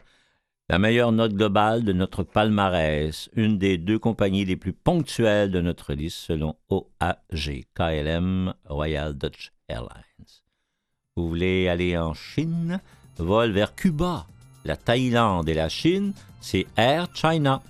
La 0.67 0.79
meilleure 0.79 1.11
note 1.11 1.33
globale 1.33 1.83
de 1.83 1.93
notre 1.93 2.23
palmarès, 2.23 3.29
une 3.35 3.59
des 3.59 3.77
deux 3.77 3.99
compagnies 3.99 4.45
les 4.45 4.55
plus 4.55 4.73
ponctuelles 4.73 5.51
de 5.51 5.61
notre 5.61 5.93
liste 5.93 6.17
selon 6.17 6.55
OAG, 6.69 7.65
KLM, 7.75 8.53
Royal 8.65 9.15
Dutch 9.15 9.51
Airlines. 9.67 10.31
Vous 11.15 11.27
voulez 11.27 11.67
aller 11.67 11.95
en 11.97 12.15
Chine, 12.15 12.79
vol 13.17 13.51
vers 13.51 13.75
Cuba, 13.75 14.25
la 14.65 14.75
Thaïlande 14.77 15.49
et 15.49 15.53
la 15.53 15.69
Chine, 15.69 16.13
c'est 16.39 16.65
Air 16.77 17.07
China. 17.13 17.61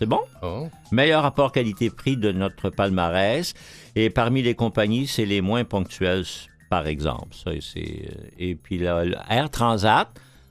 C'est 0.00 0.06
bon? 0.06 0.22
Oh. 0.42 0.66
Meilleur 0.92 1.22
rapport 1.22 1.52
qualité-prix 1.52 2.16
de 2.16 2.32
notre 2.32 2.70
palmarès. 2.70 3.52
Et 3.94 4.08
parmi 4.08 4.40
les 4.40 4.54
compagnies, 4.54 5.06
c'est 5.06 5.26
les 5.26 5.42
moins 5.42 5.64
ponctuelles, 5.64 6.24
par 6.70 6.86
exemple. 6.86 7.34
Ça, 7.34 7.50
c'est, 7.60 8.08
euh, 8.08 8.28
et 8.38 8.54
puis 8.54 8.78
là, 8.78 9.04
Air 9.28 9.50
Transat, 9.50 10.08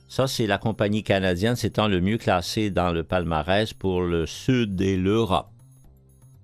ça, 0.07 0.27
c'est 0.27 0.45
la 0.45 0.59
compagnie 0.59 1.01
canadienne 1.01 1.55
s'étant 1.55 1.87
le 1.87 1.99
mieux 1.99 2.19
classée 2.19 2.69
dans 2.69 2.91
le 2.91 3.03
palmarès 3.03 3.73
pour 3.73 4.01
le 4.01 4.27
Sud 4.27 4.79
et 4.81 4.97
l'Europe. 4.97 5.49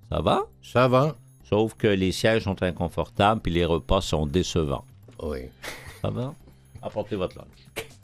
Ça 0.10 0.22
va? 0.22 0.42
Ça 0.64 0.88
va? 0.88 1.16
Sauf 1.48 1.76
que 1.76 1.86
les 1.86 2.12
sièges 2.12 2.46
sont 2.46 2.64
inconfortables 2.64 3.40
puis 3.40 3.54
les 3.54 3.66
repas 3.66 4.02
sont 4.02 4.26
décevants. 4.26 4.86
Oui. 5.22 5.42
Ça 6.02 6.10
va? 6.10 6.34
Apportez 6.82 7.16
votre 7.16 7.38
lunch. 7.38 7.86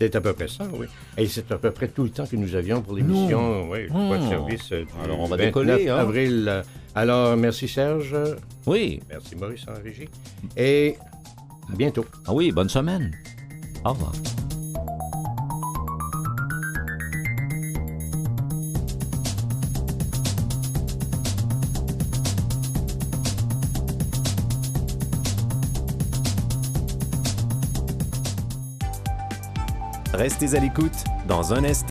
C'est 0.00 0.16
à 0.16 0.20
peu 0.22 0.32
près 0.32 0.48
ça, 0.48 0.66
oui. 0.72 0.86
Et 1.18 1.26
c'est 1.26 1.52
à 1.52 1.58
peu 1.58 1.70
près 1.72 1.88
tout 1.88 2.04
le 2.04 2.08
temps 2.08 2.24
que 2.26 2.34
nous 2.34 2.54
avions 2.54 2.80
pour 2.80 2.96
l'émission. 2.96 3.68
Oui, 3.68 3.82
de 3.84 4.28
service 4.28 4.72
euh, 4.72 4.84
Alors, 5.04 5.20
on 5.20 5.26
va 5.26 5.36
29 5.36 5.38
décoller, 5.46 5.88
hein? 5.90 5.96
avril. 5.96 6.46
Euh, 6.48 6.62
Alors, 6.94 7.36
merci 7.36 7.68
Serge. 7.68 8.16
Oui. 8.66 9.00
Merci 9.10 9.36
Maurice 9.36 9.66
en 9.68 9.82
régie. 9.82 10.08
Et 10.56 10.96
à 11.70 11.76
bientôt. 11.76 12.06
Ah 12.26 12.32
oui, 12.32 12.50
bonne 12.50 12.70
semaine. 12.70 13.14
Au 13.84 13.90
revoir. 13.90 14.12
Restez 30.20 30.54
à 30.54 30.60
l'écoute. 30.60 30.92
Dans 31.26 31.54
un 31.54 31.64
instant, 31.64 31.89